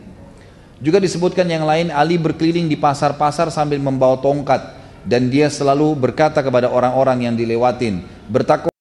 [0.83, 4.83] Juga disebutkan yang lain Ali berkeliling di pasar-pasar sambil membawa tongkat.
[5.05, 8.73] Dan dia selalu berkata kepada orang-orang yang dilewatin bertakwa